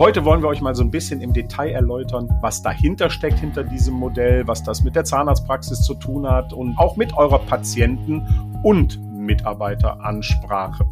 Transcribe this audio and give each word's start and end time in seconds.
Heute 0.00 0.24
wollen 0.24 0.42
wir 0.42 0.48
euch 0.48 0.60
mal 0.60 0.76
so 0.76 0.84
ein 0.84 0.92
bisschen 0.92 1.20
im 1.20 1.32
Detail 1.32 1.70
erläutern, 1.72 2.28
was 2.40 2.62
dahinter 2.62 3.10
steckt 3.10 3.40
hinter 3.40 3.64
diesem 3.64 3.94
Modell, 3.94 4.46
was 4.46 4.62
das 4.62 4.84
mit 4.84 4.94
der 4.94 5.04
Zahnarztpraxis 5.04 5.82
zu 5.82 5.94
tun 5.94 6.24
hat 6.24 6.52
und 6.52 6.78
auch 6.78 6.94
mit 6.96 7.16
eurer 7.16 7.40
Patienten- 7.40 8.24
und 8.62 9.00
Mitarbeiteransprache. 9.12 10.86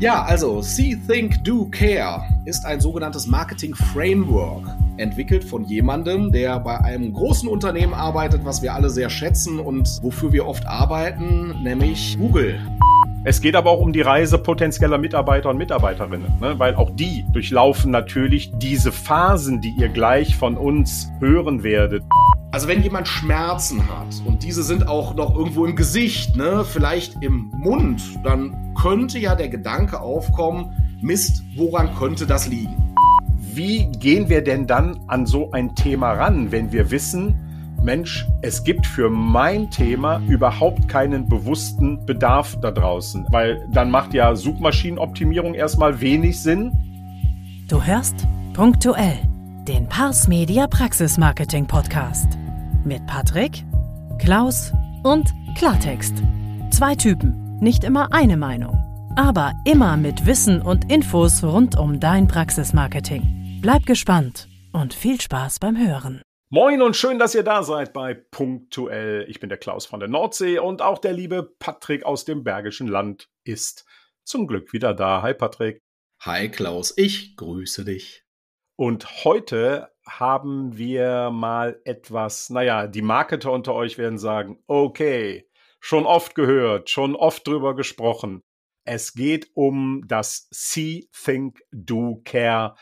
Ja, 0.00 0.22
also 0.22 0.62
See, 0.62 0.96
Think, 1.06 1.44
Do, 1.44 1.66
Care 1.70 2.22
ist 2.46 2.64
ein 2.64 2.80
sogenanntes 2.80 3.26
Marketing 3.26 3.74
Framework, 3.74 4.64
entwickelt 4.96 5.44
von 5.44 5.66
jemandem, 5.66 6.32
der 6.32 6.58
bei 6.58 6.78
einem 6.78 7.12
großen 7.12 7.50
Unternehmen 7.50 7.92
arbeitet, 7.92 8.46
was 8.46 8.62
wir 8.62 8.72
alle 8.72 8.88
sehr 8.88 9.10
schätzen 9.10 9.60
und 9.60 9.98
wofür 10.00 10.32
wir 10.32 10.46
oft 10.46 10.66
arbeiten, 10.66 11.62
nämlich 11.62 12.16
Google. 12.18 12.58
Es 13.24 13.40
geht 13.40 13.56
aber 13.56 13.70
auch 13.70 13.80
um 13.80 13.92
die 13.92 14.00
Reise 14.00 14.38
potenzieller 14.38 14.96
Mitarbeiter 14.96 15.50
und 15.50 15.58
Mitarbeiterinnen, 15.58 16.38
ne? 16.40 16.58
weil 16.58 16.76
auch 16.76 16.90
die 16.90 17.24
durchlaufen 17.32 17.90
natürlich 17.90 18.52
diese 18.58 18.92
Phasen, 18.92 19.60
die 19.60 19.70
ihr 19.70 19.88
gleich 19.88 20.36
von 20.36 20.56
uns 20.56 21.10
hören 21.18 21.64
werdet. 21.64 22.04
Also 22.52 22.68
wenn 22.68 22.82
jemand 22.82 23.08
Schmerzen 23.08 23.82
hat 23.88 24.22
und 24.24 24.44
diese 24.44 24.62
sind 24.62 24.86
auch 24.86 25.14
noch 25.14 25.36
irgendwo 25.36 25.66
im 25.66 25.74
Gesicht, 25.74 26.36
ne, 26.36 26.64
vielleicht 26.64 27.22
im 27.22 27.50
Mund, 27.56 28.00
dann 28.24 28.74
könnte 28.74 29.18
ja 29.18 29.34
der 29.34 29.48
Gedanke 29.48 30.00
aufkommen, 30.00 30.72
Mist, 31.00 31.42
woran 31.56 31.94
könnte 31.96 32.24
das 32.26 32.48
liegen? 32.48 32.94
Wie 33.36 33.86
gehen 33.90 34.28
wir 34.28 34.42
denn 34.42 34.66
dann 34.66 35.00
an 35.08 35.26
so 35.26 35.50
ein 35.50 35.74
Thema 35.74 36.12
ran, 36.12 36.52
wenn 36.52 36.72
wir 36.72 36.90
wissen, 36.90 37.47
Mensch, 37.82 38.26
es 38.42 38.64
gibt 38.64 38.86
für 38.86 39.08
mein 39.08 39.70
Thema 39.70 40.20
überhaupt 40.28 40.88
keinen 40.88 41.28
bewussten 41.28 42.04
Bedarf 42.04 42.58
da 42.60 42.70
draußen, 42.70 43.26
weil 43.30 43.66
dann 43.70 43.90
macht 43.90 44.14
ja 44.14 44.34
Suchmaschinenoptimierung 44.34 45.54
erstmal 45.54 46.00
wenig 46.00 46.40
Sinn. 46.40 46.72
Du 47.68 47.82
hörst 47.82 48.26
punktuell 48.54 49.18
den 49.66 49.86
Pars 49.88 50.28
Media 50.28 50.66
Praxis 50.66 51.18
Marketing 51.18 51.66
Podcast 51.66 52.38
mit 52.84 53.06
Patrick, 53.06 53.64
Klaus 54.18 54.72
und 55.02 55.32
Klartext. 55.56 56.22
Zwei 56.70 56.94
Typen, 56.94 57.58
nicht 57.60 57.84
immer 57.84 58.12
eine 58.12 58.36
Meinung, 58.36 58.78
aber 59.16 59.52
immer 59.64 59.96
mit 59.96 60.26
Wissen 60.26 60.62
und 60.62 60.90
Infos 60.90 61.42
rund 61.44 61.76
um 61.76 62.00
dein 62.00 62.28
Praxismarketing. 62.28 63.60
Bleib 63.60 63.86
gespannt 63.86 64.48
und 64.72 64.94
viel 64.94 65.20
Spaß 65.20 65.58
beim 65.58 65.76
Hören. 65.76 66.22
Moin 66.50 66.80
und 66.80 66.96
schön, 66.96 67.18
dass 67.18 67.34
ihr 67.34 67.42
da 67.42 67.62
seid 67.62 67.92
bei 67.92 68.14
Punktuell. 68.14 69.26
Ich 69.28 69.38
bin 69.38 69.50
der 69.50 69.58
Klaus 69.58 69.84
von 69.84 70.00
der 70.00 70.08
Nordsee 70.08 70.58
und 70.58 70.80
auch 70.80 70.96
der 70.98 71.12
liebe 71.12 71.42
Patrick 71.42 72.04
aus 72.04 72.24
dem 72.24 72.42
Bergischen 72.42 72.88
Land 72.88 73.28
ist 73.44 73.84
zum 74.24 74.46
Glück 74.46 74.72
wieder 74.72 74.94
da. 74.94 75.20
Hi 75.20 75.34
Patrick. 75.34 75.82
Hi 76.20 76.48
Klaus, 76.48 76.94
ich 76.96 77.36
grüße 77.36 77.84
dich. 77.84 78.24
Und 78.76 79.24
heute 79.26 79.92
haben 80.06 80.78
wir 80.78 81.28
mal 81.30 81.82
etwas, 81.84 82.48
naja, 82.48 82.86
die 82.86 83.02
Marketer 83.02 83.52
unter 83.52 83.74
euch 83.74 83.98
werden 83.98 84.18
sagen, 84.18 84.58
okay, 84.66 85.50
schon 85.80 86.06
oft 86.06 86.34
gehört, 86.34 86.88
schon 86.88 87.14
oft 87.14 87.46
drüber 87.46 87.76
gesprochen. 87.76 88.40
Es 88.86 89.12
geht 89.12 89.50
um 89.52 90.02
das 90.08 90.48
See, 90.50 91.10
Think, 91.12 91.60
Do, 91.72 92.22
Care 92.24 92.74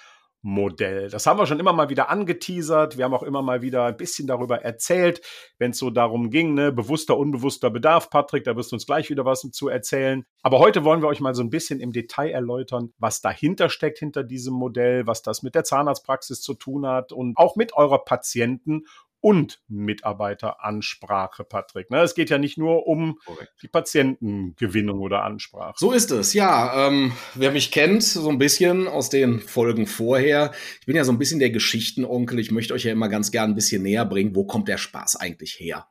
Modell. 0.47 1.11
Das 1.11 1.27
haben 1.27 1.41
wir 1.41 1.47
schon 1.47 1.59
immer 1.59 1.73
mal 1.73 1.89
wieder 1.89 2.09
angeteasert. 2.09 2.97
Wir 2.97 3.05
haben 3.05 3.15
auch 3.15 3.25
immer 3.25 3.43
mal 3.43 3.63
wieder 3.63 3.87
ein 3.87 3.97
bisschen 3.97 4.29
darüber 4.29 4.63
erzählt, 4.63 5.21
wenn 5.59 5.73
es 5.73 5.79
so 5.79 5.91
darum 5.91 6.31
ging, 6.31 6.55
ne, 6.55 6.71
bewusster, 6.71 7.19
unbewusster 7.19 7.69
Bedarf. 7.69 8.11
Patrick, 8.11 8.45
da 8.45 8.55
wirst 8.55 8.71
du 8.71 8.77
uns 8.77 8.87
gleich 8.87 9.11
wieder 9.11 9.25
was 9.25 9.41
zu 9.41 9.69
erzählen. 9.69 10.25
Aber 10.45 10.61
heute 10.61 10.85
wollen 10.85 11.03
wir 11.03 11.09
euch 11.09 11.19
mal 11.19 11.35
so 11.35 11.43
ein 11.43 11.51
bisschen 11.51 11.81
im 11.81 11.91
Detail 11.91 12.31
erläutern, 12.31 12.93
was 12.99 13.21
dahinter 13.21 13.69
steckt 13.69 13.99
hinter 13.99 14.23
diesem 14.23 14.55
Modell, 14.55 15.09
was 15.09 15.21
das 15.21 15.43
mit 15.43 15.57
der 15.57 15.65
Zahnarztpraxis 15.65 16.41
zu 16.41 16.55
tun 16.55 16.87
hat 16.87 17.11
und 17.11 17.37
auch 17.37 17.57
mit 17.57 17.75
eurer 17.75 18.05
Patienten 18.05 18.85
und 19.27 19.59
Mitarbeiteransprache, 19.67 21.43
Patrick. 21.43 21.91
Ne? 21.91 22.01
Es 22.01 22.15
geht 22.15 22.31
ja 22.31 22.39
nicht 22.39 22.59
nur 22.59 22.87
um 22.87 23.19
Korrekt. 23.25 23.55
die 23.61 23.67
Patientengewinnung 23.67 25.01
oder 25.01 25.25
Ansprache. 25.25 25.75
So 25.79 25.91
ist 25.91 26.13
es, 26.13 26.33
ja. 26.33 26.87
Ähm, 26.87 27.11
wer 27.35 27.51
mich 27.51 27.73
kennt, 27.73 28.05
so 28.05 28.29
ein 28.29 28.39
bisschen 28.39 28.87
aus 28.87 29.11
den 29.11 29.41
Folgen 29.41 29.89
vorher, 29.89 30.53
ich 30.79 30.87
bin 30.87 30.95
ja 30.95 31.03
so 31.03 31.11
ein 31.11 31.19
bisschen 31.19 31.41
der 31.41 31.51
Geschichtenonkel. 31.51 32.39
Ich 32.39 32.53
möchte 32.53 32.73
euch 32.73 32.85
ja 32.85 32.93
immer 32.93 33.09
ganz 33.09 33.33
gern 33.33 33.51
ein 33.51 33.55
bisschen 33.57 33.83
näher 33.83 34.05
bringen, 34.05 34.37
wo 34.37 34.45
kommt 34.45 34.69
der 34.69 34.79
Spaß 34.79 35.17
eigentlich 35.17 35.59
her? 35.59 35.89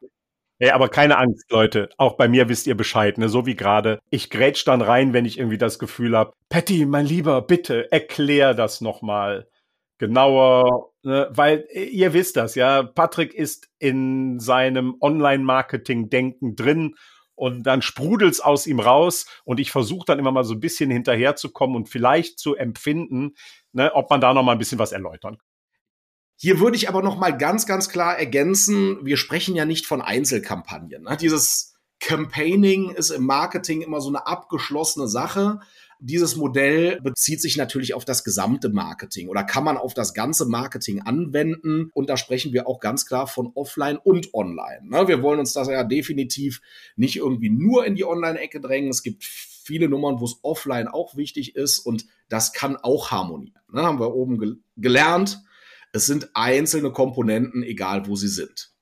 Ja, 0.60 0.74
aber 0.74 0.88
keine 0.88 1.18
Angst, 1.18 1.52
Leute. 1.52 1.90
Auch 1.98 2.16
bei 2.16 2.30
mir 2.30 2.48
wisst 2.48 2.68
ihr 2.68 2.78
Bescheid, 2.78 3.18
ne? 3.18 3.28
So 3.28 3.46
wie 3.46 3.58
gerade. 3.58 4.00
Ich 4.12 4.30
grätsch 4.30 4.64
dann 4.64 4.82
rein, 4.82 5.12
wenn 5.12 5.26
ich 5.26 5.38
irgendwie 5.38 5.58
das 5.58 5.78
Gefühl 5.78 6.16
habe, 6.16 6.32
Patty, 6.48 6.86
mein 6.86 7.06
Lieber, 7.06 7.42
bitte 7.42 7.92
erklär 7.92 8.54
das 8.54 8.80
nochmal 8.80 9.50
genauer, 9.98 10.92
ne, 11.04 11.30
weil 11.32 11.66
äh, 11.70 11.86
ihr 11.86 12.14
wisst 12.14 12.38
das, 12.38 12.56
ja, 12.56 12.84
Patrick 12.84 13.34
ist 13.34 13.70
in 13.80 14.40
seinem 14.40 14.96
Online-Marketing-Denken 15.00 16.56
drin 16.56 16.96
und 17.36 17.64
dann 17.64 17.82
sprudelt's 17.82 18.40
aus 18.40 18.68
ihm 18.68 18.80
raus 18.80 19.26
und 19.44 19.60
ich 19.60 19.72
versuche 19.72 20.06
dann 20.06 20.20
immer 20.20 20.32
mal 20.32 20.44
so 20.44 20.54
ein 20.54 20.60
bisschen 20.60 20.90
hinterherzukommen 20.90 21.76
und 21.76 21.90
vielleicht 21.90 22.40
zu 22.40 22.56
empfinden, 22.56 23.36
ne, 23.72 23.94
ob 23.94 24.10
man 24.10 24.22
da 24.22 24.34
noch 24.34 24.44
mal 24.44 24.54
ein 24.54 24.60
bisschen 24.60 24.80
was 24.80 24.92
erläutern 24.92 25.38
kann. 25.38 25.48
Hier 26.38 26.60
würde 26.60 26.76
ich 26.76 26.90
aber 26.90 27.02
noch 27.02 27.18
mal 27.18 27.38
ganz, 27.38 27.66
ganz 27.66 27.88
klar 27.88 28.18
ergänzen, 28.18 29.06
wir 29.06 29.18
sprechen 29.18 29.56
ja 29.56 29.66
nicht 29.66 29.86
von 29.86 30.02
Einzelkampagnen. 30.02 31.04
Ne? 31.04 31.18
Dieses 31.20 31.76
Campaigning 32.00 32.90
ist 32.90 33.10
im 33.10 33.26
Marketing 33.26 33.82
immer 33.82 34.02
so 34.02 34.10
eine 34.10 34.28
abgeschlossene 34.28 35.08
Sache. 35.08 35.62
Dieses 36.00 36.36
Modell 36.36 37.00
bezieht 37.02 37.42
sich 37.42 37.58
natürlich 37.58 37.94
auf 37.94 38.06
das 38.06 38.24
gesamte 38.24 38.70
Marketing 38.70 39.30
oder 39.30 39.44
kann 39.44 39.64
man 39.64 39.78
auf 39.78 39.94
das 39.94 40.14
ganze 40.14 40.46
Marketing 40.46 41.02
anwenden. 41.02 41.90
Und 41.94 42.10
da 42.10 42.18
sprechen 42.18 42.54
wir 42.54 42.68
auch 42.68 42.80
ganz 42.80 43.06
klar 43.06 43.28
von 43.28 43.52
Offline 43.56 43.98
und 43.98 44.34
Online. 44.34 44.82
Ne? 44.84 45.08
Wir 45.08 45.22
wollen 45.22 45.40
uns 45.40 45.54
das 45.54 45.68
ja 45.68 45.84
definitiv 45.84 46.62
nicht 46.96 47.16
irgendwie 47.16 47.50
nur 47.50 47.86
in 47.86 47.96
die 47.96 48.06
Online-Ecke 48.06 48.60
drängen. 48.60 48.90
Es 48.90 49.04
gibt 49.04 49.24
viele 49.24 49.90
Nummern, 49.90 50.20
wo 50.20 50.26
es 50.26 50.38
offline 50.44 50.88
auch 50.88 51.16
wichtig 51.16 51.56
ist 51.56 51.80
und 51.80 52.06
das 52.30 52.54
kann 52.54 52.76
auch 52.76 53.12
harmonieren. 53.12 53.62
Ne? 53.72 53.82
Haben 53.82 54.00
wir 54.00 54.14
oben 54.14 54.62
gelernt. 54.78 55.42
Es 55.92 56.06
sind 56.06 56.30
einzelne 56.34 56.92
Komponenten, 56.92 57.64
egal 57.64 58.08
wo 58.08 58.16
sie 58.16 58.28
sind. 58.28 58.75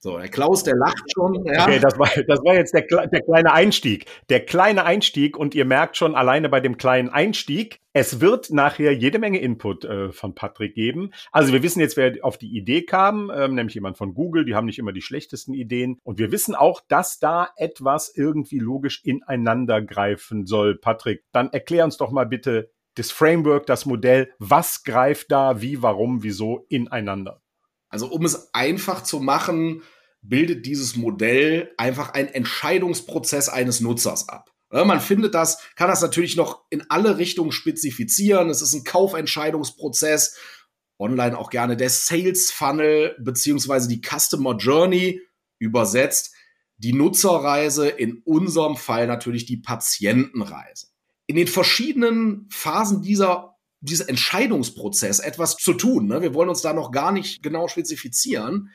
So, 0.00 0.16
der 0.16 0.28
Klaus, 0.28 0.62
der 0.62 0.76
lacht 0.76 1.12
schon. 1.12 1.44
Ja. 1.44 1.64
Okay, 1.64 1.80
das 1.80 1.98
war, 1.98 2.08
das 2.28 2.38
war 2.44 2.54
jetzt 2.54 2.72
der, 2.72 2.82
der 2.82 3.20
kleine 3.20 3.52
Einstieg. 3.52 4.06
Der 4.28 4.44
kleine 4.44 4.84
Einstieg 4.84 5.36
und 5.36 5.56
ihr 5.56 5.64
merkt 5.64 5.96
schon 5.96 6.14
alleine 6.14 6.48
bei 6.48 6.60
dem 6.60 6.76
kleinen 6.76 7.08
Einstieg, 7.08 7.80
es 7.92 8.20
wird 8.20 8.50
nachher 8.50 8.92
jede 8.94 9.18
Menge 9.18 9.40
Input 9.40 9.84
äh, 9.84 10.12
von 10.12 10.36
Patrick 10.36 10.74
geben. 10.74 11.10
Also 11.32 11.52
wir 11.52 11.64
wissen 11.64 11.80
jetzt, 11.80 11.96
wer 11.96 12.14
auf 12.22 12.38
die 12.38 12.56
Idee 12.56 12.82
kam, 12.82 13.32
ähm, 13.34 13.56
nämlich 13.56 13.74
jemand 13.74 13.96
von 13.96 14.14
Google. 14.14 14.44
Die 14.44 14.54
haben 14.54 14.66
nicht 14.66 14.78
immer 14.78 14.92
die 14.92 15.02
schlechtesten 15.02 15.52
Ideen. 15.52 15.98
Und 16.04 16.18
wir 16.20 16.30
wissen 16.30 16.54
auch, 16.54 16.80
dass 16.86 17.18
da 17.18 17.48
etwas 17.56 18.12
irgendwie 18.14 18.60
logisch 18.60 19.02
ineinander 19.04 19.82
greifen 19.82 20.46
soll. 20.46 20.78
Patrick, 20.78 21.24
dann 21.32 21.52
erklär 21.52 21.84
uns 21.84 21.96
doch 21.96 22.12
mal 22.12 22.26
bitte 22.26 22.70
das 22.94 23.10
Framework, 23.10 23.66
das 23.66 23.84
Modell. 23.84 24.30
Was 24.38 24.84
greift 24.84 25.32
da, 25.32 25.60
wie, 25.60 25.82
warum, 25.82 26.22
wieso 26.22 26.66
ineinander? 26.68 27.40
Also 27.88 28.06
um 28.08 28.24
es 28.24 28.52
einfach 28.54 29.02
zu 29.02 29.20
machen, 29.20 29.82
bildet 30.22 30.66
dieses 30.66 30.96
Modell 30.96 31.72
einfach 31.76 32.10
einen 32.10 32.28
Entscheidungsprozess 32.28 33.48
eines 33.48 33.80
Nutzers 33.80 34.28
ab. 34.28 34.50
man 34.70 35.00
findet 35.00 35.34
das, 35.34 35.58
kann 35.76 35.88
das 35.88 36.02
natürlich 36.02 36.36
noch 36.36 36.64
in 36.70 36.84
alle 36.90 37.18
Richtungen 37.18 37.52
spezifizieren. 37.52 38.50
Es 38.50 38.60
ist 38.60 38.74
ein 38.74 38.84
Kaufentscheidungsprozess, 38.84 40.36
online 40.98 41.38
auch 41.38 41.50
gerne 41.50 41.76
der 41.76 41.90
Sales 41.90 42.50
Funnel 42.50 43.16
beziehungsweise 43.20 43.88
die 43.88 44.02
Customer 44.02 44.56
Journey 44.56 45.22
übersetzt, 45.58 46.34
die 46.76 46.92
Nutzerreise, 46.92 47.88
in 47.88 48.22
unserem 48.24 48.76
Fall 48.76 49.06
natürlich 49.06 49.46
die 49.46 49.56
Patientenreise. 49.56 50.88
In 51.26 51.36
den 51.36 51.48
verschiedenen 51.48 52.48
Phasen 52.50 53.02
dieser 53.02 53.57
dieser 53.80 54.08
Entscheidungsprozess 54.08 55.20
etwas 55.20 55.56
zu 55.56 55.74
tun, 55.74 56.06
ne? 56.06 56.22
wir 56.22 56.34
wollen 56.34 56.48
uns 56.48 56.62
da 56.62 56.72
noch 56.72 56.90
gar 56.90 57.12
nicht 57.12 57.42
genau 57.42 57.68
spezifizieren, 57.68 58.70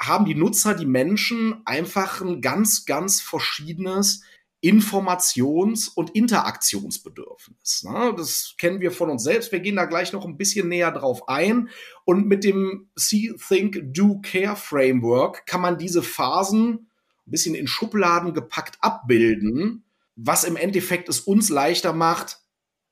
haben 0.00 0.24
die 0.24 0.34
Nutzer, 0.34 0.74
die 0.74 0.86
Menschen 0.86 1.62
einfach 1.64 2.20
ein 2.20 2.40
ganz, 2.40 2.84
ganz 2.84 3.20
verschiedenes 3.20 4.22
Informations- 4.60 5.88
und 5.88 6.10
Interaktionsbedürfnis. 6.10 7.84
Ne? 7.84 8.14
Das 8.16 8.54
kennen 8.58 8.80
wir 8.80 8.90
von 8.90 9.10
uns 9.10 9.22
selbst. 9.22 9.52
Wir 9.52 9.60
gehen 9.60 9.76
da 9.76 9.84
gleich 9.84 10.12
noch 10.12 10.24
ein 10.24 10.36
bisschen 10.36 10.68
näher 10.68 10.90
drauf 10.90 11.28
ein. 11.28 11.68
Und 12.04 12.26
mit 12.26 12.42
dem 12.42 12.88
See, 12.96 13.32
Think, 13.48 13.80
Do, 13.94 14.20
Care 14.20 14.56
Framework 14.56 15.46
kann 15.46 15.60
man 15.60 15.78
diese 15.78 16.02
Phasen 16.02 16.88
ein 17.26 17.30
bisschen 17.30 17.54
in 17.54 17.68
Schubladen 17.68 18.34
gepackt 18.34 18.78
abbilden, 18.80 19.84
was 20.16 20.42
im 20.42 20.56
Endeffekt 20.56 21.08
es 21.08 21.20
uns 21.20 21.50
leichter 21.50 21.92
macht, 21.92 22.40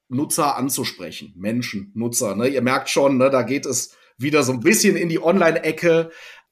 Nutzer 0.09 0.57
anzusprechen. 0.57 1.33
Menschen, 1.37 1.91
Nutzer. 1.95 2.35
Ne? 2.37 2.49
Ihr 2.49 2.63
merkt 2.63 2.89
schon, 2.91 3.19
ne, 3.19 3.31
da 3.31 3.43
geht 3.43 3.67
es 3.67 3.97
wieder 4.19 4.43
so 4.43 4.53
ein 4.53 4.61
bisschen 4.61 4.97
in 4.97 5.09
die 5.09 5.23
Online-Ecke. 5.23 6.11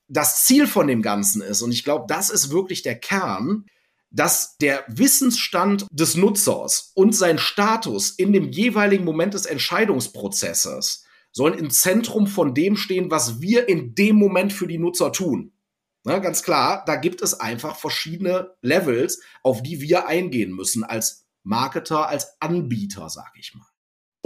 Das 0.08 0.44
Ziel 0.44 0.66
von 0.66 0.86
dem 0.86 1.02
Ganzen 1.02 1.40
ist, 1.42 1.62
und 1.62 1.72
ich 1.72 1.84
glaube, 1.84 2.06
das 2.08 2.30
ist 2.30 2.50
wirklich 2.50 2.82
der 2.82 2.98
Kern, 2.98 3.66
dass 4.10 4.56
der 4.58 4.84
Wissensstand 4.86 5.86
des 5.90 6.14
Nutzers 6.14 6.92
und 6.94 7.16
sein 7.16 7.38
Status 7.38 8.10
in 8.10 8.32
dem 8.32 8.50
jeweiligen 8.50 9.04
Moment 9.04 9.34
des 9.34 9.46
Entscheidungsprozesses 9.46 11.04
sollen 11.32 11.58
im 11.58 11.70
Zentrum 11.70 12.28
von 12.28 12.54
dem 12.54 12.76
stehen, 12.76 13.10
was 13.10 13.40
wir 13.40 13.68
in 13.68 13.94
dem 13.96 14.14
Moment 14.16 14.52
für 14.52 14.68
die 14.68 14.78
Nutzer 14.78 15.12
tun. 15.12 15.52
Na, 16.04 16.18
ganz 16.18 16.42
klar, 16.42 16.84
da 16.86 16.96
gibt 16.96 17.22
es 17.22 17.40
einfach 17.40 17.76
verschiedene 17.76 18.54
Levels, 18.60 19.20
auf 19.42 19.62
die 19.62 19.80
wir 19.80 20.06
eingehen 20.06 20.52
müssen 20.52 20.84
als 20.84 21.23
Marketer, 21.44 22.08
als 22.08 22.36
Anbieter, 22.40 23.08
sag 23.08 23.32
ich 23.38 23.54
mal. 23.54 23.66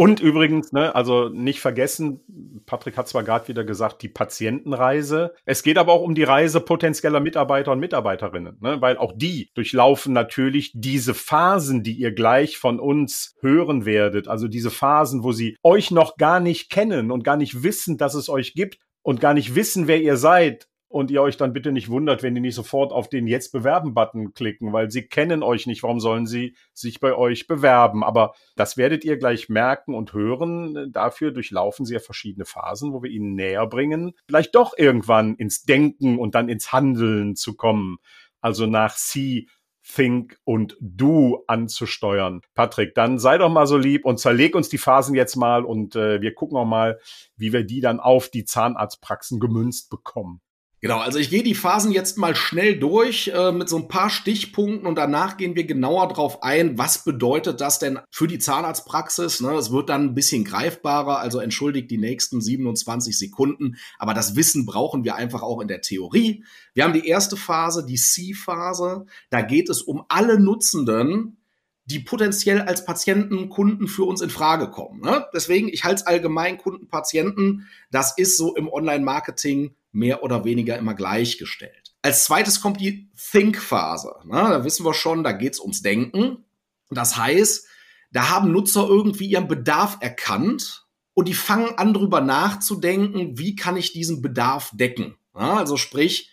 Und 0.01 0.21
übrigens, 0.21 0.71
ne, 0.71 0.95
also 0.95 1.29
nicht 1.29 1.59
vergessen, 1.59 2.21
Patrick 2.67 2.97
hat 2.97 3.09
zwar 3.09 3.25
gerade 3.25 3.49
wieder 3.49 3.65
gesagt, 3.65 4.01
die 4.03 4.09
Patientenreise. 4.09 5.35
Es 5.45 5.65
geht 5.65 5.77
aber 5.77 5.93
auch 5.93 6.03
um 6.03 6.15
die 6.15 6.23
Reise 6.23 6.61
potenzieller 6.61 7.19
Mitarbeiter 7.19 7.73
und 7.73 7.81
Mitarbeiterinnen, 7.81 8.59
ne, 8.61 8.81
weil 8.81 8.97
auch 8.97 9.13
die 9.17 9.51
durchlaufen 9.55 10.13
natürlich 10.13 10.71
diese 10.73 11.15
Phasen, 11.15 11.83
die 11.83 11.95
ihr 11.95 12.13
gleich 12.13 12.59
von 12.59 12.79
uns 12.79 13.35
hören 13.41 13.87
werdet. 13.87 14.29
Also 14.29 14.47
diese 14.47 14.71
Phasen, 14.71 15.25
wo 15.25 15.33
sie 15.33 15.57
euch 15.65 15.91
noch 15.91 16.17
gar 16.17 16.39
nicht 16.39 16.71
kennen 16.71 17.11
und 17.11 17.25
gar 17.25 17.37
nicht 17.37 17.65
wissen, 17.65 17.99
dass 17.99 18.15
es 18.15 18.29
euch 18.29 18.55
gibt 18.55 18.79
und 19.03 19.21
gar 19.21 19.35
nicht 19.35 19.57
wissen, 19.57 19.89
wer 19.89 20.01
ihr 20.01 20.17
seid 20.17 20.69
und 20.89 21.11
ihr 21.11 21.23
euch 21.23 21.37
dann 21.37 21.53
bitte 21.53 21.71
nicht 21.71 21.91
wundert, 21.91 22.23
wenn 22.23 22.35
die 22.35 22.41
nicht 22.41 22.55
sofort 22.55 22.93
auf 22.93 23.09
den 23.09 23.27
Jetzt 23.27 23.53
bewerben-Button 23.53 24.33
klicken, 24.33 24.73
weil 24.73 24.91
sie 24.91 25.07
kennen 25.07 25.43
euch 25.43 25.67
nicht. 25.67 25.83
Warum 25.83 26.01
sollen 26.01 26.27
sie 26.27 26.57
sich 26.73 26.99
bei 26.99 27.15
euch 27.15 27.47
bewerben? 27.47 28.03
Aber 28.03 28.33
das 28.57 28.77
werdet 28.77 29.05
ihr 29.05 29.19
gleich 29.19 29.49
merken 29.49 29.95
und 29.95 30.15
hören. 30.15 30.91
Dafür 30.91 31.31
durchlaufen 31.31 31.85
sie 31.85 31.95
ja 31.95 32.01
verschiedene 32.01 32.47
Phasen, 32.47 32.93
wo 32.93 33.03
wir 33.03 33.11
ihnen 33.11 33.35
näher 33.35 33.67
bringen, 33.67 34.15
vielleicht 34.27 34.55
doch 34.55 34.73
irgendwann 34.77 35.35
ins 35.37 35.63
Denken 35.63 36.19
und 36.19 36.35
dann 36.35 36.49
ins 36.49 36.73
Handeln 36.73 37.37
zu 37.37 37.55
kommen. 37.55 37.99
Also 38.41 38.67
nach 38.67 38.97
See, 38.97 39.47
Think 39.83 40.39
und 40.45 40.77
Do 40.81 41.45
anzusteuern. 41.47 42.43
Patrick, 42.55 42.95
dann 42.95 43.19
sei 43.19 43.39
doch 43.39 43.51
mal 43.51 43.67
so 43.67 43.77
lieb 43.77 44.05
und 44.05 44.19
zerleg 44.21 44.55
uns 44.55 44.69
die 44.69 44.79
Phasen 44.79 45.15
jetzt 45.15 45.37
mal 45.37 45.65
und 45.65 45.97
äh, 45.97 46.21
wir 46.21 46.35
gucken 46.35 46.59
auch 46.59 46.67
mal, 46.67 46.99
wie 47.37 47.53
wir 47.53 47.65
die 47.65 47.81
dann 47.81 47.99
auf 47.99 48.29
die 48.29 48.45
Zahnarztpraxen 48.45 49.41
gemünzt 49.41 49.89
bekommen. 49.91 50.41
Genau, 50.81 50.99
also 50.99 51.19
ich 51.19 51.29
gehe 51.29 51.43
die 51.43 51.57
Phasen 51.57 51.91
jetzt 51.91 52.19
mal 52.19 52.37
schnell 52.37 52.79
durch 52.79 53.33
äh, 53.35 53.51
mit 53.51 53.69
so 53.69 53.77
ein 53.79 53.89
paar 53.89 54.11
Stichpunkten 54.11 54.87
und 54.87 54.95
danach 54.95 55.37
gehen 55.37 55.57
wir 55.57 55.65
genauer 55.65 56.07
drauf 56.07 56.45
ein, 56.45 56.79
was 56.79 57.03
bedeutet 57.03 57.61
das 57.61 57.81
denn 57.81 57.99
für 58.13 58.29
die 58.29 58.39
Zahnarztpraxis. 58.39 59.41
Ne? 59.41 59.55
Es 59.55 59.73
wird 59.73 59.89
dann 59.89 60.05
ein 60.05 60.15
bisschen 60.15 60.45
greifbarer, 60.45 61.19
also 61.19 61.41
entschuldigt 61.41 61.91
die 61.91 61.99
nächsten 61.99 62.41
27 62.41 63.19
Sekunden, 63.19 63.77
aber 63.99 64.15
das 64.15 64.37
Wissen 64.37 64.67
brauchen 64.67 65.03
wir 65.03 65.17
einfach 65.17 65.43
auch 65.43 65.61
in 65.61 65.67
der 65.67 65.81
Theorie. 65.81 66.45
Wir 66.75 66.85
haben 66.85 66.93
die 66.93 67.09
erste 67.09 67.37
Phase, 67.37 67.85
die 67.85 67.97
C-Phase, 67.97 69.07
da 69.31 69.43
geht 69.43 69.69
es 69.71 69.83
um 69.83 70.05
alle 70.09 70.39
Nutzenden, 70.39 71.38
die 71.89 72.01
potenziell 72.01 72.61
als 72.61 72.85
Patienten, 72.85 73.49
Kunden 73.49 73.89
für 73.89 74.05
uns 74.05 74.21
in 74.21 74.29
Frage 74.29 74.71
kommen. 74.71 75.01
Ne? 75.01 75.27
Deswegen, 75.33 75.69
ich 75.69 75.85
halte 75.85 76.03
es 76.03 76.07
allgemein 76.07 76.59
Kunden, 76.59 76.89
Patienten, 76.89 77.67
das 77.91 78.17
ist 78.19 78.37
so 78.37 78.55
im 78.55 78.69
Online-Marketing 78.69 79.75
mehr 79.93 80.23
oder 80.23 80.45
weniger 80.45 80.77
immer 80.77 80.93
gleichgestellt. 80.93 81.95
Als 82.03 82.25
zweites 82.25 82.61
kommt 82.61 82.81
die 82.81 83.11
Think-Phase. 83.31 84.17
Da 84.31 84.65
wissen 84.65 84.85
wir 84.85 84.93
schon, 84.93 85.25
da 85.25 85.33
geht 85.33 85.55
es 85.55 85.61
ums 85.61 85.81
Denken. 85.81 86.45
Das 86.91 87.17
heißt, 87.17 87.67
da 88.13 88.29
haben 88.29 88.53
Nutzer 88.53 88.87
irgendwie 88.87 89.27
ihren 89.27 89.49
Bedarf 89.49 89.97
erkannt 90.01 90.87
und 91.15 91.27
die 91.27 91.35
fangen 91.35 91.79
an, 91.79 91.95
drüber 91.95 92.21
nachzudenken, 92.21 93.39
wie 93.39 93.57
kann 93.57 93.79
ich 93.79 93.93
diesen 93.93 94.21
Bedarf 94.21 94.71
decken. 94.75 95.17
Also 95.33 95.79
sprich, 95.79 96.33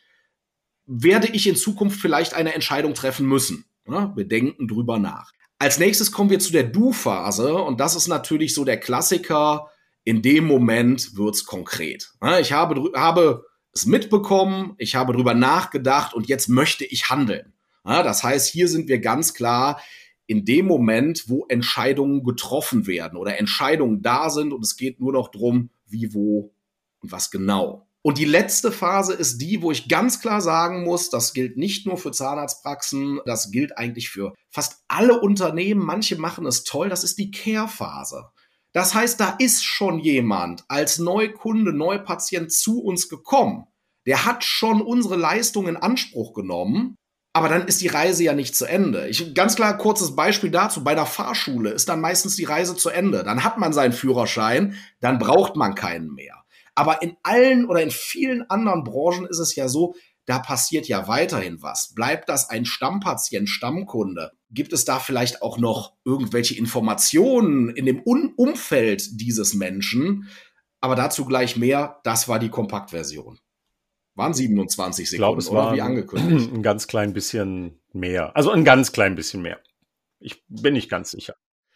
werde 0.85 1.27
ich 1.27 1.47
in 1.47 1.55
Zukunft 1.55 1.99
vielleicht 1.99 2.33
eine 2.33 2.53
Entscheidung 2.53 2.93
treffen 2.93 3.25
müssen? 3.25 3.65
Wir 3.85 4.27
denken 4.27 4.67
drüber 4.67 4.99
nach. 4.99 5.31
Als 5.57 5.79
nächstes 5.79 6.11
kommen 6.11 6.29
wir 6.29 6.39
zu 6.39 6.51
der 6.51 6.63
Du-Phase 6.63 7.55
und 7.55 7.79
das 7.79 7.95
ist 7.95 8.07
natürlich 8.07 8.53
so 8.53 8.65
der 8.65 8.79
Klassiker, 8.79 9.69
in 10.03 10.21
dem 10.21 10.45
Moment 10.45 11.15
wird's 11.15 11.45
konkret. 11.45 12.13
Ich 12.39 12.51
habe, 12.51 12.91
habe 12.95 13.45
es 13.71 13.85
mitbekommen, 13.85 14.75
ich 14.77 14.95
habe 14.95 15.13
drüber 15.13 15.33
nachgedacht 15.33 16.13
und 16.13 16.27
jetzt 16.27 16.47
möchte 16.47 16.85
ich 16.85 17.09
handeln. 17.09 17.53
Das 17.83 18.23
heißt, 18.23 18.51
hier 18.51 18.67
sind 18.67 18.87
wir 18.87 18.99
ganz 18.99 19.33
klar 19.33 19.81
in 20.27 20.43
dem 20.43 20.65
Moment, 20.65 21.29
wo 21.29 21.45
Entscheidungen 21.47 22.23
getroffen 22.23 22.87
werden 22.87 23.17
oder 23.17 23.37
Entscheidungen 23.37 24.01
da 24.01 24.29
sind 24.29 24.53
und 24.53 24.63
es 24.63 24.75
geht 24.75 24.99
nur 24.99 25.13
noch 25.13 25.29
drum, 25.29 25.69
wie, 25.87 26.13
wo 26.13 26.53
und 27.01 27.11
was 27.11 27.31
genau. 27.31 27.84
Und 28.05 28.19
die 28.19 28.25
letzte 28.25 28.71
Phase 28.71 29.13
ist 29.13 29.39
die, 29.39 29.63
wo 29.63 29.71
ich 29.71 29.89
ganz 29.89 30.21
klar 30.21 30.39
sagen 30.39 30.83
muss, 30.83 31.09
das 31.09 31.33
gilt 31.33 31.57
nicht 31.57 31.87
nur 31.87 31.97
für 31.97 32.11
Zahnarztpraxen, 32.11 33.19
das 33.25 33.49
gilt 33.49 33.79
eigentlich 33.79 34.11
für 34.11 34.35
fast 34.51 34.83
alle 34.87 35.19
Unternehmen. 35.19 35.83
Manche 35.83 36.15
machen 36.15 36.45
es 36.45 36.63
toll, 36.63 36.87
das 36.87 37.03
ist 37.03 37.17
die 37.17 37.31
Care-Phase. 37.31 38.29
Das 38.73 38.93
heißt, 38.93 39.19
da 39.19 39.35
ist 39.39 39.63
schon 39.63 39.97
jemand 39.97 40.65
als 40.67 40.99
Neukunde, 40.99 41.73
Neupatient 41.73 42.51
zu 42.51 42.79
uns 42.79 43.09
gekommen. 43.09 43.65
Der 44.05 44.23
hat 44.23 44.43
schon 44.43 44.83
unsere 44.83 45.15
Leistung 45.15 45.67
in 45.67 45.75
Anspruch 45.75 46.35
genommen. 46.35 46.93
Aber 47.33 47.49
dann 47.49 47.67
ist 47.67 47.81
die 47.81 47.87
Reise 47.87 48.23
ja 48.23 48.33
nicht 48.35 48.55
zu 48.55 48.65
Ende. 48.65 49.09
Ich, 49.09 49.33
ganz 49.33 49.55
klar, 49.55 49.79
kurzes 49.79 50.15
Beispiel 50.15 50.51
dazu. 50.51 50.83
Bei 50.83 50.93
der 50.93 51.07
Fahrschule 51.07 51.71
ist 51.71 51.89
dann 51.89 52.01
meistens 52.01 52.35
die 52.35 52.45
Reise 52.45 52.75
zu 52.75 52.89
Ende. 52.89 53.23
Dann 53.23 53.43
hat 53.43 53.57
man 53.57 53.73
seinen 53.73 53.93
Führerschein, 53.93 54.75
dann 55.01 55.17
braucht 55.17 55.55
man 55.55 55.73
keinen 55.73 56.13
mehr. 56.13 56.44
Aber 56.75 57.01
in 57.01 57.15
allen 57.23 57.65
oder 57.65 57.81
in 57.81 57.91
vielen 57.91 58.49
anderen 58.49 58.83
Branchen 58.83 59.25
ist 59.25 59.39
es 59.39 59.55
ja 59.55 59.67
so, 59.67 59.95
da 60.25 60.39
passiert 60.39 60.87
ja 60.87 61.07
weiterhin 61.07 61.61
was. 61.61 61.93
Bleibt 61.93 62.29
das 62.29 62.49
ein 62.49 62.65
Stammpatient, 62.65 63.49
Stammkunde? 63.49 64.31
Gibt 64.49 64.73
es 64.73 64.83
da 64.83 64.99
vielleicht 64.99 65.41
auch 65.41 65.57
noch 65.57 65.93
irgendwelche 66.03 66.57
Informationen 66.57 67.69
in 67.69 67.85
dem 67.85 68.01
Un 68.05 68.33
Umfeld 68.35 69.21
dieses 69.21 69.53
Menschen? 69.53 70.29
Aber 70.81 70.95
dazu 70.95 71.25
gleich 71.25 71.55
mehr. 71.55 71.99
Das 72.03 72.27
war 72.27 72.39
die 72.39 72.49
Kompaktversion. 72.49 73.39
Waren 74.15 74.33
27 74.33 75.09
Sekunden, 75.09 75.39
ich 75.39 75.45
glaub, 75.47 75.65
oder 75.65 75.75
wie 75.75 75.81
angekündigt? 75.81 76.51
Ein 76.53 76.63
ganz 76.63 76.87
klein 76.87 77.13
bisschen 77.13 77.81
mehr. 77.91 78.35
Also 78.35 78.51
ein 78.51 78.63
ganz 78.63 78.93
klein 78.93 79.15
bisschen 79.15 79.41
mehr. 79.41 79.59
Ich 80.19 80.43
bin 80.47 80.73
nicht 80.73 80.89
ganz 80.89 81.11
sicher 81.11 81.35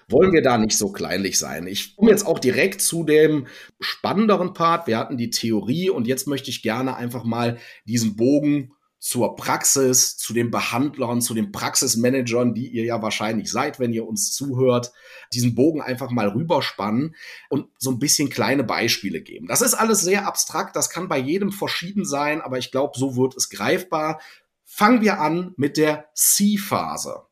wollen 0.09 0.33
wir 0.33 0.41
da 0.41 0.57
nicht 0.57 0.77
so 0.77 0.91
kleinlich 0.91 1.37
sein. 1.37 1.67
Ich 1.67 1.95
komme 1.95 2.11
jetzt 2.11 2.25
auch 2.25 2.39
direkt 2.39 2.81
zu 2.81 3.03
dem 3.03 3.47
spannenderen 3.79 4.53
Part. 4.53 4.87
Wir 4.87 4.97
hatten 4.97 5.17
die 5.17 5.29
Theorie 5.29 5.89
und 5.89 6.07
jetzt 6.07 6.27
möchte 6.27 6.49
ich 6.49 6.61
gerne 6.61 6.95
einfach 6.95 7.23
mal 7.23 7.57
diesen 7.85 8.15
Bogen 8.15 8.73
zur 8.99 9.37
Praxis, 9.37 10.17
zu 10.17 10.33
den 10.33 10.51
Behandlern, 10.51 11.21
zu 11.21 11.33
den 11.33 11.53
Praxismanagern, 11.53 12.53
die 12.53 12.67
ihr 12.67 12.83
ja 12.83 13.01
wahrscheinlich 13.01 13.49
seid, 13.49 13.79
wenn 13.79 13.93
ihr 13.93 14.05
uns 14.05 14.33
zuhört, 14.33 14.91
diesen 15.31 15.55
Bogen 15.55 15.81
einfach 15.81 16.11
mal 16.11 16.27
rüberspannen 16.27 17.15
und 17.49 17.67
so 17.77 17.91
ein 17.91 17.99
bisschen 17.99 18.29
kleine 18.29 18.65
Beispiele 18.65 19.21
geben. 19.21 19.47
Das 19.47 19.61
ist 19.61 19.73
alles 19.73 20.01
sehr 20.01 20.27
abstrakt, 20.27 20.75
das 20.75 20.89
kann 20.89 21.07
bei 21.07 21.17
jedem 21.17 21.53
verschieden 21.53 22.03
sein, 22.03 22.41
aber 22.41 22.57
ich 22.57 22.71
glaube, 22.71 22.99
so 22.99 23.15
wird 23.15 23.37
es 23.37 23.49
greifbar. 23.49 24.19
Fangen 24.65 25.01
wir 25.01 25.21
an 25.21 25.53
mit 25.55 25.77
der 25.77 26.09
C-Phase. 26.13 27.23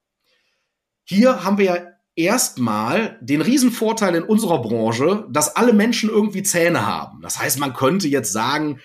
Hier 1.04 1.44
haben 1.44 1.58
wir 1.58 1.66
ja 1.66 1.97
erstmal 2.18 3.18
den 3.22 3.42
Riesenvorteil 3.42 4.16
in 4.16 4.24
unserer 4.24 4.62
Branche, 4.62 5.26
dass 5.30 5.56
alle 5.56 5.72
Menschen 5.72 6.10
irgendwie 6.10 6.44
Zähne 6.44 6.86
haben. 6.86 7.22
Das 7.22 7.40
heißt, 7.40 7.60
man 7.60 7.74
könnte 7.74 8.08
jetzt 8.08 8.34
sagen, 8.34 8.82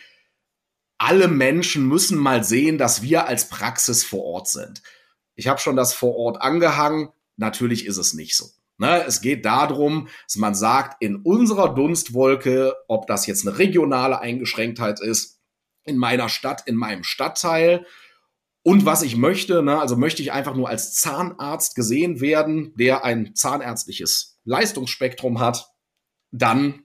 alle 0.99 1.27
Menschen 1.27 1.89
müssen 1.89 2.19
mal 2.19 2.45
sehen, 2.45 2.79
dass 2.79 3.03
wir 3.03 3.27
als 3.27 3.49
Praxis 3.49 4.05
vor 4.05 4.23
Ort 4.23 4.49
sind. 4.49 4.83
Ich 5.35 5.49
habe 5.49 5.59
schon 5.59 5.75
das 5.75 5.95
vor 5.95 6.15
Ort 6.15 6.41
angehangen. 6.43 7.09
Natürlich 7.37 7.87
ist 7.87 7.97
es 7.97 8.12
nicht 8.12 8.37
so. 8.37 8.51
Ne? 8.79 9.03
Es 9.07 9.21
geht 9.21 9.45
darum, 9.45 10.09
dass 10.27 10.37
man 10.37 10.55
sagt, 10.55 11.03
in 11.03 11.17
unserer 11.17 11.75
Dunstwolke, 11.75 12.75
ob 12.87 13.07
das 13.07 13.27
jetzt 13.27 13.47
eine 13.47 13.59
regionale 13.59 14.21
Eingeschränktheit 14.21 15.01
ist, 15.01 15.41
in 15.85 15.97
meiner 15.97 16.29
Stadt, 16.29 16.65
in 16.67 16.77
meinem 16.77 17.03
Stadtteil, 17.03 17.87
und 18.64 18.87
was 18.87 19.02
ich 19.02 19.16
möchte, 19.16 19.62
ne, 19.62 19.81
also 19.81 19.97
möchte 19.97 20.23
ich 20.23 20.33
einfach 20.33 20.54
nur 20.54 20.69
als 20.69 20.95
Zahnarzt 20.95 21.75
gesehen 21.75 22.21
werden, 22.21 22.75
der 22.76 23.04
ein 23.04 23.35
zahnärztliches 23.35 24.38
Leistungsspektrum 24.45 25.40
hat, 25.40 25.69
dann 26.31 26.85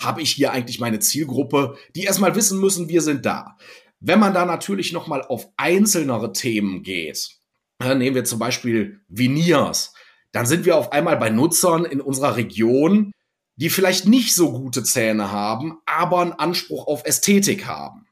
habe 0.00 0.22
ich 0.22 0.30
hier 0.32 0.52
eigentlich 0.52 0.80
meine 0.80 0.98
Zielgruppe, 0.98 1.76
die 1.94 2.04
erstmal 2.04 2.34
wissen 2.34 2.58
müssen, 2.58 2.88
wir 2.88 3.02
sind 3.02 3.26
da. 3.26 3.56
Wenn 4.00 4.18
man 4.18 4.32
da 4.32 4.46
natürlich 4.46 4.92
nochmal 4.92 5.22
auf 5.22 5.48
einzelnere 5.58 6.32
Themen 6.32 6.82
geht, 6.82 7.28
äh, 7.82 7.94
nehmen 7.94 8.16
wir 8.16 8.24
zum 8.24 8.38
Beispiel 8.38 9.00
Veneers, 9.08 9.92
dann 10.32 10.46
sind 10.46 10.64
wir 10.64 10.76
auf 10.76 10.92
einmal 10.92 11.18
bei 11.18 11.28
Nutzern 11.28 11.84
in 11.84 12.00
unserer 12.00 12.36
Region, 12.36 13.12
die 13.56 13.68
vielleicht 13.68 14.06
nicht 14.06 14.34
so 14.34 14.52
gute 14.52 14.82
Zähne 14.82 15.30
haben, 15.30 15.78
aber 15.84 16.22
einen 16.22 16.32
Anspruch 16.32 16.86
auf 16.86 17.04
Ästhetik 17.04 17.66
haben. 17.66 18.06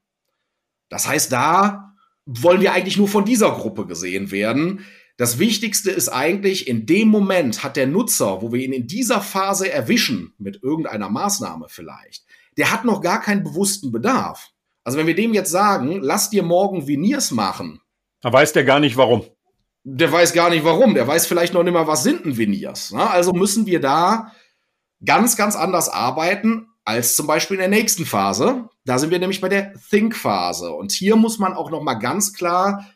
Das 0.91 1.09
heißt, 1.09 1.33
da 1.33 1.88
wollen 2.29 2.61
wir 2.61 2.75
eigentlich 2.75 2.99
nur 2.99 3.09
von 3.09 3.25
dieser 3.25 3.51
Gruppe 3.53 3.87
gesehen 3.87 4.31
werden. 4.31 4.85
Das 5.17 5.39
Wichtigste 5.39 5.91
ist 5.91 6.11
eigentlich, 6.11 6.69
in 6.69 6.87
dem 6.87 7.09
Moment 7.09 7.65
hat 7.65 7.77
der 7.77 7.87
Nutzer, 7.87 8.43
wo 8.43 8.53
wir 8.53 8.61
ihn 8.61 8.73
in 8.73 8.87
dieser 8.87 9.21
Phase 9.21 9.73
erwischen, 9.73 10.35
mit 10.39 10.63
irgendeiner 10.63 11.09
Maßnahme 11.09 11.67
vielleicht, 11.69 12.25
der 12.59 12.71
hat 12.71 12.85
noch 12.85 13.01
gar 13.01 13.21
keinen 13.21 13.43
bewussten 13.43 13.91
Bedarf. 13.91 14.51
Also 14.85 14.99
wenn 14.99 15.07
wir 15.07 15.17
dem 15.17 15.35
jetzt 15.35 15.51
sagen, 15.51 15.99
lass 16.03 16.31
dir 16.31 16.43
morgen 16.43 16.87
Veneers 16.87 17.31
machen. 17.31 17.81
Da 18.21 18.33
weiß 18.33 18.53
der 18.53 18.65
gar 18.65 18.79
nicht 18.79 18.97
warum. 18.97 19.25
Der 19.85 20.13
weiß 20.13 20.35
gar 20.35 20.51
nicht 20.51 20.65
warum. 20.65 20.95
Der 20.95 21.07
weiß 21.07 21.27
vielleicht 21.27 21.55
noch 21.55 21.63
nicht 21.63 21.73
mal, 21.73 21.87
was 21.87 22.03
sind 22.03 22.25
denn 22.25 22.37
Veneers. 22.37 22.93
Also 22.93 23.33
müssen 23.33 23.65
wir 23.65 23.81
da 23.81 24.33
ganz, 25.05 25.37
ganz 25.37 25.57
anders 25.57 25.89
arbeiten 25.89 26.69
als 26.89 27.17
zum 27.17 27.27
Beispiel 27.27 27.57
in 27.57 27.61
der 27.61 27.69
nächsten 27.69 28.07
Phase. 28.07 28.71
Da 28.87 28.99
sind 28.99 29.11
wir 29.11 29.19
nämlich 29.19 29.43
bei 29.43 29.51
der 29.51 29.75
Think-Phase. 29.91 30.73
Und 30.73 30.91
hier 30.91 31.17
muss 31.17 31.39
man 31.39 31.53
auch 31.53 31.71
noch 31.71 31.83
mal 31.83 31.97
ganz 31.97 32.33
klar, 32.33 32.91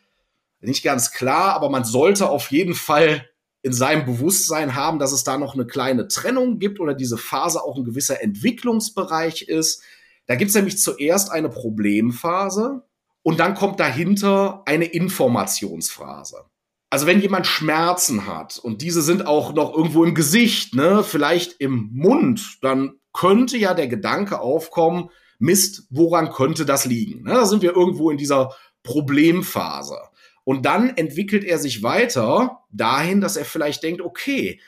nicht 0.61 0.83
ganz 0.83 1.11
klar, 1.11 1.53
aber 1.53 1.69
man 1.69 1.85
sollte 1.85 2.27
auf 2.27 2.49
jeden 2.49 2.73
Fall 2.73 3.29
in 3.61 3.71
seinem 3.71 4.07
Bewusstsein 4.07 4.73
haben, 4.73 4.97
dass 4.97 5.11
es 5.11 5.23
da 5.23 5.37
noch 5.37 5.53
eine 5.53 5.67
kleine 5.67 6.07
Trennung 6.07 6.57
gibt 6.57 6.79
oder 6.79 6.95
diese 6.95 7.19
Phase 7.19 7.63
auch 7.63 7.77
ein 7.77 7.83
gewisser 7.83 8.23
Entwicklungsbereich 8.23 9.43
ist. 9.43 9.83
Da 10.25 10.33
gibt 10.33 10.49
es 10.49 10.55
nämlich 10.55 10.79
zuerst 10.79 11.31
eine 11.31 11.49
Problemphase 11.49 12.81
und 13.21 13.39
dann 13.39 13.53
kommt 13.53 13.79
dahinter 13.79 14.63
eine 14.65 14.85
Informationsphase. 14.85 16.45
Also 16.89 17.05
wenn 17.05 17.21
jemand 17.21 17.45
Schmerzen 17.45 18.25
hat 18.25 18.57
und 18.57 18.81
diese 18.81 19.03
sind 19.03 19.27
auch 19.27 19.53
noch 19.53 19.71
irgendwo 19.71 20.03
im 20.03 20.15
Gesicht, 20.15 20.73
ne, 20.73 21.03
vielleicht 21.03 21.61
im 21.61 21.91
Mund, 21.93 22.57
dann 22.61 22.95
könnte 23.13 23.57
ja 23.57 23.73
der 23.73 23.87
Gedanke 23.87 24.39
aufkommen, 24.39 25.09
Mist, 25.39 25.87
woran 25.89 26.31
könnte 26.31 26.65
das 26.65 26.85
liegen? 26.85 27.23
Ne, 27.23 27.33
da 27.33 27.45
sind 27.45 27.61
wir 27.61 27.75
irgendwo 27.75 28.09
in 28.09 28.17
dieser 28.17 28.55
Problemphase. 28.83 29.97
Und 30.43 30.65
dann 30.65 30.89
entwickelt 30.97 31.43
er 31.43 31.57
sich 31.57 31.83
weiter 31.83 32.63
dahin, 32.71 33.21
dass 33.21 33.37
er 33.37 33.45
vielleicht 33.45 33.83
denkt, 33.83 34.01
okay, 34.01 34.59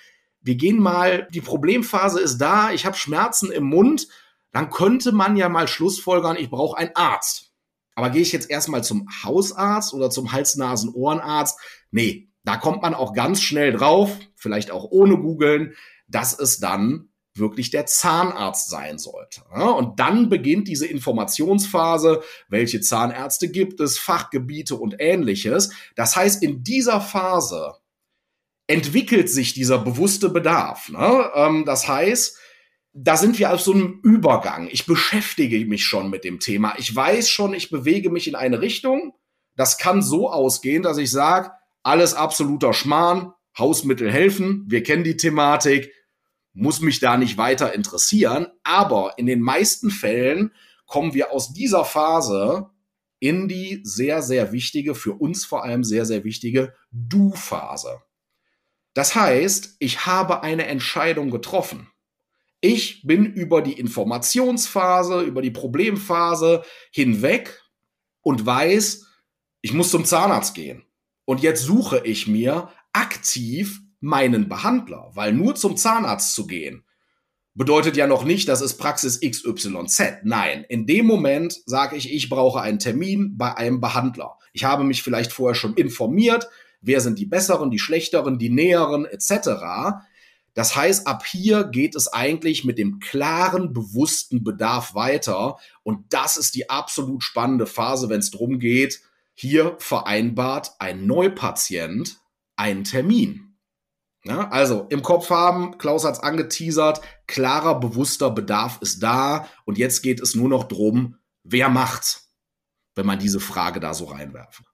wir 0.41 0.55
gehen 0.55 0.79
mal, 0.79 1.27
die 1.31 1.41
Problemphase 1.41 2.19
ist 2.21 2.37
da, 2.37 2.71
ich 2.71 2.85
habe 2.85 2.95
Schmerzen 2.95 3.51
im 3.51 3.65
Mund, 3.65 4.07
dann 4.51 4.69
könnte 4.69 5.11
man 5.11 5.35
ja 5.35 5.49
mal 5.49 5.67
schlussfolgern, 5.67 6.37
ich 6.37 6.49
brauche 6.49 6.77
einen 6.77 6.95
Arzt. 6.95 7.51
Aber 7.95 8.09
gehe 8.09 8.21
ich 8.21 8.31
jetzt 8.31 8.49
erstmal 8.49 8.83
zum 8.83 9.07
Hausarzt 9.23 9.93
oder 9.93 10.09
zum 10.09 10.31
Hals-Nasen-Ohrenarzt? 10.31 11.59
Nee, 11.91 12.29
da 12.43 12.57
kommt 12.57 12.81
man 12.81 12.93
auch 12.93 13.13
ganz 13.13 13.41
schnell 13.41 13.73
drauf, 13.73 14.17
vielleicht 14.35 14.71
auch 14.71 14.85
ohne 14.91 15.17
googeln, 15.17 15.73
dass 16.07 16.37
es 16.37 16.59
dann 16.59 17.09
wirklich 17.37 17.69
der 17.69 17.85
Zahnarzt 17.85 18.69
sein 18.69 18.97
sollte. 18.97 19.41
Und 19.51 19.99
dann 19.99 20.29
beginnt 20.29 20.67
diese 20.67 20.85
Informationsphase, 20.85 22.21
welche 22.47 22.81
Zahnärzte 22.81 23.49
gibt 23.49 23.79
es, 23.79 23.97
Fachgebiete 23.97 24.75
und 24.75 24.95
ähnliches. 24.99 25.71
Das 25.95 26.15
heißt, 26.15 26.41
in 26.43 26.63
dieser 26.63 27.01
Phase 27.01 27.75
entwickelt 28.67 29.29
sich 29.29 29.53
dieser 29.53 29.77
bewusste 29.77 30.29
Bedarf. 30.29 30.89
Ne? 30.89 31.31
Ähm, 31.35 31.65
das 31.65 31.87
heißt, 31.87 32.37
da 32.93 33.17
sind 33.17 33.37
wir 33.37 33.53
auf 33.53 33.61
so 33.61 33.73
einem 33.73 33.99
Übergang. 34.03 34.69
Ich 34.71 34.85
beschäftige 34.85 35.63
mich 35.65 35.85
schon 35.85 36.09
mit 36.09 36.23
dem 36.23 36.39
Thema. 36.39 36.73
Ich 36.77 36.95
weiß 36.95 37.29
schon, 37.29 37.53
ich 37.53 37.69
bewege 37.69 38.09
mich 38.09 38.27
in 38.27 38.35
eine 38.35 38.61
Richtung. 38.61 39.13
Das 39.55 39.77
kann 39.77 40.01
so 40.01 40.31
ausgehen, 40.31 40.81
dass 40.81 40.97
ich 40.97 41.11
sage, 41.11 41.51
alles 41.83 42.13
absoluter 42.13 42.73
Schmarrn, 42.73 43.33
Hausmittel 43.57 44.11
helfen, 44.11 44.65
wir 44.67 44.83
kennen 44.83 45.03
die 45.03 45.17
Thematik, 45.17 45.91
muss 46.55 46.81
mich 46.81 46.99
da 46.99 47.17
nicht 47.17 47.37
weiter 47.37 47.73
interessieren. 47.73 48.47
Aber 48.63 49.13
in 49.17 49.27
den 49.27 49.41
meisten 49.41 49.91
Fällen 49.91 50.51
kommen 50.87 51.13
wir 51.13 51.31
aus 51.31 51.53
dieser 51.53 51.85
Phase 51.85 52.71
in 53.19 53.47
die 53.47 53.81
sehr, 53.83 54.21
sehr 54.21 54.51
wichtige, 54.51 54.95
für 54.95 55.13
uns 55.13 55.45
vor 55.45 55.63
allem 55.63 55.83
sehr, 55.83 56.05
sehr 56.05 56.23
wichtige 56.23 56.73
Du-Phase. 56.91 58.01
Das 58.93 59.15
heißt, 59.15 59.75
ich 59.79 60.05
habe 60.05 60.43
eine 60.43 60.67
Entscheidung 60.67 61.29
getroffen. 61.29 61.89
Ich 62.61 63.05
bin 63.05 63.25
über 63.25 63.61
die 63.61 63.73
Informationsphase, 63.73 65.21
über 65.21 65.41
die 65.41 65.51
Problemphase 65.51 66.63
hinweg 66.91 67.61
und 68.21 68.45
weiß, 68.45 69.05
ich 69.61 69.73
muss 69.73 69.91
zum 69.91 70.05
Zahnarzt 70.05 70.55
gehen. 70.55 70.85
Und 71.25 71.41
jetzt 71.41 71.63
suche 71.63 72.01
ich 72.05 72.27
mir 72.27 72.69
aktiv 72.93 73.81
meinen 73.99 74.49
Behandler, 74.49 75.11
weil 75.13 75.33
nur 75.33 75.55
zum 75.55 75.77
Zahnarzt 75.77 76.35
zu 76.35 76.47
gehen 76.47 76.85
bedeutet 77.55 77.95
ja 77.95 78.05
noch 78.05 78.25
nicht, 78.25 78.47
dass 78.49 78.61
es 78.61 78.77
Praxis 78.77 79.21
XYZ. 79.21 80.23
Nein, 80.23 80.65
in 80.67 80.85
dem 80.85 81.05
Moment 81.05 81.61
sage 81.65 81.95
ich, 81.95 82.13
ich 82.13 82.29
brauche 82.29 82.61
einen 82.61 82.79
Termin 82.79 83.37
bei 83.37 83.55
einem 83.55 83.79
Behandler. 83.79 84.37
Ich 84.53 84.65
habe 84.65 84.83
mich 84.83 85.01
vielleicht 85.01 85.31
vorher 85.31 85.55
schon 85.55 85.73
informiert, 85.73 86.49
wer 86.81 86.99
sind 86.99 87.17
die 87.17 87.25
besseren, 87.25 87.71
die 87.71 87.79
schlechteren, 87.79 88.37
die 88.37 88.49
näheren 88.49 89.05
etc. 89.05 90.01
Das 90.53 90.75
heißt, 90.75 91.07
ab 91.07 91.25
hier 91.25 91.63
geht 91.63 91.95
es 91.95 92.11
eigentlich 92.11 92.65
mit 92.65 92.77
dem 92.77 92.99
klaren, 92.99 93.73
bewussten 93.73 94.43
Bedarf 94.43 94.93
weiter. 94.93 95.57
Und 95.83 96.13
das 96.13 96.37
ist 96.37 96.55
die 96.55 96.69
absolut 96.69 97.23
spannende 97.23 97.65
Phase, 97.65 98.09
wenn 98.09 98.19
es 98.19 98.31
darum 98.31 98.59
geht, 98.59 99.01
hier 99.33 99.75
vereinbart 99.79 100.73
ein 100.79 101.07
Neupatient 101.07 102.17
einen 102.55 102.85
Termin. 102.85 103.44
Ja, 104.27 104.49
also 104.49 104.87
im 104.89 105.03
Kopf 105.03 105.29
haben, 105.29 105.77
Klaus 105.77 106.03
hat 106.03 106.15
es 106.15 106.19
angeteasert, 106.19 107.01
klarer, 107.27 107.79
bewusster 107.79 108.31
Bedarf 108.31 108.79
ist 108.81 109.03
da 109.03 109.47
und 109.65 109.77
jetzt 109.77 110.01
geht 110.01 110.19
es 110.19 110.33
nur 110.33 110.49
noch 110.49 110.63
drum, 110.63 111.17
wer 111.43 111.69
macht's, 111.69 112.33
wenn 112.95 113.05
man 113.05 113.19
diese 113.19 113.39
Frage 113.39 113.79
da 113.79 113.93
so 113.93 114.05
reinwerfen. 114.05 114.65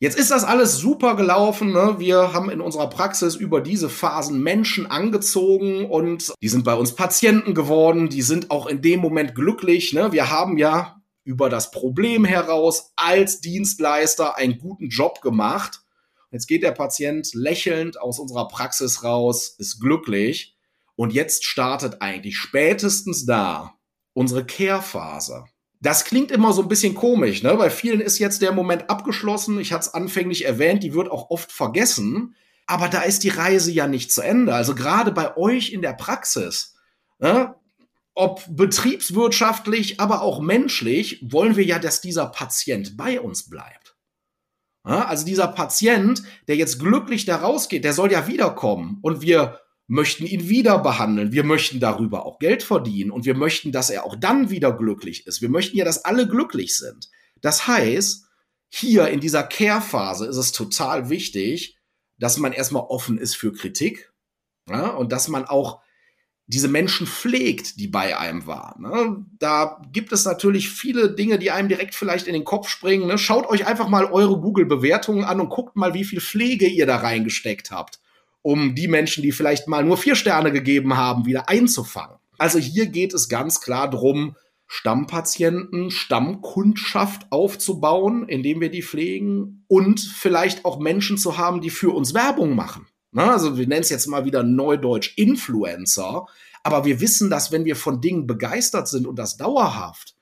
Jetzt 0.00 0.18
ist 0.18 0.32
das 0.32 0.42
alles 0.42 0.78
super 0.78 1.14
gelaufen. 1.14 1.70
Ne? 1.70 1.94
Wir 1.98 2.32
haben 2.32 2.50
in 2.50 2.60
unserer 2.60 2.90
Praxis 2.90 3.36
über 3.36 3.60
diese 3.60 3.88
Phasen 3.88 4.42
Menschen 4.42 4.90
angezogen 4.90 5.88
und 5.88 6.32
die 6.42 6.48
sind 6.48 6.64
bei 6.64 6.74
uns 6.74 6.96
Patienten 6.96 7.54
geworden. 7.54 8.08
Die 8.08 8.22
sind 8.22 8.50
auch 8.50 8.66
in 8.66 8.82
dem 8.82 8.98
Moment 8.98 9.36
glücklich. 9.36 9.92
Ne? 9.92 10.10
Wir 10.10 10.28
haben 10.28 10.58
ja 10.58 11.00
über 11.22 11.48
das 11.48 11.70
Problem 11.70 12.24
heraus 12.24 12.90
als 12.96 13.40
Dienstleister 13.40 14.36
einen 14.36 14.58
guten 14.58 14.88
Job 14.88 15.20
gemacht 15.20 15.81
Jetzt 16.32 16.46
geht 16.46 16.62
der 16.62 16.72
Patient 16.72 17.28
lächelnd 17.34 18.00
aus 18.00 18.18
unserer 18.18 18.48
Praxis 18.48 19.04
raus, 19.04 19.54
ist 19.58 19.80
glücklich 19.80 20.56
und 20.96 21.12
jetzt 21.12 21.44
startet 21.44 22.00
eigentlich 22.00 22.38
spätestens 22.38 23.26
da 23.26 23.74
unsere 24.14 24.44
Care-Phase. 24.44 25.44
Das 25.80 26.04
klingt 26.04 26.30
immer 26.30 26.52
so 26.52 26.62
ein 26.62 26.68
bisschen 26.68 26.94
komisch, 26.94 27.42
ne? 27.42 27.54
Bei 27.56 27.68
vielen 27.68 28.00
ist 28.00 28.18
jetzt 28.18 28.40
der 28.40 28.52
Moment 28.52 28.88
abgeschlossen. 28.88 29.60
Ich 29.60 29.72
hatte 29.72 29.86
es 29.88 29.94
anfänglich 29.94 30.44
erwähnt, 30.44 30.82
die 30.82 30.94
wird 30.94 31.10
auch 31.10 31.30
oft 31.30 31.52
vergessen. 31.52 32.34
Aber 32.66 32.88
da 32.88 33.02
ist 33.02 33.24
die 33.24 33.28
Reise 33.28 33.72
ja 33.72 33.86
nicht 33.86 34.12
zu 34.12 34.22
Ende. 34.22 34.54
Also 34.54 34.74
gerade 34.74 35.12
bei 35.12 35.36
euch 35.36 35.72
in 35.72 35.82
der 35.82 35.92
Praxis, 35.92 36.76
ne? 37.18 37.56
ob 38.14 38.44
betriebswirtschaftlich, 38.48 40.00
aber 40.00 40.22
auch 40.22 40.40
menschlich, 40.40 41.18
wollen 41.22 41.56
wir 41.56 41.64
ja, 41.64 41.78
dass 41.78 42.00
dieser 42.00 42.26
Patient 42.26 42.96
bei 42.96 43.20
uns 43.20 43.50
bleibt. 43.50 43.81
Also 44.84 45.24
dieser 45.24 45.48
Patient, 45.48 46.22
der 46.48 46.56
jetzt 46.56 46.80
glücklich 46.80 47.24
da 47.24 47.36
rausgeht, 47.36 47.84
der 47.84 47.92
soll 47.92 48.10
ja 48.10 48.26
wiederkommen 48.26 48.98
und 49.02 49.22
wir 49.22 49.60
möchten 49.86 50.26
ihn 50.26 50.48
wieder 50.48 50.78
behandeln. 50.78 51.32
Wir 51.32 51.44
möchten 51.44 51.78
darüber 51.78 52.24
auch 52.26 52.38
Geld 52.38 52.62
verdienen 52.62 53.10
und 53.10 53.24
wir 53.24 53.36
möchten, 53.36 53.72
dass 53.72 53.90
er 53.90 54.04
auch 54.04 54.16
dann 54.16 54.50
wieder 54.50 54.72
glücklich 54.72 55.26
ist. 55.26 55.42
Wir 55.42 55.50
möchten 55.50 55.76
ja, 55.76 55.84
dass 55.84 56.04
alle 56.04 56.26
glücklich 56.26 56.76
sind. 56.76 57.10
Das 57.40 57.66
heißt, 57.66 58.24
hier 58.68 59.08
in 59.08 59.20
dieser 59.20 59.42
Care-Phase 59.42 60.26
ist 60.26 60.36
es 60.36 60.52
total 60.52 61.10
wichtig, 61.10 61.78
dass 62.18 62.38
man 62.38 62.52
erstmal 62.52 62.84
offen 62.84 63.18
ist 63.18 63.36
für 63.36 63.52
Kritik 63.52 64.12
ja, 64.68 64.88
und 64.88 65.12
dass 65.12 65.28
man 65.28 65.44
auch 65.44 65.82
diese 66.46 66.68
Menschen 66.68 67.06
pflegt, 67.06 67.78
die 67.78 67.88
bei 67.88 68.18
einem 68.18 68.46
waren. 68.46 68.82
Ne? 68.82 69.24
Da 69.38 69.80
gibt 69.92 70.12
es 70.12 70.24
natürlich 70.24 70.68
viele 70.68 71.12
Dinge, 71.14 71.38
die 71.38 71.50
einem 71.50 71.68
direkt 71.68 71.94
vielleicht 71.94 72.26
in 72.26 72.34
den 72.34 72.44
Kopf 72.44 72.68
springen. 72.68 73.06
Ne? 73.06 73.16
Schaut 73.16 73.48
euch 73.48 73.66
einfach 73.66 73.88
mal 73.88 74.06
eure 74.06 74.38
Google-Bewertungen 74.38 75.24
an 75.24 75.40
und 75.40 75.50
guckt 75.50 75.76
mal, 75.76 75.94
wie 75.94 76.04
viel 76.04 76.20
Pflege 76.20 76.66
ihr 76.66 76.86
da 76.86 76.96
reingesteckt 76.96 77.70
habt, 77.70 78.00
um 78.42 78.74
die 78.74 78.88
Menschen, 78.88 79.22
die 79.22 79.32
vielleicht 79.32 79.68
mal 79.68 79.84
nur 79.84 79.96
vier 79.96 80.16
Sterne 80.16 80.52
gegeben 80.52 80.96
haben, 80.96 81.26
wieder 81.26 81.48
einzufangen. 81.48 82.16
Also 82.38 82.58
hier 82.58 82.86
geht 82.86 83.14
es 83.14 83.28
ganz 83.28 83.60
klar 83.60 83.88
drum, 83.88 84.36
Stammpatienten, 84.66 85.90
Stammkundschaft 85.90 87.30
aufzubauen, 87.30 88.26
indem 88.26 88.62
wir 88.62 88.70
die 88.70 88.82
pflegen 88.82 89.64
und 89.68 90.00
vielleicht 90.00 90.64
auch 90.64 90.80
Menschen 90.80 91.18
zu 91.18 91.36
haben, 91.36 91.60
die 91.60 91.70
für 91.70 91.94
uns 91.94 92.14
Werbung 92.14 92.56
machen. 92.56 92.86
Ne? 93.12 93.30
also 93.30 93.58
wir 93.58 93.66
nennen 93.66 93.82
es 93.82 93.90
jetzt 93.90 94.06
mal 94.06 94.24
wieder 94.24 94.42
Neudeutsch 94.42 95.16
Influencer. 95.16 96.26
Aber 96.62 96.84
wir 96.84 97.00
wissen, 97.00 97.30
dass 97.30 97.52
wenn 97.52 97.64
wir 97.64 97.76
von 97.76 98.00
Dingen 98.00 98.26
begeistert 98.26 98.88
sind 98.88 99.06
und 99.06 99.16
das 99.18 99.36
dauerhaft, 99.36 100.14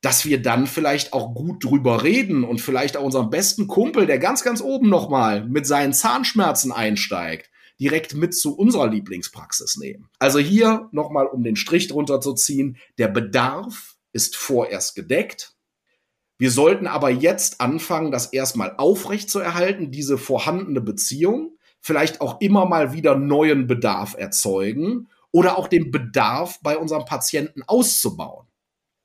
dass 0.00 0.24
wir 0.24 0.40
dann 0.40 0.66
vielleicht 0.66 1.12
auch 1.12 1.34
gut 1.34 1.64
drüber 1.64 2.04
reden 2.04 2.44
und 2.44 2.60
vielleicht 2.60 2.96
auch 2.96 3.04
unseren 3.04 3.30
besten 3.30 3.66
Kumpel, 3.66 4.06
der 4.06 4.18
ganz, 4.18 4.42
ganz 4.42 4.60
oben 4.60 4.88
nochmal 4.88 5.44
mit 5.44 5.66
seinen 5.66 5.92
Zahnschmerzen 5.92 6.72
einsteigt, 6.72 7.50
direkt 7.80 8.14
mit 8.14 8.34
zu 8.34 8.56
unserer 8.56 8.88
Lieblingspraxis 8.88 9.76
nehmen. 9.76 10.08
Also 10.18 10.38
hier 10.38 10.88
nochmal, 10.92 11.26
um 11.26 11.42
den 11.42 11.56
Strich 11.56 11.88
drunter 11.88 12.20
zu 12.20 12.34
ziehen, 12.34 12.76
der 12.96 13.08
Bedarf 13.08 13.96
ist 14.12 14.36
vorerst 14.36 14.94
gedeckt. 14.94 15.54
Wir 16.38 16.52
sollten 16.52 16.86
aber 16.86 17.10
jetzt 17.10 17.60
anfangen, 17.60 18.12
das 18.12 18.32
erstmal 18.32 18.76
aufrecht 18.76 19.28
zu 19.28 19.40
erhalten, 19.40 19.90
diese 19.90 20.18
vorhandene 20.18 20.80
Beziehung 20.80 21.57
vielleicht 21.88 22.20
auch 22.20 22.42
immer 22.42 22.66
mal 22.66 22.92
wieder 22.92 23.16
neuen 23.16 23.66
Bedarf 23.66 24.14
erzeugen 24.14 25.08
oder 25.32 25.56
auch 25.56 25.68
den 25.68 25.90
Bedarf 25.90 26.60
bei 26.62 26.76
unserem 26.76 27.06
Patienten 27.06 27.62
auszubauen. 27.66 28.46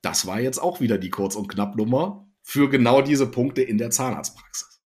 Das 0.01 0.27
war 0.27 0.41
jetzt 0.41 0.59
auch 0.61 0.81
wieder 0.81 0.97
die 0.97 1.09
Kurz- 1.09 1.37
und 1.37 1.47
Knappnummer 1.47 2.27
für 2.41 2.69
genau 2.69 3.01
diese 3.01 3.31
Punkte 3.31 3.61
in 3.61 3.77
der 3.77 3.89
Zahnarztpraxis. 3.89 4.81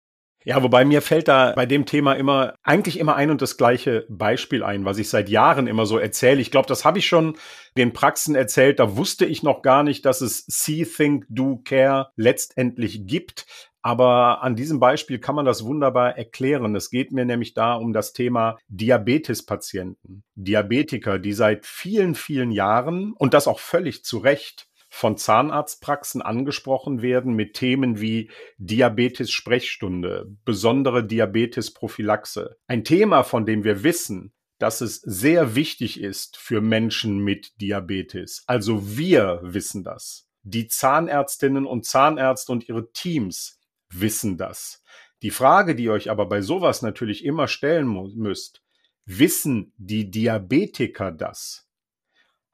Ja, 0.43 0.61
wobei 0.61 0.83
mir 0.83 1.01
fällt 1.01 1.29
da 1.29 1.53
bei 1.55 1.65
dem 1.65 1.85
Thema 1.85 2.13
immer 2.13 2.53
eigentlich 2.63 2.99
immer 2.99 3.15
ein 3.15 3.31
und 3.31 3.41
das 3.41 3.55
gleiche 3.57 4.05
Beispiel 4.09 4.61
ein, 4.61 4.83
was 4.83 4.97
ich 4.97 5.09
seit 5.09 5.29
Jahren 5.29 5.65
immer 5.65 5.85
so 5.85 5.97
erzähle. 5.97 6.41
Ich 6.41 6.51
glaube, 6.51 6.67
das 6.67 6.83
habe 6.83 6.99
ich 6.99 7.07
schon 7.07 7.37
den 7.77 7.93
Praxen 7.93 8.35
erzählt. 8.35 8.79
Da 8.79 8.97
wusste 8.97 9.25
ich 9.25 9.41
noch 9.41 9.61
gar 9.61 9.83
nicht, 9.83 10.05
dass 10.05 10.19
es 10.19 10.45
See, 10.47 10.85
Think, 10.85 11.25
Do, 11.29 11.61
Care 11.63 12.09
letztendlich 12.15 13.07
gibt. 13.07 13.47
Aber 13.85 14.41
an 14.41 14.55
diesem 14.55 14.79
Beispiel 14.79 15.19
kann 15.19 15.35
man 15.35 15.45
das 15.45 15.63
wunderbar 15.63 16.17
erklären. 16.17 16.75
Es 16.75 16.89
geht 16.89 17.11
mir 17.11 17.23
nämlich 17.23 17.53
da 17.53 17.75
um 17.75 17.93
das 17.93 18.13
Thema 18.13 18.57
Diabetespatienten, 18.67 20.23
Diabetiker, 20.33 21.19
die 21.19 21.33
seit 21.33 21.67
vielen, 21.67 22.15
vielen 22.15 22.49
Jahren 22.49 23.13
und 23.13 23.35
das 23.35 23.47
auch 23.47 23.59
völlig 23.59 24.03
zu 24.03 24.17
Recht 24.17 24.67
von 24.89 25.17
Zahnarztpraxen 25.17 26.23
angesprochen 26.23 27.03
werden 27.03 27.35
mit 27.35 27.53
Themen 27.53 28.01
wie 28.01 28.31
Diabetes-Sprechstunde, 28.57 30.35
besondere 30.45 31.05
Diabetes-Prophylaxe. 31.05 32.57
Ein 32.65 32.85
Thema, 32.85 33.21
von 33.21 33.45
dem 33.45 33.63
wir 33.63 33.83
wissen, 33.83 34.33
dass 34.57 34.81
es 34.81 34.95
sehr 35.01 35.53
wichtig 35.53 36.01
ist 36.01 36.37
für 36.37 36.59
Menschen 36.59 37.19
mit 37.19 37.61
Diabetes. 37.61 38.45
Also 38.47 38.97
wir 38.97 39.41
wissen 39.43 39.83
das. 39.83 40.27
Die 40.41 40.67
Zahnärztinnen 40.67 41.67
und 41.67 41.85
Zahnärzte 41.85 42.51
und 42.51 42.67
ihre 42.67 42.91
Teams 42.91 43.59
wissen 43.99 44.37
das. 44.37 44.83
Die 45.21 45.31
Frage, 45.31 45.75
die 45.75 45.85
ihr 45.85 45.93
euch 45.93 46.09
aber 46.09 46.27
bei 46.27 46.41
sowas 46.41 46.81
natürlich 46.81 47.25
immer 47.25 47.47
stellen 47.47 47.87
müsst, 48.15 48.61
wissen 49.05 49.73
die 49.77 50.11
Diabetiker 50.11 51.11
das? 51.11 51.65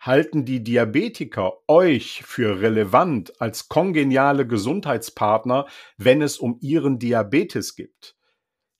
halten 0.01 0.45
die 0.45 0.63
Diabetiker 0.63 1.53
euch 1.67 2.23
für 2.25 2.59
relevant 2.59 3.39
als 3.39 3.69
kongeniale 3.69 4.47
Gesundheitspartner, 4.47 5.67
wenn 5.97 6.21
es 6.21 6.39
um 6.39 6.57
ihren 6.59 6.99
Diabetes 6.99 7.75
geht? 7.75 8.15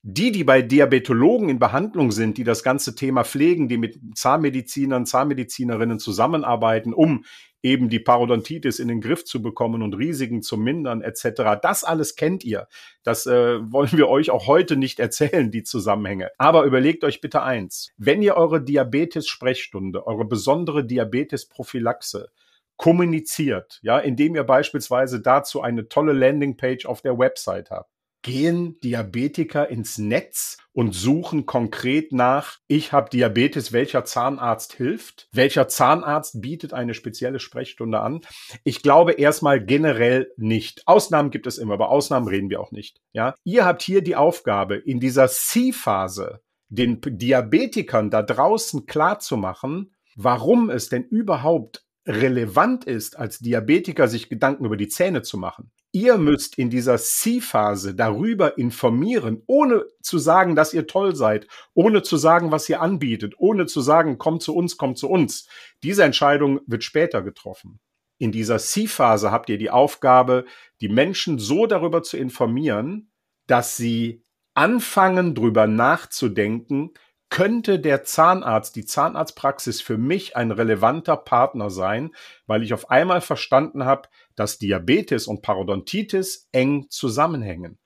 Die, 0.03 0.32
die 0.32 0.44
bei 0.44 0.63
Diabetologen 0.63 1.48
in 1.48 1.60
Behandlung 1.60 2.12
sind, 2.12 2.39
die 2.39 2.44
das 2.44 2.63
ganze 2.63 2.96
Thema 2.96 3.24
pflegen, 3.24 3.68
die 3.68 3.77
mit 3.77 4.00
Zahnmedizinern, 4.15 5.06
Zahnmedizinerinnen 5.06 6.00
zusammenarbeiten, 6.00 6.91
um 6.91 7.24
eben 7.63 7.89
die 7.89 8.00
Parodontitis 8.00 8.80
in 8.80 8.88
den 8.88 9.01
Griff 9.01 9.25
zu 9.25 9.41
bekommen 9.41 9.82
und 9.82 9.94
Risiken 9.94 10.41
zu 10.41 10.58
mindern 10.58 11.01
etc. 11.01 11.60
Das 11.62 11.84
alles 11.84 12.15
kennt 12.15 12.44
ihr. 12.44 12.68
Das 13.03 13.25
äh, 13.25 13.60
wollen 13.72 13.91
wir 13.94 14.10
euch 14.10 14.32
auch 14.32 14.48
heute 14.48 14.77
nicht 14.77 15.00
erzählen, 15.00 15.51
die 15.51 15.63
Zusammenhänge. 15.63 16.30
Aber 16.38 16.63
überlegt 16.63 17.03
euch 17.03 17.22
bitte 17.22 17.44
eins. 17.44 17.91
Wenn 17.98 18.22
ihr 18.22 18.36
eure 18.36 18.63
Diabetes-Sprechstunde, 18.63 20.06
eure 20.08 20.25
besondere 20.25 20.86
Diabetes-Prophylaxe 20.86 22.30
kommuniziert, 22.77 23.80
ja, 23.84 24.00
indem 24.00 24.36
ihr 24.36 24.44
beispielsweise 24.44 25.22
dazu 25.22 25.62
eine 25.62 25.88
tolle 25.88 26.13
Landingpage 26.13 26.88
auf 26.88 27.01
der 27.01 27.18
Website 27.20 27.70
habt, 27.70 27.91
gehen 28.22 28.80
Diabetiker 28.82 29.70
ins 29.70 29.98
Netz 29.98 30.58
und 30.74 30.94
suchen 30.94 31.46
konkret 31.46 32.12
nach, 32.12 32.58
ich 32.68 32.92
habe 32.92 33.10
Diabetes, 33.10 33.74
welcher 33.74 34.06
Zahnarzt 34.06 34.74
hilft? 34.74 35.28
Welcher 35.32 35.68
Zahnarzt 35.68 36.42
bietet 36.42 36.74
eine 36.74 36.94
spezielle 36.94 37.40
Sprechstunde 37.40 38.00
an? 38.00 38.22
Ich 38.63 38.82
glaube 38.82 39.13
erstmal 39.13 39.63
generell 39.63 40.32
nicht. 40.38 40.88
Ausnahmen 40.88 41.32
gibt 41.32 41.48
es 41.48 41.58
immer, 41.58 41.74
aber 41.74 41.90
Ausnahmen 41.90 42.28
reden 42.28 42.50
wir 42.50 42.62
auch 42.62 42.72
nicht. 42.72 43.01
Ja, 43.12 43.36
ihr 43.44 43.66
habt 43.66 43.82
hier 43.82 44.01
die 44.01 44.16
Aufgabe 44.16 44.75
in 44.75 45.00
dieser 45.00 45.28
C-Phase 45.28 46.42
den 46.70 47.01
Diabetikern 47.01 48.10
da 48.10 48.24
draußen 48.24 48.86
klar 48.86 49.20
zu 49.20 49.36
machen, 49.36 49.94
warum 50.16 50.70
es 50.70 50.90
denn 50.90 51.04
überhaupt 51.04 51.84
relevant 52.08 52.86
ist, 52.86 53.18
als 53.18 53.40
Diabetiker 53.40 54.08
sich 54.08 54.30
Gedanken 54.30 54.66
über 54.66 54.78
die 54.78 54.88
Zähne 54.88 55.22
zu 55.22 55.38
machen. 55.38 55.72
Ihr 55.93 56.17
müsst 56.17 56.57
in 56.57 56.69
dieser 56.69 56.98
C-Phase 56.98 57.93
darüber 57.93 58.57
informieren, 58.57 59.43
ohne 59.45 59.86
zu 60.01 60.19
sagen, 60.19 60.55
dass 60.55 60.74
ihr 60.74 60.88
toll 60.88 61.15
seid, 61.15 61.48
ohne 61.74 62.01
zu 62.01 62.15
sagen, 62.15 62.50
was 62.51 62.69
ihr 62.69 62.81
anbietet, 62.81 63.33
ohne 63.38 63.65
zu 63.65 63.81
sagen, 63.81 64.17
kommt 64.17 64.41
zu 64.41 64.55
uns, 64.55 64.77
kommt 64.77 64.98
zu 64.98 65.10
uns. 65.10 65.50
Diese 65.83 66.05
Entscheidung 66.05 66.62
wird 66.65 66.86
später 66.86 67.21
getroffen. 67.21 67.81
In 68.19 68.31
dieser 68.31 68.57
C-Phase 68.60 69.31
habt 69.31 69.50
ihr 69.50 69.57
die 69.57 69.69
Aufgabe, 69.69 70.45
die 70.79 70.89
Menschen 70.89 71.39
so 71.39 71.66
darüber 71.66 72.03
zu 72.03 72.16
informieren, 72.16 73.11
dass 73.48 73.75
sie 73.75 74.24
anfangen, 74.53 75.35
drüber 75.35 75.68
nachzudenken, 75.68 76.92
könnte 77.31 77.79
der 77.79 78.03
Zahnarzt, 78.03 78.75
die 78.75 78.85
Zahnarztpraxis 78.85 79.81
für 79.81 79.98
mich 79.98 80.35
ein 80.35 80.51
relevanter 80.51 81.15
Partner 81.15 81.70
sein, 81.70 82.11
weil 82.46 82.61
ich 82.61 82.74
auf 82.74 82.91
einmal 82.91 83.22
verstanden 83.22 83.85
habe, 83.85 84.09
dass 84.35 84.59
Diabetes 84.59 85.27
und 85.27 85.41
Parodontitis 85.41 86.50
eng 86.51 86.87
zusammenhängen. 86.89 87.79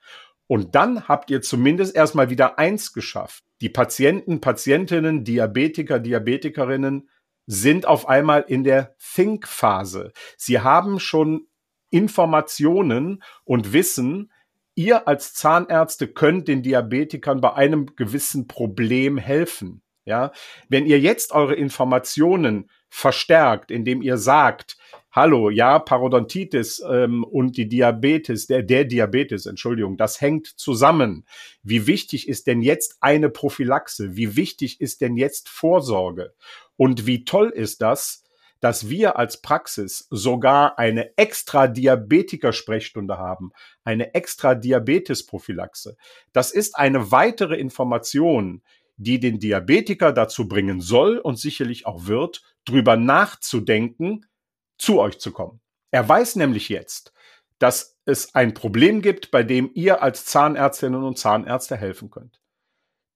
Und 0.47 0.73
dann 0.73 1.07
habt 1.07 1.29
ihr 1.29 1.43
zumindest 1.43 1.95
erstmal 1.95 2.31
wieder 2.31 2.57
eins 2.57 2.91
geschafft. 2.91 3.43
Die 3.61 3.69
Patienten, 3.69 4.41
Patientinnen, 4.41 5.23
Diabetiker, 5.23 5.99
Diabetikerinnen 5.99 7.07
sind 7.45 7.85
auf 7.85 8.09
einmal 8.09 8.45
in 8.47 8.63
der 8.63 8.95
Think-Phase. 9.13 10.11
Sie 10.37 10.59
haben 10.59 10.99
schon 10.99 11.47
Informationen 11.91 13.23
und 13.43 13.73
Wissen, 13.73 14.31
ihr 14.75 15.07
als 15.07 15.33
Zahnärzte 15.33 16.07
könnt 16.07 16.47
den 16.47 16.61
Diabetikern 16.61 17.41
bei 17.41 17.53
einem 17.53 17.95
gewissen 17.95 18.47
Problem 18.47 19.17
helfen. 19.17 19.81
Ja, 20.07 20.31
wenn 20.69 20.85
ihr 20.85 20.99
jetzt 20.99 21.31
eure 21.31 21.55
Informationen 21.55 22.69
verstärkt, 22.89 23.71
indem 23.71 24.03
ihr 24.03 24.17
sagt, 24.17 24.77
hallo, 25.09 25.49
ja, 25.49 25.79
Parodontitis 25.79 26.83
ähm, 26.87 27.23
und 27.23 27.57
die 27.57 27.67
Diabetes, 27.67 28.45
der, 28.45 28.61
der 28.61 28.85
Diabetes, 28.85 29.47
Entschuldigung, 29.47 29.97
das 29.97 30.21
hängt 30.21 30.45
zusammen. 30.45 31.25
Wie 31.63 31.87
wichtig 31.87 32.27
ist 32.27 32.45
denn 32.45 32.61
jetzt 32.61 32.97
eine 32.99 33.29
Prophylaxe? 33.31 34.15
Wie 34.15 34.35
wichtig 34.35 34.79
ist 34.79 35.01
denn 35.01 35.17
jetzt 35.17 35.49
Vorsorge? 35.49 36.35
Und 36.77 37.07
wie 37.07 37.25
toll 37.25 37.49
ist 37.49 37.81
das, 37.81 38.24
dass 38.65 38.89
wir 38.89 39.19
als 39.19 39.41
Praxis 39.41 40.07
sogar 40.09 40.79
eine 40.79 41.15
extra 41.19 41.67
Diabetiker-Sprechstunde 41.67 43.15
haben, 43.15 43.51
eine 43.83 44.15
extra 44.15 44.55
Diabetesprophylaxe. 44.55 45.97
Das 46.33 46.49
ist 46.49 46.75
eine 46.75 47.11
weitere 47.11 47.57
Information, 47.57 48.63
die 48.97 49.19
den 49.19 49.39
Diabetiker 49.39 50.11
dazu 50.13 50.47
bringen 50.47 50.81
soll 50.81 51.19
und 51.19 51.37
sicherlich 51.37 51.85
auch 51.85 52.07
wird, 52.07 52.41
drüber 52.65 52.97
nachzudenken, 52.97 54.25
zu 54.79 54.99
euch 54.99 55.19
zu 55.19 55.31
kommen. 55.31 55.61
Er 55.91 56.09
weiß 56.09 56.35
nämlich 56.35 56.67
jetzt, 56.69 57.13
dass 57.59 57.99
es 58.05 58.33
ein 58.33 58.55
Problem 58.55 59.03
gibt, 59.03 59.29
bei 59.29 59.43
dem 59.43 59.69
ihr 59.75 60.01
als 60.01 60.25
Zahnärztinnen 60.25 61.03
und 61.03 61.19
Zahnärzte 61.19 61.77
helfen 61.77 62.09
könnt. 62.09 62.41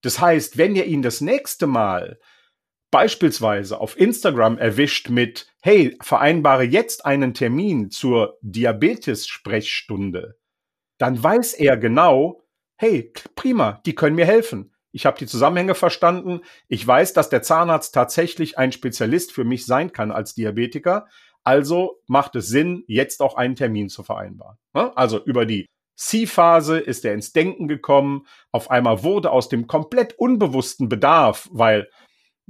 Das 0.02 0.22
heißt, 0.22 0.60
wenn 0.60 0.76
ihr 0.76 0.86
ihn 0.86 1.02
das 1.02 1.22
nächste 1.22 1.66
Mal 1.66 2.20
beispielsweise 2.92 3.80
auf 3.80 3.98
Instagram 4.00 4.58
erwischt 4.58 5.10
mit, 5.10 5.48
hey, 5.62 5.98
vereinbare 6.02 6.64
jetzt 6.64 7.06
einen 7.06 7.34
Termin 7.34 7.92
zur 7.92 8.38
Diabetes-Sprechstunde, 8.42 10.38
dann 10.98 11.22
weiß 11.22 11.54
er 11.54 11.78
genau, 11.78 12.44
hey, 12.78 13.14
prima, 13.36 13.82
die 13.86 13.96
können 13.96 14.16
mir 14.16 14.26
helfen. 14.26 14.74
Ich 14.92 15.06
habe 15.06 15.18
die 15.18 15.28
Zusammenhänge 15.28 15.76
verstanden. 15.76 16.42
Ich 16.68 16.86
weiß, 16.86 17.14
dass 17.14 17.30
der 17.30 17.44
Zahnarzt 17.44 17.94
tatsächlich 17.94 18.58
ein 18.58 18.72
Spezialist 18.72 19.32
für 19.32 19.44
mich 19.44 19.66
sein 19.66 19.92
kann 19.92 20.12
als 20.12 20.34
Diabetiker. 20.34 21.08
Also 21.44 22.02
macht 22.08 22.36
es 22.36 22.48
Sinn, 22.48 22.84
jetzt 22.88 23.22
auch 23.22 23.36
einen 23.36 23.56
Termin 23.56 23.90
zu 23.90 24.04
vereinbaren. 24.04 24.58
Ne? 24.74 24.96
Also 24.98 25.24
über 25.24 25.46
die 25.46 25.68
C-Phase 25.96 26.80
ist 26.80 27.06
er 27.06 27.14
ins 27.14 27.34
Denken 27.34 27.68
gekommen. 27.68 28.26
Auf 28.52 28.72
einmal 28.72 29.04
wurde 29.04 29.32
aus 29.32 29.50
dem 29.50 29.68
komplett 29.68 30.18
unbewussten 30.18 30.90
Bedarf, 30.90 31.50
weil 31.52 31.90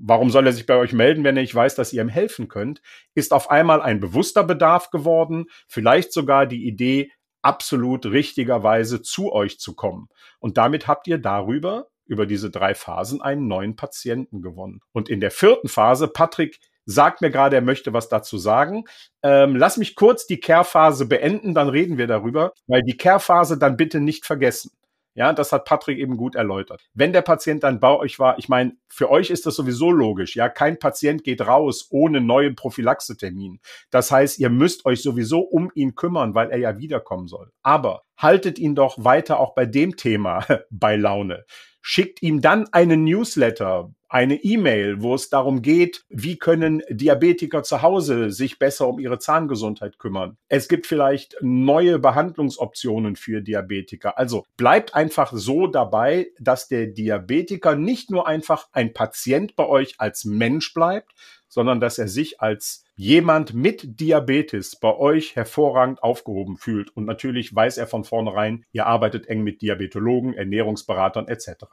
warum 0.01 0.29
soll 0.29 0.47
er 0.47 0.53
sich 0.53 0.65
bei 0.65 0.75
euch 0.75 0.93
melden, 0.93 1.23
wenn 1.23 1.37
er 1.37 1.41
nicht 1.41 1.55
weiß, 1.55 1.75
dass 1.75 1.93
ihr 1.93 2.01
ihm 2.01 2.09
helfen 2.09 2.47
könnt, 2.47 2.81
ist 3.15 3.33
auf 3.33 3.49
einmal 3.49 3.81
ein 3.81 3.99
bewusster 3.99 4.43
Bedarf 4.43 4.89
geworden, 4.91 5.45
vielleicht 5.67 6.13
sogar 6.13 6.45
die 6.45 6.65
Idee, 6.65 7.11
absolut 7.41 8.05
richtigerweise 8.05 9.01
zu 9.01 9.31
euch 9.31 9.59
zu 9.59 9.75
kommen. 9.75 10.09
Und 10.39 10.57
damit 10.57 10.87
habt 10.87 11.07
ihr 11.07 11.17
darüber, 11.17 11.87
über 12.05 12.25
diese 12.25 12.49
drei 12.49 12.73
Phasen, 12.73 13.21
einen 13.21 13.47
neuen 13.47 13.75
Patienten 13.75 14.41
gewonnen. 14.41 14.81
Und 14.91 15.09
in 15.09 15.19
der 15.19 15.31
vierten 15.31 15.69
Phase, 15.69 16.07
Patrick 16.07 16.59
sagt 16.85 17.21
mir 17.21 17.29
gerade, 17.29 17.55
er 17.55 17.61
möchte 17.61 17.93
was 17.93 18.09
dazu 18.09 18.37
sagen. 18.37 18.85
Ähm, 19.21 19.55
lass 19.55 19.77
mich 19.77 19.95
kurz 19.95 20.25
die 20.25 20.39
Care-Phase 20.39 21.05
beenden, 21.05 21.53
dann 21.53 21.69
reden 21.69 21.99
wir 21.99 22.07
darüber, 22.07 22.51
weil 22.65 22.81
die 22.81 22.97
Care-Phase 22.97 23.59
dann 23.59 23.77
bitte 23.77 23.99
nicht 23.99 24.25
vergessen. 24.25 24.71
Ja, 25.19 25.33
das 25.33 25.51
hat 25.51 25.65
Patrick 25.65 25.99
eben 25.99 26.15
gut 26.15 26.35
erläutert. 26.35 26.87
Wenn 26.93 27.11
der 27.11 27.21
Patient 27.21 27.61
dann 27.63 27.81
bei 27.81 27.93
euch 27.93 28.19
war, 28.19 28.39
ich 28.39 28.47
meine, 28.47 28.77
für 28.87 29.11
euch 29.11 29.31
ist 29.31 29.45
das 29.45 29.53
sowieso 29.53 29.91
logisch. 29.91 30.37
Ja, 30.37 30.47
kein 30.47 30.79
Patient 30.79 31.25
geht 31.25 31.41
raus 31.41 31.87
ohne 31.89 32.21
neuen 32.21 32.55
Prophylaxetermin. 32.55 33.59
Das 33.91 34.11
heißt, 34.11 34.39
ihr 34.39 34.49
müsst 34.49 34.85
euch 34.85 35.01
sowieso 35.01 35.41
um 35.41 35.71
ihn 35.75 35.95
kümmern, 35.95 36.35
weil 36.35 36.51
er 36.51 36.57
ja 36.59 36.77
wiederkommen 36.77 37.27
soll. 37.27 37.51
Aber 37.63 38.03
haltet 38.15 38.59
ihn 38.59 38.75
doch 38.75 38.95
weiter 39.03 39.41
auch 39.41 39.55
bei 39.55 39.65
dem 39.65 39.97
Thema 39.97 40.45
bei 40.69 40.95
Laune. 40.95 41.43
Schickt 41.81 42.21
ihm 42.21 42.41
dann 42.41 42.67
einen 42.71 43.03
Newsletter, 43.03 43.91
eine 44.09 44.43
E-Mail, 44.43 45.03
wo 45.03 45.13
es 45.13 45.29
darum 45.29 45.61
geht, 45.61 46.03
wie 46.09 46.37
können 46.37 46.81
Diabetiker 46.89 47.61
zu 47.61 47.83
Hause 47.83 48.31
sich 48.31 48.57
besser 48.57 48.87
um 48.87 48.99
ihre 48.99 49.19
Zahngesundheit 49.19 49.99
kümmern. 49.99 50.35
Es 50.47 50.67
gibt 50.67 50.87
vielleicht 50.87 51.35
neue 51.41 51.99
Behandlungsoptionen 51.99 53.15
für 53.15 53.41
Diabetiker. 53.41 54.17
Also 54.17 54.45
bleibt 54.57 54.95
einfach 54.95 55.31
so 55.31 55.67
dabei, 55.67 56.31
dass 56.39 56.67
der 56.67 56.87
Diabetiker 56.87 57.75
nicht 57.75 58.09
nur 58.09 58.27
einfach 58.27 58.67
ein 58.71 58.93
Patient 58.93 59.55
bei 59.55 59.67
euch 59.67 59.95
als 59.99 60.25
Mensch 60.25 60.73
bleibt, 60.73 61.13
sondern 61.49 61.81
dass 61.81 61.97
er 61.99 62.07
sich 62.07 62.39
als 62.39 62.85
jemand 62.95 63.53
mit 63.53 63.99
Diabetes 63.99 64.77
bei 64.77 64.95
euch 64.95 65.35
hervorragend 65.35 66.01
aufgehoben 66.01 66.55
fühlt. 66.57 66.95
Und 66.95 67.05
natürlich 67.05 67.53
weiß 67.53 67.77
er 67.77 67.87
von 67.87 68.05
vornherein, 68.05 68.65
ihr 68.71 68.85
arbeitet 68.85 69.27
eng 69.27 69.43
mit 69.43 69.61
Diabetologen, 69.61 70.33
Ernährungsberatern 70.33 71.27
etc. 71.27 71.65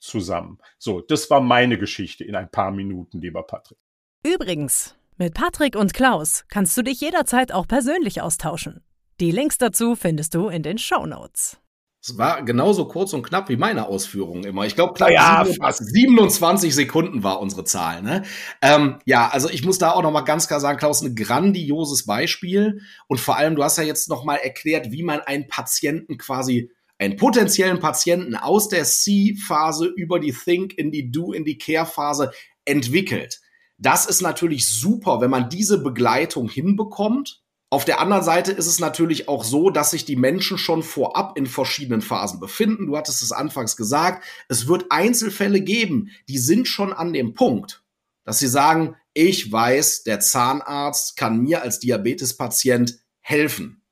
zusammen. 0.00 0.58
So, 0.78 1.00
das 1.00 1.30
war 1.30 1.40
meine 1.40 1.78
Geschichte 1.78 2.24
in 2.24 2.34
ein 2.34 2.50
paar 2.50 2.72
Minuten, 2.72 3.20
lieber 3.20 3.44
Patrick. 3.44 3.78
Übrigens, 4.24 4.96
mit 5.16 5.34
Patrick 5.34 5.76
und 5.76 5.94
Klaus 5.94 6.44
kannst 6.48 6.76
du 6.76 6.82
dich 6.82 7.00
jederzeit 7.00 7.52
auch 7.52 7.68
persönlich 7.68 8.22
austauschen. 8.22 8.82
Die 9.20 9.30
Links 9.30 9.58
dazu 9.58 9.94
findest 9.94 10.34
du 10.34 10.48
in 10.48 10.62
den 10.62 10.78
Show 10.78 11.06
Notes. 11.06 11.61
Es 12.04 12.18
war 12.18 12.42
genauso 12.42 12.86
kurz 12.86 13.12
und 13.12 13.22
knapp 13.22 13.48
wie 13.48 13.56
meine 13.56 13.86
Ausführungen 13.86 14.42
immer. 14.42 14.66
Ich 14.66 14.74
glaube, 14.74 14.98
ja, 15.12 15.46
27 15.46 16.74
Sekunden 16.74 17.22
war 17.22 17.40
unsere 17.40 17.62
Zahl. 17.62 18.02
Ne? 18.02 18.24
Ähm, 18.60 18.98
ja, 19.04 19.28
also 19.28 19.48
ich 19.48 19.64
muss 19.64 19.78
da 19.78 19.92
auch 19.92 20.02
noch 20.02 20.10
mal 20.10 20.22
ganz 20.22 20.48
klar 20.48 20.58
sagen, 20.58 20.78
Klaus, 20.78 21.00
ein 21.02 21.14
grandioses 21.14 22.04
Beispiel. 22.04 22.80
Und 23.06 23.20
vor 23.20 23.36
allem, 23.36 23.54
du 23.54 23.62
hast 23.62 23.78
ja 23.78 23.84
jetzt 23.84 24.08
noch 24.08 24.24
mal 24.24 24.34
erklärt, 24.34 24.90
wie 24.90 25.04
man 25.04 25.20
einen 25.20 25.46
Patienten 25.46 26.18
quasi 26.18 26.72
einen 26.98 27.16
potenziellen 27.16 27.78
Patienten 27.78 28.34
aus 28.34 28.68
der 28.68 28.82
C-Phase 28.82 29.86
über 29.86 30.18
die 30.18 30.32
Think 30.32 30.76
in 30.76 30.90
die 30.90 31.12
Do 31.12 31.32
in 31.32 31.44
die 31.44 31.58
Care-Phase 31.58 32.32
entwickelt. 32.64 33.40
Das 33.78 34.06
ist 34.06 34.22
natürlich 34.22 34.68
super, 34.68 35.20
wenn 35.20 35.30
man 35.30 35.48
diese 35.48 35.82
Begleitung 35.82 36.48
hinbekommt 36.48 37.41
auf 37.72 37.86
der 37.86 38.00
anderen 38.00 38.22
Seite 38.22 38.52
ist 38.52 38.66
es 38.66 38.80
natürlich 38.80 39.30
auch 39.30 39.44
so, 39.44 39.70
dass 39.70 39.92
sich 39.92 40.04
die 40.04 40.14
Menschen 40.14 40.58
schon 40.58 40.82
vorab 40.82 41.38
in 41.38 41.46
verschiedenen 41.46 42.02
Phasen 42.02 42.38
befinden. 42.38 42.86
Du 42.86 42.98
hattest 42.98 43.22
es 43.22 43.32
anfangs 43.32 43.78
gesagt. 43.78 44.26
Es 44.50 44.68
wird 44.68 44.84
Einzelfälle 44.90 45.62
geben, 45.62 46.10
die 46.28 46.36
sind 46.36 46.68
schon 46.68 46.92
an 46.92 47.14
dem 47.14 47.32
Punkt, 47.32 47.82
dass 48.24 48.40
sie 48.40 48.46
sagen, 48.46 48.96
ich 49.14 49.50
weiß, 49.50 50.02
der 50.02 50.20
Zahnarzt 50.20 51.16
kann 51.16 51.38
mir 51.38 51.62
als 51.62 51.78
Diabetespatient 51.78 52.98
helfen. 53.20 53.82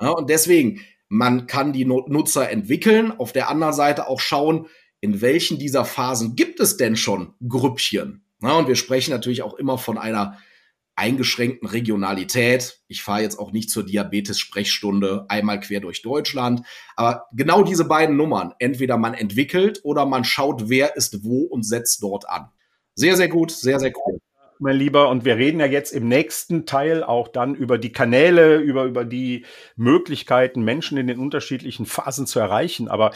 Ja, 0.00 0.10
und 0.10 0.30
deswegen, 0.30 0.82
man 1.08 1.48
kann 1.48 1.72
die 1.72 1.86
Nutzer 1.86 2.48
entwickeln. 2.48 3.10
Auf 3.10 3.32
der 3.32 3.48
anderen 3.48 3.74
Seite 3.74 4.06
auch 4.06 4.20
schauen, 4.20 4.68
in 5.00 5.20
welchen 5.20 5.58
dieser 5.58 5.84
Phasen 5.84 6.36
gibt 6.36 6.60
es 6.60 6.76
denn 6.76 6.96
schon 6.96 7.34
Grüppchen. 7.48 8.24
Ja, 8.42 8.52
und 8.52 8.68
wir 8.68 8.76
sprechen 8.76 9.10
natürlich 9.10 9.42
auch 9.42 9.54
immer 9.54 9.76
von 9.76 9.98
einer 9.98 10.38
eingeschränkten 10.96 11.68
Regionalität. 11.68 12.80
Ich 12.88 13.02
fahre 13.02 13.22
jetzt 13.22 13.38
auch 13.38 13.52
nicht 13.52 13.70
zur 13.70 13.84
Diabetes-Sprechstunde 13.84 15.26
einmal 15.28 15.60
quer 15.60 15.80
durch 15.80 16.02
Deutschland. 16.02 16.62
Aber 16.96 17.26
genau 17.32 17.62
diese 17.62 17.84
beiden 17.84 18.16
Nummern, 18.16 18.54
entweder 18.58 18.96
man 18.96 19.14
entwickelt 19.14 19.80
oder 19.82 20.06
man 20.06 20.24
schaut, 20.24 20.68
wer 20.68 20.96
ist 20.96 21.24
wo 21.24 21.42
und 21.42 21.64
setzt 21.64 22.02
dort 22.02 22.28
an. 22.28 22.48
Sehr, 22.94 23.16
sehr 23.16 23.28
gut, 23.28 23.50
sehr, 23.50 23.80
sehr 23.80 23.92
cool. 24.06 24.20
Mein 24.60 24.76
Lieber, 24.76 25.08
und 25.08 25.24
wir 25.24 25.36
reden 25.36 25.58
ja 25.58 25.66
jetzt 25.66 25.92
im 25.92 26.06
nächsten 26.06 26.64
Teil 26.64 27.02
auch 27.02 27.26
dann 27.26 27.56
über 27.56 27.76
die 27.76 27.90
Kanäle, 27.90 28.58
über, 28.58 28.84
über 28.84 29.04
die 29.04 29.44
Möglichkeiten, 29.74 30.62
Menschen 30.62 30.96
in 30.96 31.08
den 31.08 31.18
unterschiedlichen 31.18 31.86
Phasen 31.86 32.26
zu 32.26 32.38
erreichen. 32.38 32.86
Aber 32.86 33.10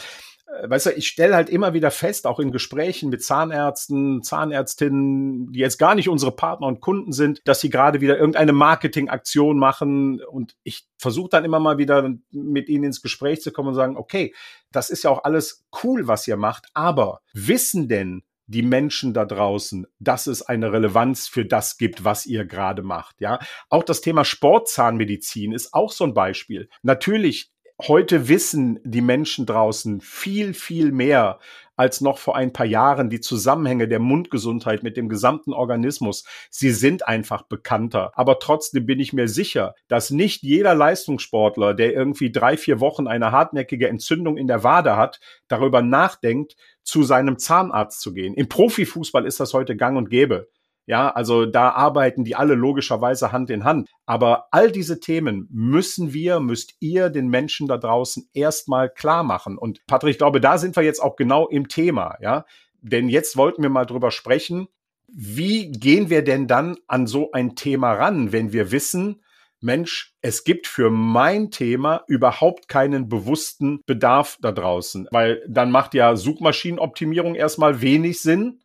weißt 0.63 0.87
du, 0.87 0.89
ich 0.91 1.07
stelle 1.07 1.35
halt 1.35 1.49
immer 1.49 1.73
wieder 1.73 1.91
fest, 1.91 2.25
auch 2.25 2.39
in 2.39 2.51
Gesprächen 2.51 3.09
mit 3.09 3.23
Zahnärzten, 3.23 4.23
Zahnärztinnen, 4.23 5.51
die 5.51 5.59
jetzt 5.59 5.77
gar 5.77 5.95
nicht 5.95 6.09
unsere 6.09 6.31
Partner 6.31 6.67
und 6.67 6.81
Kunden 6.81 7.11
sind, 7.11 7.41
dass 7.45 7.61
sie 7.61 7.69
gerade 7.69 8.01
wieder 8.01 8.17
irgendeine 8.17 8.53
Marketingaktion 8.53 9.57
machen 9.59 10.21
und 10.23 10.55
ich 10.63 10.87
versuche 10.97 11.29
dann 11.29 11.45
immer 11.45 11.59
mal 11.59 11.77
wieder 11.77 12.09
mit 12.31 12.69
ihnen 12.69 12.85
ins 12.85 13.01
Gespräch 13.01 13.41
zu 13.41 13.51
kommen 13.51 13.69
und 13.69 13.75
sagen, 13.75 13.97
okay, 13.97 14.33
das 14.71 14.89
ist 14.89 15.03
ja 15.03 15.09
auch 15.09 15.23
alles 15.23 15.65
cool, 15.83 16.07
was 16.07 16.27
ihr 16.27 16.37
macht, 16.37 16.67
aber 16.73 17.21
wissen 17.33 17.87
denn 17.87 18.23
die 18.47 18.63
Menschen 18.63 19.13
da 19.13 19.25
draußen, 19.25 19.85
dass 19.99 20.25
es 20.25 20.41
eine 20.41 20.73
Relevanz 20.73 21.27
für 21.27 21.45
das 21.45 21.77
gibt, 21.77 22.03
was 22.03 22.25
ihr 22.25 22.45
gerade 22.45 22.81
macht, 22.81 23.21
ja? 23.21 23.37
Auch 23.69 23.83
das 23.83 24.01
Thema 24.01 24.25
Sportzahnmedizin 24.25 25.51
ist 25.51 25.75
auch 25.75 25.91
so 25.91 26.03
ein 26.03 26.15
Beispiel. 26.15 26.67
Natürlich 26.81 27.51
heute 27.87 28.27
wissen 28.27 28.79
die 28.83 29.01
Menschen 29.01 29.45
draußen 29.45 30.01
viel, 30.01 30.53
viel 30.53 30.91
mehr 30.91 31.39
als 31.79 32.01
noch 32.01 32.17
vor 32.17 32.35
ein 32.35 32.51
paar 32.51 32.65
Jahren 32.65 33.09
die 33.09 33.21
Zusammenhänge 33.21 33.87
der 33.87 33.99
Mundgesundheit 33.99 34.83
mit 34.83 34.97
dem 34.97 35.07
gesamten 35.07 35.53
Organismus. 35.53 36.25
Sie 36.49 36.71
sind 36.71 37.07
einfach 37.07 37.43
bekannter. 37.43 38.11
Aber 38.15 38.39
trotzdem 38.39 38.85
bin 38.85 38.99
ich 38.99 39.13
mir 39.13 39.29
sicher, 39.29 39.75
dass 39.87 40.11
nicht 40.11 40.43
jeder 40.43 40.75
Leistungssportler, 40.75 41.73
der 41.73 41.93
irgendwie 41.93 42.33
drei, 42.33 42.57
vier 42.57 42.81
Wochen 42.81 43.07
eine 43.07 43.31
hartnäckige 43.31 43.87
Entzündung 43.87 44.35
in 44.35 44.47
der 44.47 44.65
Wade 44.65 44.97
hat, 44.97 45.21
darüber 45.47 45.81
nachdenkt, 45.81 46.57
zu 46.83 47.03
seinem 47.03 47.37
Zahnarzt 47.37 48.01
zu 48.01 48.13
gehen. 48.13 48.33
Im 48.33 48.49
Profifußball 48.49 49.25
ist 49.25 49.39
das 49.39 49.53
heute 49.53 49.77
gang 49.77 49.97
und 49.97 50.09
gäbe. 50.09 50.49
Ja, 50.89 51.11
also 51.11 51.45
da 51.45 51.69
arbeiten 51.69 52.23
die 52.23 52.35
alle 52.35 52.55
logischerweise 52.55 53.31
Hand 53.31 53.51
in 53.51 53.63
Hand. 53.63 53.87
Aber 54.07 54.47
all 54.49 54.71
diese 54.71 54.99
Themen 54.99 55.47
müssen 55.51 56.13
wir, 56.13 56.39
müsst 56.39 56.73
ihr 56.79 57.11
den 57.11 57.27
Menschen 57.27 57.67
da 57.67 57.77
draußen 57.77 58.27
erstmal 58.33 58.89
klar 58.89 59.21
machen. 59.21 59.59
Und 59.59 59.85
Patrick, 59.85 60.13
ich 60.13 60.17
glaube, 60.17 60.41
da 60.41 60.57
sind 60.57 60.75
wir 60.75 60.81
jetzt 60.81 60.99
auch 60.99 61.15
genau 61.15 61.47
im 61.47 61.67
Thema, 61.67 62.17
ja. 62.21 62.43
Denn 62.81 63.07
jetzt 63.07 63.37
wollten 63.37 63.61
wir 63.61 63.69
mal 63.69 63.85
drüber 63.85 64.09
sprechen, 64.09 64.67
wie 65.07 65.71
gehen 65.71 66.09
wir 66.09 66.23
denn 66.23 66.47
dann 66.47 66.77
an 66.87 67.05
so 67.05 67.31
ein 67.33 67.55
Thema 67.55 67.93
ran, 67.93 68.31
wenn 68.31 68.51
wir 68.51 68.71
wissen, 68.71 69.21
Mensch, 69.61 70.15
es 70.21 70.43
gibt 70.43 70.65
für 70.65 70.89
mein 70.89 71.51
Thema 71.51 72.03
überhaupt 72.07 72.67
keinen 72.67 73.09
bewussten 73.09 73.83
Bedarf 73.85 74.39
da 74.41 74.51
draußen, 74.51 75.07
weil 75.11 75.43
dann 75.47 75.69
macht 75.69 75.93
ja 75.93 76.15
Suchmaschinenoptimierung 76.15 77.35
erstmal 77.35 77.79
wenig 77.81 78.21
Sinn, 78.21 78.61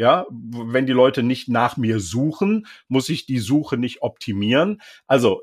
ja, 0.00 0.24
wenn 0.30 0.86
die 0.86 0.94
Leute 0.94 1.22
nicht 1.22 1.50
nach 1.50 1.76
mir 1.76 2.00
suchen, 2.00 2.66
muss 2.88 3.10
ich 3.10 3.26
die 3.26 3.38
Suche 3.38 3.76
nicht 3.76 4.00
optimieren. 4.00 4.80
Also, 5.06 5.42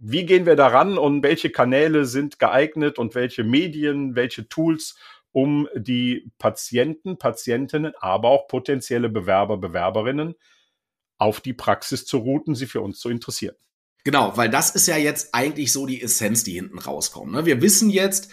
wie 0.00 0.24
gehen 0.24 0.46
wir 0.46 0.56
daran 0.56 0.96
und 0.96 1.22
welche 1.22 1.50
Kanäle 1.50 2.06
sind 2.06 2.38
geeignet 2.38 2.98
und 2.98 3.14
welche 3.14 3.44
Medien, 3.44 4.14
welche 4.14 4.48
Tools, 4.48 4.96
um 5.30 5.68
die 5.76 6.32
Patienten, 6.38 7.18
Patientinnen, 7.18 7.92
aber 8.00 8.30
auch 8.30 8.48
potenzielle 8.48 9.10
Bewerber, 9.10 9.58
Bewerberinnen 9.58 10.36
auf 11.18 11.42
die 11.42 11.52
Praxis 11.52 12.06
zu 12.06 12.16
routen, 12.16 12.54
sie 12.54 12.64
für 12.64 12.80
uns 12.80 13.00
zu 13.00 13.10
interessieren. 13.10 13.56
Genau, 14.04 14.34
weil 14.38 14.48
das 14.48 14.70
ist 14.70 14.86
ja 14.86 14.96
jetzt 14.96 15.34
eigentlich 15.34 15.70
so 15.70 15.84
die 15.84 16.00
Essenz, 16.00 16.44
die 16.44 16.52
hinten 16.52 16.78
rauskommt. 16.78 17.32
Ne? 17.32 17.44
Wir 17.44 17.60
wissen 17.60 17.90
jetzt, 17.90 18.32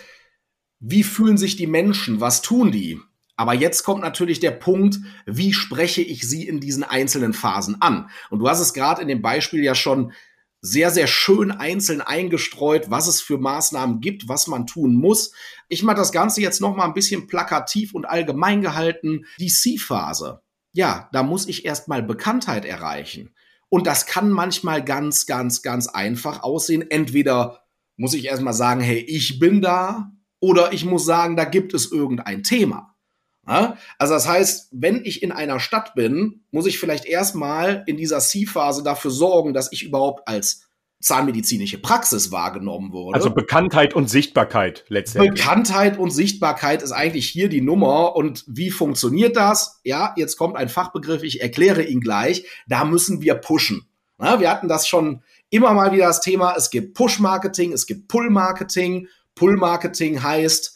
wie 0.80 1.04
fühlen 1.04 1.38
sich 1.38 1.58
die 1.58 1.68
Menschen, 1.68 2.22
was 2.22 2.42
tun 2.42 2.72
die? 2.72 2.98
Aber 3.38 3.54
jetzt 3.54 3.84
kommt 3.84 4.02
natürlich 4.02 4.39
der 4.39 4.52
Punkt, 4.52 4.98
wie 5.26 5.54
spreche 5.54 6.02
ich 6.02 6.28
sie 6.28 6.48
in 6.48 6.60
diesen 6.60 6.84
einzelnen 6.84 7.34
Phasen 7.34 7.82
an? 7.82 8.10
Und 8.30 8.39
du 8.39 8.48
hast 8.48 8.60
es 8.60 8.74
gerade 8.74 9.02
in 9.02 9.08
dem 9.08 9.21
Beispiel 9.21 9.63
ja 9.63 9.76
schon 9.76 10.13
sehr, 10.62 10.89
sehr 10.89 11.06
schön 11.06 11.52
einzeln 11.52 12.02
eingestreut, 12.02 12.89
was 12.89 13.08
es 13.08 13.21
für 13.21 13.38
Maßnahmen 13.38 14.00
gibt, 14.00 14.28
was 14.28 14.48
man 14.48 14.65
tun 14.65 14.95
muss. 14.95 15.32
Ich 15.69 15.84
mache 15.84 15.98
das 15.98 16.12
Ganze 16.12 16.41
jetzt 16.41 16.60
noch 16.60 16.76
mal 16.76 16.86
ein 16.86 16.93
bisschen 16.93 17.28
plakativ 17.28 17.93
und 17.93 18.06
allgemein 18.06 18.62
gehalten. 18.62 19.26
Die 19.39 19.52
C-Phase. 19.52 20.41
Ja, 20.74 21.10
da 21.12 21.24
muss 21.24 21.48
ich 21.48 21.65
erstmal 21.65 22.02
Bekanntheit 22.02 22.65
erreichen. 22.65 23.36
Und 23.69 23.86
das 23.86 24.08
kann 24.08 24.32
manchmal 24.32 24.84
ganz, 24.84 25.26
ganz, 25.26 25.62
ganz 25.62 25.88
einfach 25.88 26.41
aussehen. 26.41 26.89
Entweder 26.89 27.62
muss 27.98 28.13
ich 28.13 28.26
erstmal 28.26 28.54
sagen, 28.54 28.82
hey, 28.82 29.00
ich 29.00 29.39
bin 29.39 29.62
da, 29.62 30.12
oder 30.39 30.74
ich 30.74 30.86
muss 30.86 31.06
sagen, 31.06 31.36
da 31.36 31.45
gibt 31.45 31.74
es 31.74 31.91
irgendein 31.91 32.43
Thema. 32.43 32.95
Also 33.46 34.14
das 34.14 34.28
heißt, 34.28 34.70
wenn 34.72 35.04
ich 35.06 35.24
in 35.24 35.32
einer 35.32 35.60
Stadt 35.60 35.94
bin, 35.96 36.44
muss 36.52 36.66
ich 36.66 36.80
vielleicht 36.80 37.06
erstmal 37.06 37.84
in 37.86 37.98
dieser 37.98 38.20
C-Phase 38.20 38.84
dafür 38.84 39.12
sorgen, 39.12 39.54
dass 39.54 39.72
ich 39.72 39.84
überhaupt 39.84 40.28
als 40.28 40.62
zahnmedizinische 41.00 41.78
Praxis 41.78 42.32
wahrgenommen 42.32 42.92
wurde. 42.92 43.16
Also 43.16 43.30
Bekanntheit 43.30 43.94
und 43.94 44.10
Sichtbarkeit 44.10 44.86
letztendlich. 44.88 45.36
Bekanntheit 45.36 46.00
und 46.00 46.10
Sichtbarkeit 46.10 46.82
ist 46.82 46.92
eigentlich 46.92 47.30
hier 47.30 47.48
die 47.48 47.62
Nummer. 47.62 48.16
Und 48.16 48.44
wie 48.48 48.72
funktioniert 48.72 49.36
das? 49.36 49.80
Ja, 49.84 50.14
jetzt 50.18 50.38
kommt 50.38 50.56
ein 50.56 50.70
Fachbegriff, 50.70 51.22
ich 51.22 51.42
erkläre 51.42 51.84
ihn 51.84 52.00
gleich. 52.00 52.48
Da 52.68 52.86
müssen 52.86 53.22
wir 53.22 53.36
pushen. 53.36 53.88
Ja, 54.20 54.40
wir 54.40 54.50
hatten 54.50 54.68
das 54.68 54.88
schon 54.88 55.22
immer 55.50 55.74
mal 55.74 55.92
wieder 55.92 56.08
das 56.08 56.22
Thema, 56.22 56.56
es 56.58 56.70
gibt 56.70 56.96
Push-Marketing, 56.96 57.74
es 57.74 57.86
gibt 57.86 58.08
Pull-Marketing. 58.08 59.08
Pull-Marketing 59.36 60.24
heißt, 60.24 60.75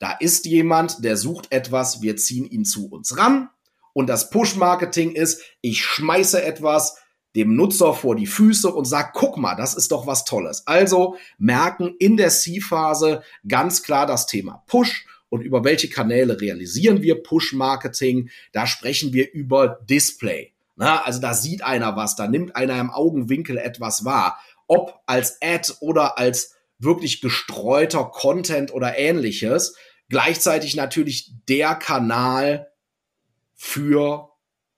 da 0.00 0.12
ist 0.12 0.46
jemand, 0.46 1.04
der 1.04 1.16
sucht 1.16 1.52
etwas, 1.52 2.02
wir 2.02 2.16
ziehen 2.16 2.46
ihn 2.46 2.64
zu 2.64 2.88
uns 2.88 3.16
ran. 3.18 3.50
Und 3.92 4.08
das 4.08 4.30
Push-Marketing 4.30 5.12
ist, 5.12 5.42
ich 5.60 5.84
schmeiße 5.84 6.42
etwas 6.42 6.96
dem 7.36 7.54
Nutzer 7.54 7.92
vor 7.94 8.16
die 8.16 8.26
Füße 8.26 8.72
und 8.72 8.86
sag, 8.86 9.12
guck 9.12 9.36
mal, 9.36 9.54
das 9.54 9.74
ist 9.74 9.92
doch 9.92 10.06
was 10.06 10.24
Tolles. 10.24 10.66
Also 10.66 11.16
merken 11.38 11.94
in 11.98 12.16
der 12.16 12.30
C-Phase 12.30 13.22
ganz 13.46 13.82
klar 13.82 14.06
das 14.06 14.26
Thema 14.26 14.64
Push 14.66 15.06
Und 15.28 15.42
über 15.42 15.64
welche 15.64 15.88
Kanäle 15.88 16.40
realisieren 16.40 17.02
wir 17.02 17.22
Push-Marketing? 17.22 18.30
Da 18.52 18.66
sprechen 18.66 19.12
wir 19.12 19.30
über 19.32 19.80
Display. 19.88 20.52
Na, 20.76 21.02
also 21.02 21.20
da 21.20 21.34
sieht 21.34 21.62
einer 21.62 21.94
was, 21.94 22.16
da 22.16 22.26
nimmt 22.26 22.56
einer 22.56 22.80
im 22.80 22.90
Augenwinkel 22.90 23.58
etwas 23.58 24.04
wahr. 24.06 24.40
Ob 24.66 24.98
als 25.06 25.40
Ad 25.42 25.74
oder 25.80 26.18
als 26.18 26.54
wirklich 26.80 27.20
gestreuter 27.20 28.04
Content 28.04 28.72
oder 28.72 28.98
ähnliches. 28.98 29.76
Gleichzeitig 30.10 30.76
natürlich 30.76 31.32
der 31.48 31.74
Kanal 31.76 32.70
für 33.54 34.28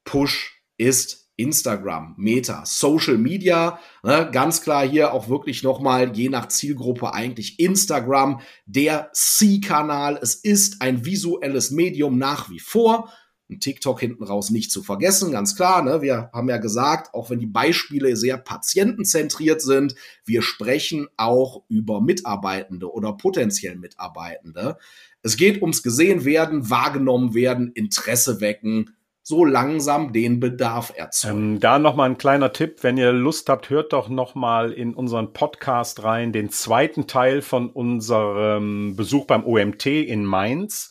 Push 0.05 0.63
ist 0.77 1.31
Instagram, 1.37 2.15
Meta, 2.19 2.65
Social 2.67 3.17
Media, 3.17 3.81
ne, 4.03 4.29
ganz 4.31 4.61
klar 4.61 4.87
hier 4.87 5.15
auch 5.15 5.29
wirklich 5.29 5.63
nochmal 5.63 6.15
je 6.15 6.29
nach 6.29 6.49
Zielgruppe 6.49 7.15
eigentlich 7.15 7.59
Instagram, 7.59 8.41
der 8.67 9.11
C-Kanal. 9.15 10.19
Es 10.21 10.35
ist 10.35 10.83
ein 10.83 11.05
visuelles 11.07 11.71
Medium 11.71 12.19
nach 12.19 12.51
wie 12.51 12.61
vor. 12.61 13.11
Ein 13.53 13.61
TikTok 13.61 14.01
hinten 14.01 14.25
raus 14.25 14.51
nicht 14.51 14.73
zu 14.73 14.83
vergessen, 14.83 15.33
ganz 15.33 15.55
klar. 15.55 15.83
Ne? 15.83 16.03
Wir 16.03 16.31
haben 16.33 16.49
ja 16.49 16.57
gesagt, 16.57 17.15
auch 17.15 17.31
wenn 17.31 17.39
die 17.39 17.47
Beispiele 17.47 18.17
sehr 18.17 18.39
patientenzentriert 18.39 19.61
sind, 19.61 19.95
wir 20.25 20.43
sprechen 20.43 21.09
auch 21.17 21.63
über 21.69 22.01
Mitarbeitende 22.01 22.91
oder 22.91 23.13
potenziell 23.13 23.77
Mitarbeitende. 23.77 24.79
Es 25.23 25.37
geht 25.37 25.61
ums 25.61 25.83
gesehen 25.83 26.25
werden, 26.25 26.71
wahrgenommen 26.71 27.35
werden, 27.35 27.71
Interesse 27.75 28.41
wecken, 28.41 28.97
so 29.23 29.45
langsam 29.45 30.13
den 30.13 30.41
Bedarf 30.41 30.93
erzeugen. 30.97 31.55
Ähm, 31.55 31.61
da 31.61 31.79
nochmal 31.79 32.11
ein 32.11 32.19
kleiner 32.19 32.53
Tipp, 32.53 32.79
wenn 32.83 32.97
ihr 32.97 33.13
Lust 33.13 33.49
habt, 33.49 33.71
hört 33.71 33.93
doch 33.93 34.09
nochmal 34.09 34.73
in 34.73 34.95
unseren 34.95 35.33
Podcast 35.33 36.03
rein, 36.03 36.33
den 36.33 36.51
zweiten 36.51 37.07
Teil 37.07 37.41
von 37.43 37.71
unserem 37.71 38.97
Besuch 38.97 39.27
beim 39.27 39.45
OMT 39.45 39.87
in 39.87 40.25
Mainz. 40.25 40.91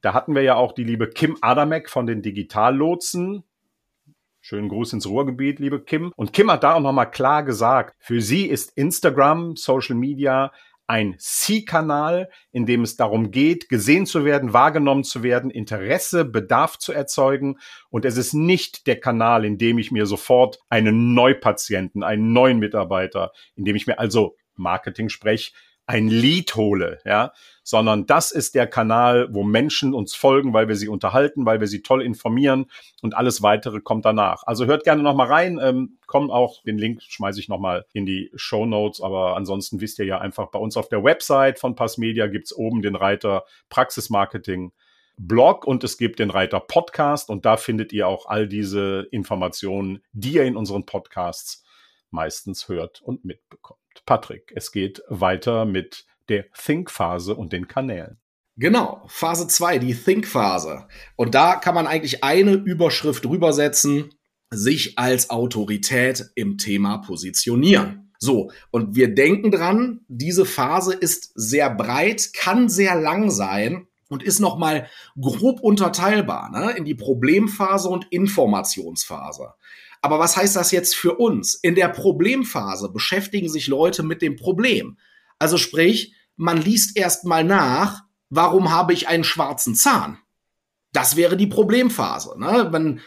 Da 0.00 0.14
hatten 0.14 0.34
wir 0.34 0.42
ja 0.42 0.54
auch 0.56 0.72
die 0.72 0.84
liebe 0.84 1.08
Kim 1.08 1.36
Adamek 1.40 1.90
von 1.90 2.06
den 2.06 2.22
Digitallotsen. 2.22 3.44
Schönen 4.40 4.68
Gruß 4.68 4.92
ins 4.92 5.08
Ruhrgebiet, 5.08 5.58
liebe 5.58 5.82
Kim. 5.82 6.12
Und 6.14 6.32
Kim 6.32 6.50
hat 6.50 6.62
da 6.62 6.74
auch 6.74 6.80
nochmal 6.80 7.10
klar 7.10 7.42
gesagt, 7.42 7.96
für 7.98 8.20
sie 8.20 8.46
ist 8.46 8.76
Instagram, 8.76 9.56
Social 9.56 9.96
Media 9.96 10.52
ein 10.86 11.16
C-Kanal, 11.18 12.30
in 12.52 12.64
dem 12.64 12.82
es 12.82 12.96
darum 12.96 13.30
geht, 13.30 13.68
gesehen 13.68 14.06
zu 14.06 14.24
werden, 14.24 14.52
wahrgenommen 14.52 15.04
zu 15.04 15.22
werden, 15.22 15.50
Interesse, 15.50 16.24
Bedarf 16.24 16.78
zu 16.78 16.92
erzeugen. 16.92 17.58
Und 17.90 18.04
es 18.04 18.16
ist 18.16 18.34
nicht 18.34 18.86
der 18.86 19.00
Kanal, 19.00 19.44
in 19.44 19.58
dem 19.58 19.78
ich 19.78 19.90
mir 19.90 20.06
sofort 20.06 20.60
einen 20.68 21.14
Neupatienten, 21.14 22.02
einen 22.02 22.32
neuen 22.32 22.58
Mitarbeiter, 22.58 23.32
in 23.56 23.64
dem 23.64 23.76
ich 23.76 23.86
mir 23.86 23.98
also 23.98 24.36
Marketing 24.54 25.08
spreche, 25.08 25.52
ein 25.86 26.08
Lied 26.08 26.56
hole, 26.56 26.98
ja, 27.04 27.32
sondern 27.62 28.06
das 28.06 28.32
ist 28.32 28.54
der 28.54 28.66
Kanal, 28.66 29.28
wo 29.32 29.44
Menschen 29.44 29.94
uns 29.94 30.14
folgen, 30.14 30.52
weil 30.52 30.68
wir 30.68 30.74
sie 30.74 30.88
unterhalten, 30.88 31.46
weil 31.46 31.60
wir 31.60 31.68
sie 31.68 31.82
toll 31.82 32.02
informieren 32.02 32.66
und 33.02 33.16
alles 33.16 33.42
weitere 33.42 33.80
kommt 33.80 34.04
danach. 34.04 34.42
Also 34.44 34.66
hört 34.66 34.84
gerne 34.84 35.02
noch 35.02 35.14
mal 35.14 35.28
rein, 35.28 35.58
ähm, 35.62 35.98
kommt 36.06 36.30
auch, 36.30 36.62
den 36.64 36.78
Link 36.78 37.02
schmeiße 37.02 37.38
ich 37.38 37.48
noch 37.48 37.60
mal 37.60 37.86
in 37.92 38.04
die 38.04 38.30
Show 38.34 38.66
Notes, 38.66 39.00
aber 39.00 39.36
ansonsten 39.36 39.80
wisst 39.80 39.98
ihr 40.00 40.06
ja 40.06 40.18
einfach, 40.18 40.48
bei 40.50 40.58
uns 40.58 40.76
auf 40.76 40.88
der 40.88 41.04
Website 41.04 41.60
von 41.60 41.76
Passmedia 41.76 42.26
gibt's 42.26 42.54
oben 42.54 42.82
den 42.82 42.96
Reiter 42.96 43.44
Praxismarketing 43.68 44.72
Blog 45.18 45.66
und 45.66 45.82
es 45.82 45.96
gibt 45.96 46.18
den 46.18 46.30
Reiter 46.30 46.60
Podcast 46.60 47.30
und 47.30 47.46
da 47.46 47.56
findet 47.56 47.92
ihr 47.92 48.06
auch 48.06 48.26
all 48.26 48.48
diese 48.48 49.06
Informationen, 49.10 50.02
die 50.12 50.34
ihr 50.34 50.44
in 50.44 50.56
unseren 50.56 50.84
Podcasts 50.84 51.64
meistens 52.10 52.68
hört 52.68 53.00
und 53.02 53.24
mitbekommt. 53.24 53.85
Patrick, 54.04 54.52
es 54.54 54.72
geht 54.72 55.02
weiter 55.08 55.64
mit 55.64 56.04
der 56.28 56.46
Think-Phase 56.52 57.34
und 57.34 57.52
den 57.52 57.68
Kanälen. 57.68 58.18
Genau, 58.56 59.02
Phase 59.06 59.46
2, 59.48 59.78
die 59.78 59.94
Think-Phase. 59.94 60.88
Und 61.14 61.34
da 61.34 61.56
kann 61.56 61.74
man 61.74 61.86
eigentlich 61.86 62.24
eine 62.24 62.54
Überschrift 62.54 63.24
drüber 63.24 63.52
setzen, 63.52 64.10
sich 64.50 64.98
als 64.98 65.30
Autorität 65.30 66.30
im 66.34 66.56
Thema 66.56 66.98
positionieren. 66.98 68.12
So, 68.18 68.50
und 68.70 68.96
wir 68.96 69.14
denken 69.14 69.50
dran, 69.50 70.00
diese 70.08 70.46
Phase 70.46 70.94
ist 70.94 71.32
sehr 71.34 71.68
breit, 71.68 72.30
kann 72.32 72.68
sehr 72.68 72.94
lang 72.98 73.30
sein 73.30 73.88
und 74.08 74.22
ist 74.22 74.38
nochmal 74.38 74.88
grob 75.20 75.60
unterteilbar 75.60 76.50
ne, 76.50 76.72
in 76.76 76.84
die 76.84 76.94
Problemphase 76.94 77.88
und 77.88 78.06
Informationsphase. 78.10 79.52
Aber 80.02 80.18
was 80.18 80.36
heißt 80.36 80.56
das 80.56 80.70
jetzt 80.70 80.94
für 80.94 81.14
uns? 81.16 81.54
In 81.54 81.74
der 81.74 81.88
Problemphase 81.88 82.88
beschäftigen 82.88 83.48
sich 83.48 83.66
Leute 83.66 84.02
mit 84.02 84.22
dem 84.22 84.36
Problem. 84.36 84.98
Also 85.38 85.56
sprich, 85.58 86.14
man 86.36 86.60
liest 86.60 86.96
erst 86.96 87.24
mal 87.24 87.44
nach, 87.44 88.02
warum 88.30 88.70
habe 88.70 88.92
ich 88.92 89.08
einen 89.08 89.24
schwarzen 89.24 89.74
Zahn? 89.74 90.18
Das 90.92 91.16
wäre 91.16 91.36
die 91.36 91.46
Problemphase. 91.46 92.38
Ne? 92.38 92.68
Man 92.70 93.00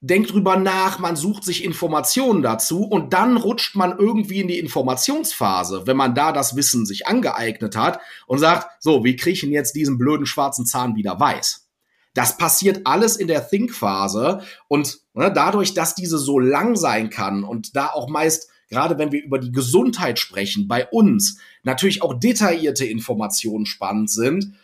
denkt 0.00 0.32
drüber 0.32 0.56
nach, 0.56 0.98
man 0.98 1.14
sucht 1.14 1.44
sich 1.44 1.62
Informationen 1.62 2.42
dazu 2.42 2.84
und 2.84 3.12
dann 3.12 3.36
rutscht 3.36 3.76
man 3.76 3.98
irgendwie 3.98 4.40
in 4.40 4.48
die 4.48 4.58
Informationsphase, 4.58 5.86
wenn 5.86 5.96
man 5.96 6.14
da 6.14 6.32
das 6.32 6.56
Wissen 6.56 6.86
sich 6.86 7.06
angeeignet 7.06 7.76
hat 7.76 8.00
und 8.26 8.38
sagt, 8.38 8.68
so, 8.80 9.04
wie 9.04 9.16
kriege 9.16 9.34
ich 9.34 9.40
denn 9.40 9.52
jetzt 9.52 9.76
diesen 9.76 9.98
blöden 9.98 10.26
schwarzen 10.26 10.64
Zahn 10.64 10.96
wieder 10.96 11.20
weiß? 11.20 11.69
Das 12.14 12.36
passiert 12.36 12.86
alles 12.86 13.16
in 13.16 13.28
der 13.28 13.48
Think-Phase 13.48 14.42
und 14.68 14.98
ne, 15.14 15.32
dadurch, 15.32 15.74
dass 15.74 15.94
diese 15.94 16.18
so 16.18 16.38
lang 16.38 16.76
sein 16.76 17.08
kann 17.10 17.44
und 17.44 17.76
da 17.76 17.88
auch 17.88 18.08
meist, 18.08 18.50
gerade 18.68 18.98
wenn 18.98 19.12
wir 19.12 19.22
über 19.22 19.38
die 19.38 19.52
Gesundheit 19.52 20.18
sprechen, 20.18 20.66
bei 20.66 20.88
uns 20.88 21.38
natürlich 21.62 22.02
auch 22.02 22.18
detaillierte 22.18 22.84
Informationen 22.84 23.66
spannend 23.66 24.10
sind, 24.10 24.54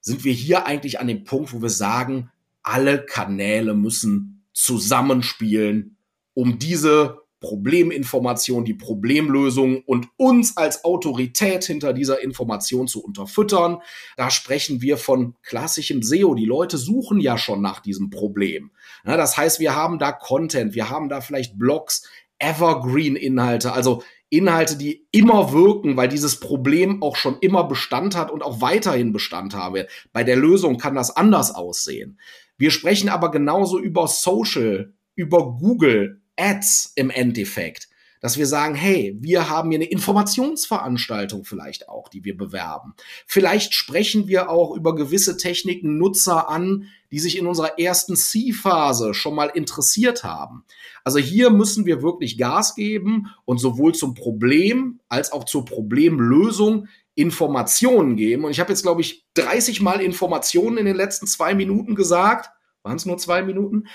sind 0.00 0.24
wir 0.24 0.32
hier 0.32 0.66
eigentlich 0.66 1.00
an 1.00 1.08
dem 1.08 1.24
Punkt, 1.24 1.52
wo 1.52 1.62
wir 1.62 1.70
sagen, 1.70 2.30
alle 2.62 3.04
Kanäle 3.04 3.74
müssen 3.74 4.44
zusammenspielen, 4.52 5.96
um 6.34 6.58
diese 6.58 7.23
Probleminformation, 7.44 8.64
die 8.64 8.72
Problemlösung 8.72 9.82
und 9.84 10.08
uns 10.16 10.56
als 10.56 10.82
Autorität 10.84 11.64
hinter 11.64 11.92
dieser 11.92 12.22
Information 12.22 12.88
zu 12.88 13.04
unterfüttern. 13.04 13.78
Da 14.16 14.30
sprechen 14.30 14.80
wir 14.80 14.96
von 14.96 15.34
klassischem 15.42 16.02
SEO. 16.02 16.34
Die 16.34 16.46
Leute 16.46 16.78
suchen 16.78 17.20
ja 17.20 17.36
schon 17.36 17.60
nach 17.60 17.80
diesem 17.80 18.08
Problem. 18.08 18.70
Das 19.04 19.36
heißt, 19.36 19.60
wir 19.60 19.76
haben 19.76 19.98
da 19.98 20.10
Content, 20.12 20.74
wir 20.74 20.88
haben 20.88 21.10
da 21.10 21.20
vielleicht 21.20 21.58
Blogs, 21.58 22.08
Evergreen-Inhalte, 22.38 23.72
also 23.72 24.02
Inhalte, 24.30 24.76
die 24.76 25.06
immer 25.12 25.52
wirken, 25.52 25.98
weil 25.98 26.08
dieses 26.08 26.40
Problem 26.40 27.02
auch 27.02 27.16
schon 27.16 27.36
immer 27.40 27.64
Bestand 27.64 28.16
hat 28.16 28.30
und 28.30 28.42
auch 28.42 28.62
weiterhin 28.62 29.12
Bestand 29.12 29.54
habe. 29.54 29.86
Bei 30.12 30.24
der 30.24 30.36
Lösung 30.36 30.78
kann 30.78 30.94
das 30.94 31.14
anders 31.14 31.54
aussehen. 31.54 32.18
Wir 32.56 32.70
sprechen 32.70 33.10
aber 33.10 33.30
genauso 33.30 33.78
über 33.78 34.08
Social, 34.08 34.94
über 35.14 35.56
Google, 35.58 36.22
Ads 36.36 36.92
im 36.96 37.10
Endeffekt. 37.10 37.88
Dass 38.20 38.38
wir 38.38 38.46
sagen, 38.46 38.74
hey, 38.74 39.14
wir 39.20 39.50
haben 39.50 39.68
hier 39.70 39.78
eine 39.78 39.88
Informationsveranstaltung 39.88 41.44
vielleicht 41.44 41.90
auch, 41.90 42.08
die 42.08 42.24
wir 42.24 42.36
bewerben. 42.36 42.94
Vielleicht 43.26 43.74
sprechen 43.74 44.28
wir 44.28 44.48
auch 44.48 44.74
über 44.74 44.94
gewisse 44.94 45.36
Techniken 45.36 45.98
Nutzer 45.98 46.48
an, 46.48 46.88
die 47.10 47.18
sich 47.18 47.36
in 47.36 47.46
unserer 47.46 47.78
ersten 47.78 48.16
C-Phase 48.16 49.12
schon 49.12 49.34
mal 49.34 49.48
interessiert 49.48 50.24
haben. 50.24 50.64
Also 51.04 51.18
hier 51.18 51.50
müssen 51.50 51.84
wir 51.84 52.02
wirklich 52.02 52.38
Gas 52.38 52.74
geben 52.74 53.26
und 53.44 53.58
sowohl 53.58 53.94
zum 53.94 54.14
Problem 54.14 55.00
als 55.10 55.30
auch 55.30 55.44
zur 55.44 55.66
Problemlösung 55.66 56.88
Informationen 57.14 58.16
geben. 58.16 58.44
Und 58.44 58.50
ich 58.50 58.60
habe 58.60 58.70
jetzt, 58.72 58.82
glaube 58.82 59.00
ich, 59.00 59.26
30 59.34 59.80
Mal 59.80 60.00
Informationen 60.00 60.78
in 60.78 60.86
den 60.86 60.96
letzten 60.96 61.26
zwei 61.26 61.54
Minuten 61.54 61.94
gesagt. 61.94 62.50
Waren 62.82 62.96
es 62.96 63.06
nur 63.06 63.18
zwei 63.18 63.42
Minuten? 63.42 63.86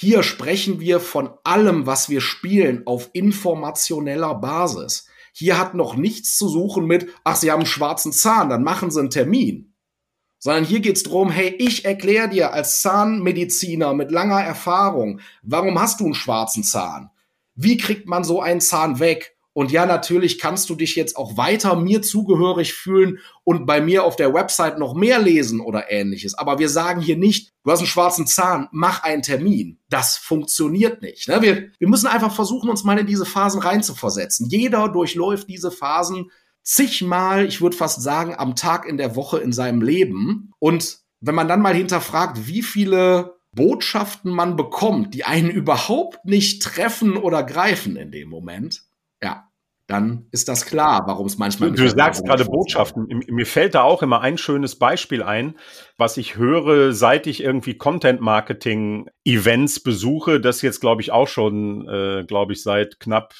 Hier 0.00 0.22
sprechen 0.22 0.78
wir 0.78 1.00
von 1.00 1.30
allem, 1.42 1.84
was 1.84 2.08
wir 2.08 2.20
spielen, 2.20 2.86
auf 2.86 3.10
informationeller 3.14 4.36
Basis. 4.36 5.08
Hier 5.32 5.58
hat 5.58 5.74
noch 5.74 5.96
nichts 5.96 6.38
zu 6.38 6.48
suchen 6.48 6.86
mit, 6.86 7.08
ach, 7.24 7.34
Sie 7.34 7.50
haben 7.50 7.62
einen 7.62 7.66
schwarzen 7.66 8.12
Zahn, 8.12 8.48
dann 8.48 8.62
machen 8.62 8.92
Sie 8.92 9.00
einen 9.00 9.10
Termin. 9.10 9.74
Sondern 10.38 10.64
hier 10.64 10.78
geht's 10.78 11.02
drum, 11.02 11.30
hey, 11.30 11.52
ich 11.58 11.84
erkläre 11.84 12.28
dir 12.28 12.52
als 12.52 12.80
Zahnmediziner 12.80 13.92
mit 13.92 14.12
langer 14.12 14.40
Erfahrung, 14.40 15.18
warum 15.42 15.80
hast 15.80 15.98
du 15.98 16.04
einen 16.04 16.14
schwarzen 16.14 16.62
Zahn? 16.62 17.10
Wie 17.56 17.76
kriegt 17.76 18.06
man 18.06 18.22
so 18.22 18.40
einen 18.40 18.60
Zahn 18.60 19.00
weg? 19.00 19.36
Und 19.52 19.72
ja, 19.72 19.84
natürlich 19.84 20.38
kannst 20.38 20.70
du 20.70 20.76
dich 20.76 20.94
jetzt 20.94 21.16
auch 21.16 21.36
weiter 21.36 21.74
mir 21.74 22.02
zugehörig 22.02 22.72
fühlen 22.72 23.18
und 23.42 23.66
bei 23.66 23.80
mir 23.80 24.04
auf 24.04 24.14
der 24.14 24.32
Website 24.32 24.78
noch 24.78 24.94
mehr 24.94 25.18
lesen 25.18 25.58
oder 25.58 25.90
ähnliches. 25.90 26.34
Aber 26.34 26.60
wir 26.60 26.68
sagen 26.68 27.00
hier 27.00 27.16
nicht, 27.16 27.52
du 27.68 27.72
hast 27.72 27.80
einen 27.80 27.86
schwarzen 27.86 28.26
Zahn, 28.26 28.66
mach 28.72 29.02
einen 29.02 29.20
Termin. 29.20 29.78
Das 29.90 30.16
funktioniert 30.16 31.02
nicht. 31.02 31.28
Ne? 31.28 31.42
Wir, 31.42 31.70
wir 31.78 31.88
müssen 31.88 32.06
einfach 32.06 32.34
versuchen, 32.34 32.70
uns 32.70 32.82
mal 32.82 32.98
in 32.98 33.06
diese 33.06 33.26
Phasen 33.26 33.60
reinzuversetzen. 33.60 34.48
Jeder 34.48 34.88
durchläuft 34.88 35.50
diese 35.50 35.70
Phasen 35.70 36.30
zigmal, 36.62 37.44
ich 37.44 37.60
würde 37.60 37.76
fast 37.76 38.00
sagen, 38.00 38.34
am 38.34 38.56
Tag 38.56 38.86
in 38.86 38.96
der 38.96 39.16
Woche 39.16 39.40
in 39.40 39.52
seinem 39.52 39.82
Leben. 39.82 40.54
Und 40.58 41.00
wenn 41.20 41.34
man 41.34 41.46
dann 41.46 41.60
mal 41.60 41.74
hinterfragt, 41.74 42.46
wie 42.46 42.62
viele 42.62 43.36
Botschaften 43.52 44.32
man 44.32 44.56
bekommt, 44.56 45.12
die 45.12 45.24
einen 45.24 45.50
überhaupt 45.50 46.24
nicht 46.24 46.62
treffen 46.62 47.18
oder 47.18 47.42
greifen 47.42 47.96
in 47.96 48.10
dem 48.10 48.30
Moment, 48.30 48.82
ja, 49.22 49.47
dann 49.88 50.26
ist 50.32 50.48
das 50.48 50.66
klar, 50.66 51.04
warum 51.06 51.26
es 51.26 51.38
manchmal. 51.38 51.70
Du, 51.70 51.82
du 51.82 51.88
sagst 51.88 52.24
gerade 52.24 52.44
Botschaften. 52.44 53.22
Mir 53.26 53.46
fällt 53.46 53.74
da 53.74 53.82
auch 53.82 54.02
immer 54.02 54.20
ein 54.20 54.36
schönes 54.36 54.76
Beispiel 54.76 55.22
ein, 55.22 55.58
was 55.96 56.18
ich 56.18 56.36
höre, 56.36 56.92
seit 56.92 57.26
ich 57.26 57.42
irgendwie 57.42 57.78
Content-Marketing-Events 57.78 59.80
besuche. 59.80 60.40
Das 60.40 60.60
jetzt, 60.60 60.80
glaube 60.80 61.00
ich, 61.00 61.10
auch 61.10 61.26
schon, 61.26 61.88
äh, 61.88 62.24
glaube 62.26 62.52
ich, 62.52 62.62
seit 62.62 63.00
knapp 63.00 63.32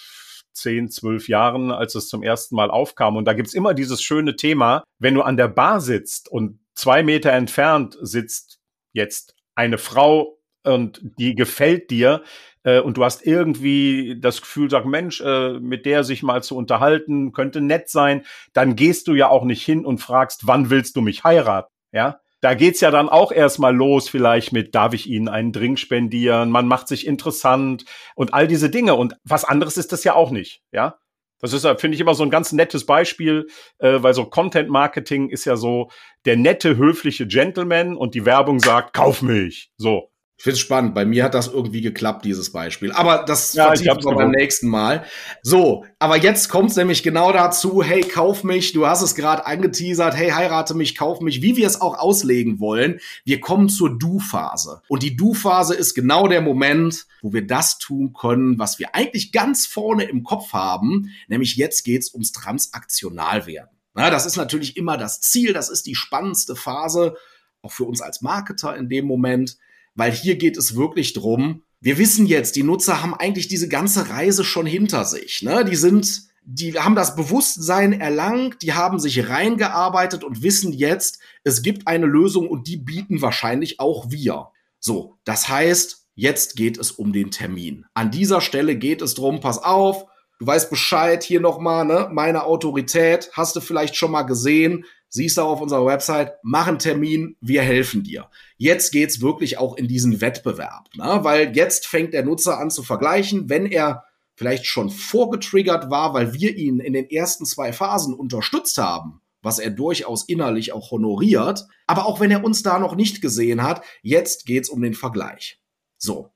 zehn, 0.55 0.89
zwölf 0.89 1.29
Jahren, 1.29 1.71
als 1.71 1.95
es 1.95 2.09
zum 2.09 2.23
ersten 2.23 2.57
Mal 2.57 2.71
aufkam. 2.71 3.17
Und 3.17 3.27
da 3.27 3.35
gibt's 3.35 3.53
immer 3.53 3.75
dieses 3.75 4.03
schöne 4.03 4.35
Thema, 4.35 4.85
wenn 4.99 5.13
du 5.13 5.21
an 5.21 5.37
der 5.37 5.49
Bar 5.49 5.83
sitzt 5.83 6.31
und 6.31 6.61
zwei 6.75 7.03
Meter 7.03 7.33
entfernt 7.33 7.99
sitzt 8.01 8.59
jetzt 8.95 9.35
eine 9.55 9.77
Frau 9.77 10.38
und 10.75 11.01
die 11.19 11.35
gefällt 11.35 11.91
dir, 11.91 12.23
äh, 12.65 12.81
und 12.81 12.97
du 12.97 13.05
hast 13.05 13.27
irgendwie 13.27 14.19
das 14.21 14.41
Gefühl, 14.41 14.71
sag 14.71 14.85
Mensch, 14.85 15.21
äh, 15.21 15.59
mit 15.61 15.87
der 15.87 16.05
sich 16.05 16.23
mal 16.23 16.43
zu 16.43 16.57
unterhalten, 16.57 17.33
könnte 17.33 17.61
nett 17.61 17.89
sein, 17.89 18.25
dann 18.53 18.77
gehst 18.77 19.09
du 19.09 19.15
ja 19.15 19.29
auch 19.29 19.45
nicht 19.45 19.65
hin 19.65 19.85
und 19.85 19.99
fragst, 19.99 20.47
wann 20.47 20.71
willst 20.71 20.97
du 20.97 21.01
mich 21.01 21.25
heiraten? 21.25 21.73
Ja, 21.93 22.21
da 22.41 22.55
geht's 22.55 22.81
ja 22.81 22.91
dann 22.91 23.09
auch 23.09 23.33
erstmal 23.33 23.75
los, 23.75 24.09
vielleicht 24.09 24.53
mit, 24.53 24.75
darf 24.75 24.95
ich 24.95 25.09
Ihnen 25.09 25.29
einen 25.29 25.53
Drink 25.53 25.79
spendieren? 25.79 26.51
Man 26.51 26.69
macht 26.69 26.87
sich 26.87 27.07
interessant 27.07 27.85
und 28.15 28.35
all 28.35 28.47
diese 28.47 28.71
Dinge. 28.71 28.95
Und 28.95 29.17
was 29.25 29.45
anderes 29.45 29.77
ist 29.77 29.93
das 29.93 30.05
ja 30.05 30.15
auch 30.15 30.31
nicht, 30.31 30.63
ja. 30.71 30.99
Das 31.41 31.53
ist, 31.53 31.65
finde 31.81 31.95
ich, 31.95 32.01
immer 32.01 32.15
so 32.15 32.25
ein 32.25 32.31
ganz 32.31 32.51
nettes 32.51 32.85
Beispiel, 32.85 33.47
äh, 33.79 34.03
weil 34.03 34.13
so 34.13 34.25
Content 34.25 34.71
Marketing 34.71 35.29
ist 35.29 35.45
ja 35.45 35.55
so 35.55 35.89
der 36.25 36.37
nette, 36.37 36.77
höfliche 36.77 37.29
Gentleman 37.29 37.97
und 37.97 38.15
die 38.15 38.25
Werbung 38.25 38.59
sagt, 38.59 38.93
kauf 38.93 39.23
mich. 39.23 39.71
So. 39.77 40.11
Ich 40.39 40.45
finde 40.45 40.55
es 40.55 40.61
spannend. 40.61 40.95
Bei 40.95 41.05
mir 41.05 41.25
hat 41.25 41.35
das 41.35 41.49
irgendwie 41.49 41.81
geklappt, 41.81 42.25
dieses 42.25 42.53
Beispiel. 42.53 42.93
Aber 42.93 43.25
das 43.27 43.55
ja, 43.55 43.67
vertiefen 43.67 44.05
wir 44.05 44.15
beim 44.15 44.31
nächsten 44.31 44.69
Mal. 44.69 45.05
So, 45.43 45.85
aber 45.99 46.17
jetzt 46.17 46.49
kommt 46.49 46.71
es 46.71 46.77
nämlich 46.77 47.03
genau 47.03 47.33
dazu, 47.33 47.83
hey, 47.83 48.03
kauf 48.03 48.45
mich, 48.45 48.73
du 48.73 48.87
hast 48.87 49.03
es 49.03 49.17
gerade 49.17 49.47
angeteasert, 49.47 50.15
hey, 50.15 50.31
heirate 50.31 50.75
mich, 50.75 50.95
kauf 50.95 51.21
mich, 51.21 51.43
wie 51.43 51.57
wir 51.57 51.67
es 51.67 51.81
auch 51.81 51.99
auslegen 51.99 52.61
wollen. 52.61 53.01
Wir 53.25 53.41
kommen 53.41 53.69
zur 53.69 53.99
Du-Phase. 53.99 54.81
Und 54.87 55.03
die 55.03 55.17
Du-Phase 55.17 55.75
ist 55.75 55.95
genau 55.95 56.29
der 56.29 56.41
Moment, 56.41 57.07
wo 57.21 57.33
wir 57.33 57.45
das 57.45 57.79
tun 57.79 58.13
können, 58.13 58.61
was 58.61 58.79
wir 58.79 58.95
eigentlich 58.95 59.33
ganz 59.33 59.67
vorne 59.67 60.05
im 60.05 60.23
Kopf 60.23 60.53
haben, 60.53 61.11
nämlich 61.27 61.57
jetzt 61.57 61.83
geht's 61.83 62.15
ums 62.15 62.31
Transaktionalwerden. 62.31 63.77
Na, 63.95 64.09
das 64.09 64.25
ist 64.25 64.37
natürlich 64.37 64.77
immer 64.77 64.97
das 64.97 65.21
Ziel, 65.21 65.53
das 65.53 65.69
ist 65.69 65.85
die 65.87 65.97
spannendste 65.97 66.55
Phase, 66.55 67.17
auch 67.61 67.73
für 67.73 67.87
uns 67.87 68.01
als 68.01 68.21
Marketer 68.23 68.77
in 68.77 68.89
dem 68.89 69.05
Moment 69.05 69.59
weil 69.99 70.13
hier 70.13 70.37
geht 70.37 70.57
es 70.57 70.77
wirklich 70.77 71.13
drum, 71.13 71.65
wir 71.81 71.99
wissen 71.99 72.25
jetzt, 72.25 72.55
die 72.55 72.63
Nutzer 72.63 73.03
haben 73.03 73.15
eigentlich 73.15 73.49
diese 73.49 73.69
ganze 73.69 74.09
Reise 74.11 74.45
schon 74.45 74.65
hinter 74.65 75.05
sich. 75.05 75.43
Ne? 75.43 75.65
Die 75.65 75.75
sind, 75.75 76.23
die 76.45 76.79
haben 76.79 76.95
das 76.95 77.17
Bewusstsein 77.17 78.01
erlangt, 78.01 78.63
die 78.63 78.75
haben 78.75 79.01
sich 79.01 79.29
reingearbeitet 79.29 80.23
und 80.23 80.43
wissen 80.43 80.73
jetzt, 80.73 81.19
es 81.43 81.63
gibt 81.63 81.89
eine 81.89 82.07
Lösung 82.07 82.49
und 82.49 82.69
die 82.69 82.77
bieten 82.77 83.23
wahrscheinlich 83.23 83.81
auch 83.81 84.09
wir. 84.09 84.49
So, 84.79 85.19
das 85.25 85.49
heißt, 85.49 86.07
jetzt 86.15 86.55
geht 86.55 86.79
es 86.79 86.93
um 86.93 87.13
den 87.13 87.33
Termin. 87.33 87.85
An 87.95 88.13
dieser 88.13 88.41
Stelle 88.41 88.77
geht 88.77 89.03
es 89.03 89.15
drum, 89.15 89.41
pass 89.41 89.59
auf, 89.59 90.05
du 90.39 90.47
weißt 90.47 90.71
Bescheid, 90.71 91.25
hier 91.25 91.41
nochmal, 91.41 91.85
ne, 91.85 92.09
meine 92.13 92.45
Autorität, 92.45 93.31
hast 93.33 93.57
du 93.57 93.61
vielleicht 93.61 93.97
schon 93.97 94.13
mal 94.13 94.23
gesehen, 94.23 94.85
siehst 95.09 95.37
du 95.37 95.43
auf 95.43 95.61
unserer 95.61 95.87
Website, 95.87 96.33
mach 96.43 96.67
einen 96.67 96.79
Termin, 96.79 97.37
wir 97.41 97.63
helfen 97.63 98.03
dir. 98.03 98.29
Jetzt 98.57 98.93
geht's 98.93 99.21
wirklich 99.21 99.59
auch 99.59 99.77
in 99.77 99.89
diesen 99.89 100.21
Wettbewerb, 100.21 100.89
ne? 100.95 101.21
weil 101.23 101.57
jetzt 101.57 101.87
fängt 101.87 102.15
der 102.15 102.25
Nutzer 102.25 102.59
an 102.59 102.71
zu 102.71 102.83
vergleichen, 102.83 103.49
wenn 103.49 103.67
er 103.67 104.05
vielleicht 104.35 104.67
schon 104.67 104.91
vorgetriggert 104.91 105.91
war, 105.91 106.15
weil 106.15 106.33
wir 106.33 106.57
ihn 106.57 106.79
in 106.79 106.93
den 106.93 107.11
ersten 107.11 107.45
zwei 107.45 107.73
Phasen 107.73 108.15
unterstützt 108.15 108.79
haben, 108.79 109.21
was 109.43 109.59
er 109.59 109.71
durchaus 109.71 110.29
innerlich 110.29 110.73
auch 110.73 110.91
honoriert, 110.91 111.67
aber 111.87 112.07
auch 112.07 112.21
wenn 112.21 112.31
er 112.31 112.45
uns 112.45 112.63
da 112.63 112.79
noch 112.79 112.95
nicht 112.95 113.21
gesehen 113.21 113.63
hat, 113.63 113.83
jetzt 114.03 114.47
geht's 114.47 114.69
um 114.69 114.81
den 114.81 114.95
Vergleich. 114.95 115.61
So. 115.97 116.31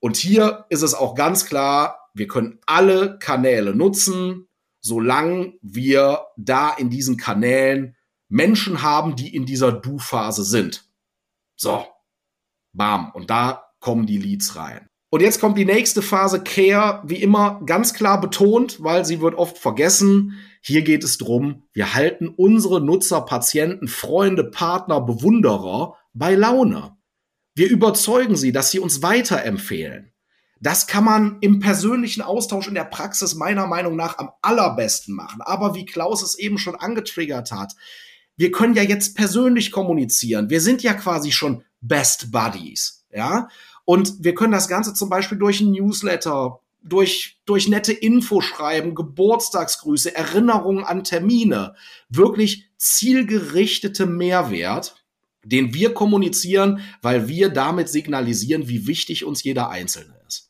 Und 0.00 0.16
hier 0.16 0.64
ist 0.70 0.82
es 0.82 0.94
auch 0.94 1.14
ganz 1.14 1.44
klar, 1.44 2.08
wir 2.14 2.26
können 2.26 2.58
alle 2.66 3.18
Kanäle 3.18 3.74
nutzen, 3.74 4.48
solange 4.80 5.54
wir 5.62 6.26
da 6.36 6.72
in 6.72 6.90
diesen 6.90 7.16
Kanälen 7.16 7.96
Menschen 8.28 8.82
haben, 8.82 9.16
die 9.16 9.34
in 9.34 9.44
dieser 9.44 9.72
Du-Phase 9.72 10.44
sind. 10.44 10.84
So, 11.56 11.84
bam, 12.72 13.10
und 13.12 13.30
da 13.30 13.64
kommen 13.80 14.06
die 14.06 14.18
Leads 14.18 14.56
rein. 14.56 14.86
Und 15.12 15.22
jetzt 15.22 15.40
kommt 15.40 15.58
die 15.58 15.64
nächste 15.64 16.02
Phase, 16.02 16.42
Care, 16.42 17.02
wie 17.04 17.20
immer 17.20 17.60
ganz 17.66 17.94
klar 17.94 18.20
betont, 18.20 18.82
weil 18.82 19.04
sie 19.04 19.20
wird 19.20 19.34
oft 19.34 19.58
vergessen. 19.58 20.38
Hier 20.62 20.82
geht 20.82 21.02
es 21.02 21.18
drum, 21.18 21.64
wir 21.72 21.94
halten 21.94 22.28
unsere 22.28 22.80
Nutzer, 22.80 23.22
Patienten, 23.22 23.88
Freunde, 23.88 24.44
Partner, 24.44 25.00
Bewunderer 25.00 25.96
bei 26.12 26.34
Laune. 26.34 26.96
Wir 27.56 27.68
überzeugen 27.68 28.36
sie, 28.36 28.52
dass 28.52 28.70
sie 28.70 28.78
uns 28.78 29.02
weiterempfehlen. 29.02 30.12
Das 30.60 30.86
kann 30.86 31.04
man 31.04 31.38
im 31.40 31.58
persönlichen 31.58 32.20
Austausch 32.20 32.68
in 32.68 32.74
der 32.74 32.84
Praxis 32.84 33.34
meiner 33.34 33.66
Meinung 33.66 33.96
nach 33.96 34.18
am 34.18 34.30
allerbesten 34.42 35.14
machen. 35.14 35.40
Aber 35.40 35.74
wie 35.74 35.86
Klaus 35.86 36.22
es 36.22 36.38
eben 36.38 36.58
schon 36.58 36.76
angetriggert 36.76 37.50
hat, 37.50 37.74
wir 38.36 38.50
können 38.50 38.74
ja 38.74 38.82
jetzt 38.82 39.16
persönlich 39.16 39.72
kommunizieren. 39.72 40.50
Wir 40.50 40.60
sind 40.60 40.82
ja 40.82 40.94
quasi 40.94 41.32
schon 41.32 41.64
Best 41.80 42.30
Buddies, 42.30 43.04
ja. 43.10 43.48
Und 43.84 44.22
wir 44.22 44.34
können 44.34 44.52
das 44.52 44.68
Ganze 44.68 44.94
zum 44.94 45.08
Beispiel 45.08 45.38
durch 45.38 45.60
ein 45.60 45.72
Newsletter, 45.72 46.60
durch, 46.82 47.38
durch 47.44 47.68
nette 47.68 47.92
Infoschreiben, 47.92 48.94
Geburtstagsgrüße, 48.94 50.14
Erinnerungen 50.14 50.84
an 50.84 51.04
Termine, 51.04 51.74
wirklich 52.08 52.70
zielgerichtete 52.76 54.06
Mehrwert, 54.06 54.94
den 55.42 55.74
wir 55.74 55.94
kommunizieren, 55.94 56.80
weil 57.02 57.28
wir 57.28 57.48
damit 57.48 57.88
signalisieren, 57.88 58.68
wie 58.68 58.86
wichtig 58.86 59.24
uns 59.24 59.42
jeder 59.42 59.70
Einzelne 59.70 60.14
ist. 60.26 60.49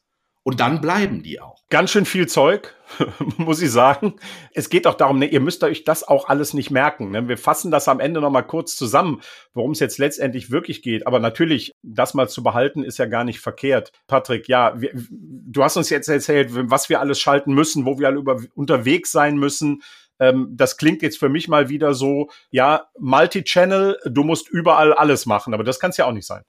Und 0.50 0.58
dann 0.58 0.80
bleiben 0.80 1.22
die 1.22 1.40
auch. 1.40 1.62
Ganz 1.68 1.92
schön 1.92 2.04
viel 2.04 2.26
Zeug, 2.26 2.74
muss 3.36 3.62
ich 3.62 3.70
sagen. 3.70 4.16
Es 4.52 4.68
geht 4.68 4.88
auch 4.88 4.94
darum, 4.94 5.20
ne, 5.20 5.26
ihr 5.26 5.38
müsst 5.38 5.62
euch 5.62 5.84
das 5.84 6.02
auch 6.02 6.28
alles 6.28 6.54
nicht 6.54 6.72
merken. 6.72 7.12
Ne? 7.12 7.28
Wir 7.28 7.38
fassen 7.38 7.70
das 7.70 7.86
am 7.86 8.00
Ende 8.00 8.20
nochmal 8.20 8.44
kurz 8.44 8.74
zusammen, 8.74 9.20
worum 9.54 9.70
es 9.70 9.78
jetzt 9.78 9.98
letztendlich 9.98 10.50
wirklich 10.50 10.82
geht. 10.82 11.06
Aber 11.06 11.20
natürlich, 11.20 11.70
das 11.84 12.14
mal 12.14 12.28
zu 12.28 12.42
behalten, 12.42 12.82
ist 12.82 12.98
ja 12.98 13.06
gar 13.06 13.22
nicht 13.22 13.38
verkehrt. 13.38 13.92
Patrick, 14.08 14.48
ja, 14.48 14.74
wir, 14.80 14.90
du 14.92 15.62
hast 15.62 15.76
uns 15.76 15.88
jetzt 15.88 16.08
erzählt, 16.08 16.48
was 16.50 16.88
wir 16.88 16.98
alles 16.98 17.20
schalten 17.20 17.54
müssen, 17.54 17.86
wo 17.86 18.00
wir 18.00 18.08
alle 18.08 18.18
über, 18.18 18.40
unterwegs 18.54 19.12
sein 19.12 19.36
müssen. 19.36 19.82
Ähm, 20.18 20.48
das 20.50 20.78
klingt 20.78 21.00
jetzt 21.02 21.20
für 21.20 21.28
mich 21.28 21.46
mal 21.46 21.68
wieder 21.68 21.94
so, 21.94 22.28
ja, 22.50 22.88
Multi-Channel, 22.98 23.98
du 24.04 24.24
musst 24.24 24.48
überall 24.48 24.92
alles 24.92 25.26
machen. 25.26 25.54
Aber 25.54 25.62
das 25.62 25.78
kann 25.78 25.90
es 25.90 25.96
ja 25.96 26.06
auch 26.06 26.12
nicht 26.12 26.26
sein. 26.26 26.42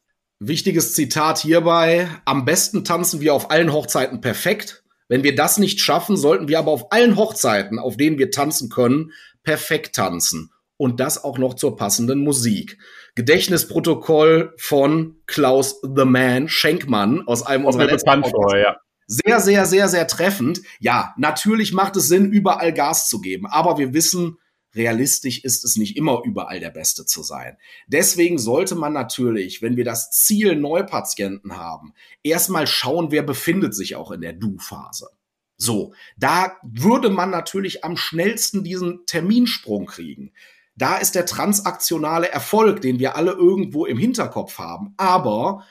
Wichtiges 0.43 0.95
Zitat 0.95 1.37
hierbei. 1.37 2.07
Am 2.25 2.45
besten 2.45 2.83
tanzen 2.83 3.21
wir 3.21 3.35
auf 3.35 3.51
allen 3.51 3.71
Hochzeiten 3.71 4.21
perfekt. 4.21 4.83
Wenn 5.07 5.21
wir 5.21 5.35
das 5.35 5.59
nicht 5.59 5.81
schaffen, 5.81 6.17
sollten 6.17 6.47
wir 6.47 6.57
aber 6.57 6.71
auf 6.71 6.91
allen 6.91 7.15
Hochzeiten, 7.15 7.77
auf 7.77 7.95
denen 7.95 8.17
wir 8.17 8.31
tanzen 8.31 8.69
können, 8.69 9.11
perfekt 9.43 9.93
tanzen. 9.95 10.49
Und 10.77 10.99
das 10.99 11.23
auch 11.23 11.37
noch 11.37 11.53
zur 11.53 11.75
passenden 11.75 12.23
Musik. 12.23 12.79
Gedächtnisprotokoll 13.13 14.55
von 14.57 15.17
Klaus 15.27 15.79
the 15.83 16.05
Man 16.05 16.49
Schenkmann 16.49 17.21
aus 17.27 17.45
einem 17.45 17.65
unserer 17.65 17.85
letzten 17.85 18.23
vor, 18.23 18.57
ja. 18.57 18.77
Sehr, 19.05 19.41
sehr, 19.41 19.67
sehr, 19.67 19.89
sehr 19.89 20.07
treffend. 20.07 20.61
Ja, 20.79 21.13
natürlich 21.17 21.71
macht 21.71 21.97
es 21.97 22.07
Sinn, 22.07 22.31
überall 22.31 22.73
Gas 22.73 23.07
zu 23.09 23.21
geben. 23.21 23.45
Aber 23.45 23.77
wir 23.77 23.93
wissen, 23.93 24.39
realistisch 24.75 25.43
ist 25.43 25.65
es 25.65 25.75
nicht 25.75 25.97
immer 25.97 26.21
überall 26.23 26.59
der 26.59 26.69
Beste 26.69 27.05
zu 27.05 27.23
sein. 27.23 27.57
Deswegen 27.87 28.37
sollte 28.37 28.75
man 28.75 28.93
natürlich, 28.93 29.61
wenn 29.61 29.77
wir 29.77 29.85
das 29.85 30.11
Ziel 30.11 30.55
Neupatienten 30.55 31.57
haben, 31.57 31.93
erstmal 32.23 32.67
schauen, 32.67 33.11
wer 33.11 33.23
befindet 33.23 33.75
sich 33.75 33.95
auch 33.95 34.11
in 34.11 34.21
der 34.21 34.33
Du-Phase. 34.33 35.09
So, 35.57 35.93
da 36.17 36.57
würde 36.63 37.09
man 37.09 37.29
natürlich 37.29 37.83
am 37.83 37.95
schnellsten 37.95 38.63
diesen 38.63 39.05
Terminsprung 39.05 39.85
kriegen. 39.85 40.31
Da 40.75 40.97
ist 40.97 41.13
der 41.13 41.27
transaktionale 41.27 42.31
Erfolg, 42.31 42.81
den 42.81 42.97
wir 42.97 43.15
alle 43.15 43.33
irgendwo 43.33 43.85
im 43.85 43.97
Hinterkopf 43.97 44.57
haben. 44.57 44.95
Aber 44.97 45.65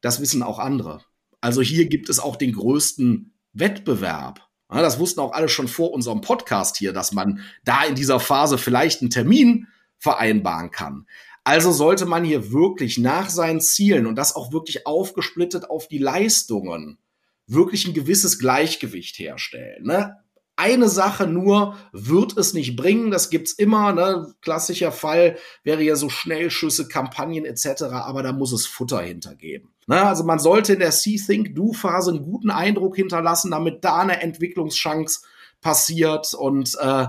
das 0.00 0.20
wissen 0.20 0.42
auch 0.42 0.58
andere. 0.58 1.04
Also 1.40 1.62
hier 1.62 1.86
gibt 1.86 2.08
es 2.08 2.18
auch 2.18 2.34
den 2.34 2.52
größten 2.52 3.32
Wettbewerb 3.52 4.47
das 4.68 4.98
wussten 4.98 5.20
auch 5.20 5.32
alle 5.32 5.48
schon 5.48 5.68
vor 5.68 5.92
unserem 5.92 6.20
Podcast 6.20 6.76
hier, 6.76 6.92
dass 6.92 7.12
man 7.12 7.40
da 7.64 7.84
in 7.84 7.94
dieser 7.94 8.20
Phase 8.20 8.58
vielleicht 8.58 9.00
einen 9.00 9.10
Termin 9.10 9.66
vereinbaren 9.98 10.70
kann. 10.70 11.06
Also 11.44 11.72
sollte 11.72 12.04
man 12.04 12.24
hier 12.24 12.52
wirklich 12.52 12.98
nach 12.98 13.30
seinen 13.30 13.60
Zielen 13.60 14.06
und 14.06 14.16
das 14.16 14.36
auch 14.36 14.52
wirklich 14.52 14.86
aufgesplittet 14.86 15.70
auf 15.70 15.88
die 15.88 15.98
Leistungen 15.98 16.98
wirklich 17.48 17.86
ein 17.86 17.94
gewisses 17.94 18.38
Gleichgewicht 18.38 19.18
herstellen. 19.18 19.84
Ne? 19.84 20.16
Eine 20.58 20.88
Sache 20.88 21.28
nur 21.28 21.76
wird 21.92 22.36
es 22.36 22.52
nicht 22.52 22.74
bringen. 22.74 23.12
Das 23.12 23.30
gibt's 23.30 23.52
immer. 23.52 23.92
Ne? 23.92 24.34
Klassischer 24.42 24.90
Fall 24.90 25.38
wäre 25.62 25.82
ja 25.82 25.94
so 25.94 26.08
Schnellschüsse, 26.08 26.88
Kampagnen 26.88 27.44
etc. 27.44 27.84
Aber 27.84 28.24
da 28.24 28.32
muss 28.32 28.52
es 28.52 28.66
Futter 28.66 29.00
hintergeben. 29.00 29.70
Ne? 29.86 30.02
Also 30.02 30.24
man 30.24 30.40
sollte 30.40 30.72
in 30.72 30.80
der 30.80 30.90
See 30.90 31.16
Think 31.16 31.54
Do 31.54 31.72
Phase 31.72 32.10
einen 32.10 32.24
guten 32.24 32.50
Eindruck 32.50 32.96
hinterlassen, 32.96 33.52
damit 33.52 33.84
da 33.84 33.98
eine 33.98 34.20
Entwicklungschance 34.20 35.20
passiert 35.60 36.34
und 36.34 36.76
äh, 36.80 37.06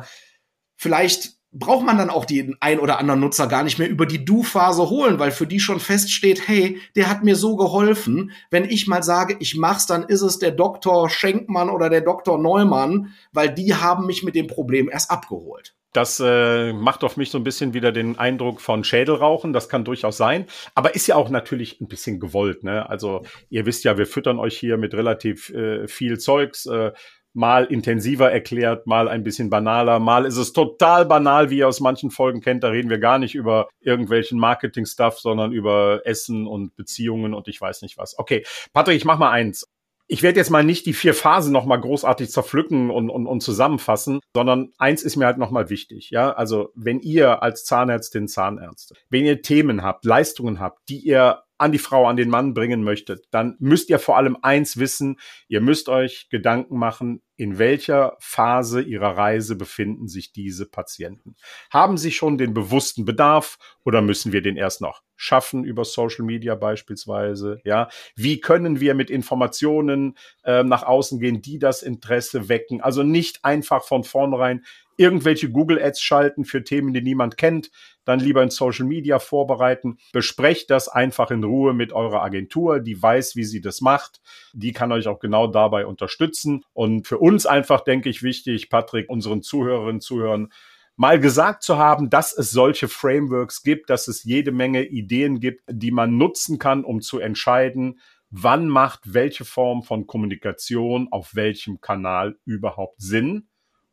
vielleicht 0.75 1.38
braucht 1.51 1.85
man 1.85 1.97
dann 1.97 2.09
auch 2.09 2.25
den 2.25 2.55
ein 2.59 2.79
oder 2.79 2.99
anderen 2.99 3.19
Nutzer 3.19 3.47
gar 3.47 3.63
nicht 3.63 3.79
mehr 3.79 3.89
über 3.89 4.05
die 4.05 4.23
Du-Phase 4.23 4.89
holen, 4.89 5.19
weil 5.19 5.31
für 5.31 5.47
die 5.47 5.59
schon 5.59 5.79
feststeht, 5.79 6.47
hey, 6.47 6.79
der 6.95 7.09
hat 7.09 7.23
mir 7.23 7.35
so 7.35 7.55
geholfen. 7.55 8.31
Wenn 8.51 8.65
ich 8.65 8.87
mal 8.87 9.03
sage, 9.03 9.35
ich 9.39 9.57
mach's, 9.57 9.87
dann 9.87 10.03
ist 10.03 10.21
es 10.21 10.39
der 10.39 10.51
Doktor 10.51 11.09
Schenkmann 11.09 11.69
oder 11.69 11.89
der 11.89 12.01
Doktor 12.01 12.37
Neumann, 12.37 13.13
weil 13.31 13.53
die 13.53 13.73
haben 13.73 14.05
mich 14.05 14.23
mit 14.23 14.35
dem 14.35 14.47
Problem 14.47 14.89
erst 14.89 15.09
abgeholt. 15.09 15.75
Das 15.91 16.21
äh, 16.23 16.71
macht 16.71 17.03
auf 17.03 17.17
mich 17.17 17.31
so 17.31 17.39
ein 17.39 17.43
bisschen 17.43 17.73
wieder 17.73 17.91
den 17.91 18.19
Eindruck 18.19 18.61
von 18.61 18.83
Schädelrauchen. 18.83 19.53
Das 19.53 19.69
kann 19.69 19.83
durchaus 19.83 20.17
sein. 20.17 20.45
Aber 20.75 20.93
ist 20.93 21.07
ja 21.07 21.15
auch 21.15 21.29
natürlich 21.29 21.81
ein 21.81 21.87
bisschen 21.87 22.19
gewollt. 22.19 22.63
Ne? 22.63 22.87
Also 22.87 23.23
ihr 23.49 23.65
wisst 23.65 23.83
ja, 23.85 23.97
wir 23.97 24.05
füttern 24.05 24.37
euch 24.37 24.55
hier 24.55 24.77
mit 24.77 24.93
relativ 24.93 25.49
äh, 25.49 25.87
viel 25.87 26.19
Zeugs. 26.19 26.67
Äh, 26.67 26.91
mal 27.33 27.65
intensiver 27.65 28.31
erklärt, 28.31 28.87
mal 28.87 29.07
ein 29.07 29.23
bisschen 29.23 29.49
banaler, 29.49 29.99
mal 29.99 30.25
ist 30.25 30.37
es 30.37 30.53
total 30.53 31.05
banal, 31.05 31.49
wie 31.49 31.59
ihr 31.59 31.67
aus 31.67 31.79
manchen 31.79 32.11
Folgen 32.11 32.41
kennt. 32.41 32.63
Da 32.63 32.69
reden 32.69 32.89
wir 32.89 32.99
gar 32.99 33.19
nicht 33.19 33.35
über 33.35 33.69
irgendwelchen 33.79 34.39
Marketing-Stuff, 34.39 35.19
sondern 35.19 35.51
über 35.51 36.01
Essen 36.05 36.47
und 36.47 36.75
Beziehungen 36.75 37.33
und 37.33 37.47
ich 37.47 37.59
weiß 37.59 37.81
nicht 37.81 37.97
was. 37.97 38.17
Okay, 38.17 38.45
Patrick, 38.73 38.97
ich 38.97 39.05
mach 39.05 39.19
mal 39.19 39.31
eins. 39.31 39.65
Ich 40.11 40.23
werde 40.23 40.39
jetzt 40.39 40.49
mal 40.49 40.63
nicht 40.63 40.87
die 40.87 40.93
vier 40.93 41.13
Phasen 41.13 41.53
noch 41.53 41.65
mal 41.65 41.77
großartig 41.77 42.31
zerpflücken 42.31 42.89
und, 42.89 43.11
und, 43.11 43.27
und 43.27 43.41
zusammenfassen, 43.41 44.21
sondern 44.35 44.71
eins 44.79 45.03
ist 45.03 45.17
mir 45.17 45.27
halt 45.27 45.37
noch 45.37 45.51
mal 45.51 45.69
wichtig. 45.69 46.09
Ja, 46.09 46.31
also 46.31 46.71
wenn 46.73 46.99
ihr 46.99 47.43
als 47.43 47.63
Zahnärztin, 47.63 48.27
Zahnärzte, 48.27 48.95
wenn 49.11 49.23
ihr 49.23 49.43
Themen 49.43 49.83
habt, 49.83 50.05
Leistungen 50.05 50.59
habt, 50.59 50.79
die 50.89 50.97
ihr 50.97 51.43
an 51.59 51.71
die 51.71 51.77
Frau, 51.77 52.07
an 52.07 52.17
den 52.17 52.29
Mann 52.29 52.53
bringen 52.53 52.83
möchtet, 52.83 53.25
dann 53.31 53.55
müsst 53.59 53.89
ihr 53.89 53.99
vor 53.99 54.17
allem 54.17 54.37
eins 54.41 54.77
wissen, 54.77 55.19
ihr 55.47 55.61
müsst 55.61 55.89
euch 55.89 56.27
Gedanken 56.29 56.77
machen, 56.77 57.21
in 57.35 57.57
welcher 57.57 58.17
Phase 58.19 58.81
ihrer 58.81 59.15
Reise 59.15 59.55
befinden 59.55 60.07
sich 60.07 60.31
diese 60.33 60.65
Patienten. 60.65 61.35
Haben 61.69 61.97
sie 61.97 62.11
schon 62.11 62.37
den 62.37 62.53
bewussten 62.53 63.05
Bedarf 63.05 63.57
oder 63.85 64.01
müssen 64.01 64.33
wir 64.33 64.41
den 64.41 64.57
erst 64.57 64.81
noch 64.81 65.03
schaffen 65.15 65.63
über 65.63 65.85
Social 65.85 66.25
Media 66.25 66.55
beispielsweise? 66.55 67.59
Ja, 67.63 67.89
wie 68.15 68.39
können 68.39 68.79
wir 68.79 68.93
mit 68.93 69.09
Informationen 69.09 70.17
äh, 70.43 70.63
nach 70.63 70.83
außen 70.83 71.19
gehen, 71.19 71.41
die 71.41 71.59
das 71.59 71.83
Interesse 71.83 72.49
wecken? 72.49 72.81
Also 72.81 73.03
nicht 73.03 73.43
einfach 73.43 73.83
von 73.83 74.03
vornherein 74.03 74.63
irgendwelche 74.99 75.49
Google 75.49 75.81
Ads 75.81 76.01
schalten 76.01 76.43
für 76.43 76.63
Themen, 76.63 76.93
die 76.93 77.01
niemand 77.01 77.37
kennt, 77.37 77.71
dann 78.03 78.19
lieber 78.19 78.43
in 78.43 78.49
Social 78.49 78.85
Media 78.85 79.19
vorbereiten. 79.19 79.97
Besprecht 80.11 80.69
das 80.69 80.89
einfach 80.89 81.31
in 81.31 81.43
Ruhe 81.43 81.73
mit 81.73 81.93
eurer 81.93 82.21
Agentur, 82.21 82.79
die 82.79 83.01
weiß, 83.01 83.35
wie 83.35 83.45
sie 83.45 83.61
das 83.61 83.81
macht. 83.81 84.21
Die 84.53 84.73
kann 84.73 84.91
euch 84.91 85.07
auch 85.07 85.19
genau 85.19 85.47
dabei 85.47 85.85
unterstützen. 85.85 86.63
Und 86.73 87.07
für 87.07 87.17
uns 87.17 87.45
einfach, 87.45 87.81
denke 87.81 88.09
ich, 88.09 88.23
wichtig, 88.23 88.69
Patrick, 88.69 89.09
unseren 89.09 89.41
Zuhörerinnen, 89.41 90.01
Zuhörern, 90.01 90.49
mal 90.95 91.19
gesagt 91.19 91.63
zu 91.63 91.77
haben, 91.77 92.09
dass 92.09 92.37
es 92.37 92.51
solche 92.51 92.89
Frameworks 92.89 93.63
gibt, 93.63 93.89
dass 93.89 94.07
es 94.09 94.25
jede 94.25 94.51
Menge 94.51 94.83
Ideen 94.83 95.39
gibt, 95.39 95.63
die 95.69 95.91
man 95.91 96.17
nutzen 96.17 96.59
kann, 96.59 96.83
um 96.83 96.99
zu 97.01 97.19
entscheiden, 97.19 97.99
wann 98.31 98.67
macht 98.67 99.13
welche 99.13 99.45
Form 99.45 99.81
von 99.83 100.07
Kommunikation 100.07 101.07
auf 101.11 101.35
welchem 101.35 101.79
Kanal 101.79 102.37
überhaupt 102.45 103.01
Sinn 103.01 103.48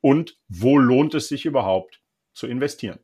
und 0.06 0.38
wo 0.48 0.78
lohnt 0.78 1.16
es 1.16 1.26
sich 1.26 1.46
überhaupt 1.46 2.00
zu 2.32 2.46
investieren. 2.46 3.00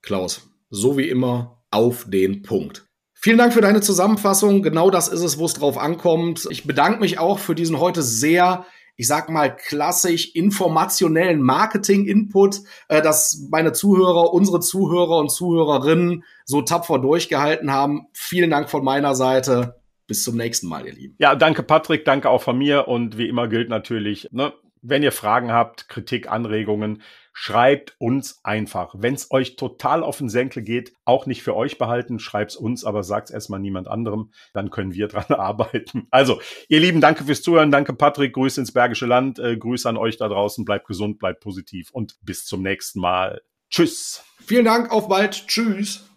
Klaus, 0.00 0.48
so 0.70 0.96
wie 0.96 1.06
immer 1.06 1.62
auf 1.70 2.06
den 2.08 2.40
Punkt. 2.40 2.86
Vielen 3.12 3.36
Dank 3.36 3.52
für 3.52 3.60
deine 3.60 3.82
Zusammenfassung. 3.82 4.62
Genau 4.62 4.88
das 4.88 5.08
ist 5.08 5.20
es, 5.20 5.36
wo 5.38 5.44
es 5.44 5.52
drauf 5.52 5.76
ankommt. 5.76 6.48
Ich 6.48 6.66
bedanke 6.66 7.00
mich 7.00 7.18
auch 7.18 7.38
für 7.40 7.54
diesen 7.54 7.78
heute 7.78 8.00
sehr, 8.00 8.64
ich 8.96 9.06
sag 9.06 9.28
mal, 9.28 9.54
klassisch 9.54 10.34
informationellen 10.34 11.42
Marketing-Input, 11.42 12.60
äh, 12.88 13.02
dass 13.02 13.46
meine 13.50 13.74
Zuhörer, 13.74 14.32
unsere 14.32 14.60
Zuhörer 14.60 15.18
und 15.18 15.30
Zuhörerinnen 15.30 16.24
so 16.46 16.62
tapfer 16.62 16.98
durchgehalten 16.98 17.70
haben. 17.70 18.06
Vielen 18.14 18.48
Dank 18.48 18.70
von 18.70 18.82
meiner 18.82 19.14
Seite. 19.14 19.78
Bis 20.06 20.24
zum 20.24 20.38
nächsten 20.38 20.68
Mal, 20.68 20.86
ihr 20.86 20.94
Lieben. 20.94 21.16
Ja, 21.18 21.34
danke 21.34 21.62
Patrick, 21.62 22.06
danke 22.06 22.30
auch 22.30 22.40
von 22.40 22.56
mir 22.56 22.88
und 22.88 23.18
wie 23.18 23.28
immer 23.28 23.46
gilt 23.46 23.68
natürlich, 23.68 24.28
ne, 24.30 24.54
wenn 24.88 25.02
ihr 25.02 25.12
Fragen 25.12 25.52
habt, 25.52 25.88
Kritik, 25.88 26.30
Anregungen, 26.30 27.02
schreibt 27.32 27.94
uns 27.98 28.40
einfach. 28.44 28.94
Wenn 28.96 29.14
es 29.14 29.30
euch 29.30 29.56
total 29.56 30.02
auf 30.02 30.18
den 30.18 30.28
Senkel 30.28 30.62
geht, 30.62 30.94
auch 31.04 31.26
nicht 31.26 31.42
für 31.42 31.54
euch 31.54 31.76
behalten, 31.76 32.18
schreibt's 32.18 32.56
uns, 32.56 32.84
aber 32.84 33.02
sagt's 33.02 33.30
erstmal 33.30 33.60
niemand 33.60 33.88
anderem, 33.88 34.32
dann 34.54 34.70
können 34.70 34.94
wir 34.94 35.08
dran 35.08 35.36
arbeiten. 35.36 36.06
Also, 36.10 36.40
ihr 36.68 36.80
Lieben, 36.80 37.00
danke 37.00 37.24
fürs 37.24 37.42
Zuhören, 37.42 37.70
danke 37.70 37.92
Patrick, 37.92 38.32
Grüße 38.32 38.60
ins 38.60 38.72
Bergische 38.72 39.06
Land, 39.06 39.38
äh, 39.38 39.56
Grüße 39.56 39.88
an 39.88 39.96
euch 39.96 40.16
da 40.16 40.28
draußen, 40.28 40.64
bleibt 40.64 40.86
gesund, 40.86 41.18
bleibt 41.18 41.40
positiv 41.40 41.90
und 41.90 42.16
bis 42.22 42.46
zum 42.46 42.62
nächsten 42.62 43.00
Mal. 43.00 43.42
Tschüss. 43.70 44.24
Vielen 44.46 44.64
Dank, 44.64 44.90
auf 44.90 45.08
bald. 45.08 45.46
Tschüss. 45.46 46.08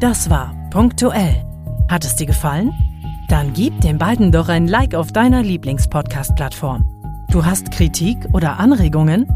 Das 0.00 0.28
war 0.28 0.54
punktuell. 0.70 1.44
Hat 1.88 2.04
es 2.04 2.16
dir 2.16 2.26
gefallen? 2.26 2.91
Dann 3.32 3.54
gib 3.54 3.80
den 3.80 3.96
beiden 3.96 4.30
doch 4.30 4.50
ein 4.50 4.68
Like 4.68 4.94
auf 4.94 5.10
deiner 5.10 5.42
Lieblingspodcast-Plattform. 5.42 6.84
Du 7.30 7.46
hast 7.46 7.70
Kritik 7.70 8.18
oder 8.34 8.58
Anregungen? 8.60 9.26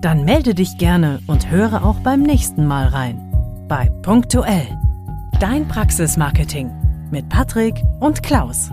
Dann 0.00 0.24
melde 0.24 0.54
dich 0.54 0.78
gerne 0.78 1.20
und 1.26 1.50
höre 1.50 1.84
auch 1.84 1.96
beim 1.96 2.22
nächsten 2.22 2.64
Mal 2.64 2.86
rein. 2.86 3.20
Bei 3.68 3.90
Punktuell. 4.00 4.66
Dein 5.38 5.68
Praxismarketing 5.68 6.70
mit 7.10 7.28
Patrick 7.28 7.84
und 8.00 8.22
Klaus. 8.22 8.70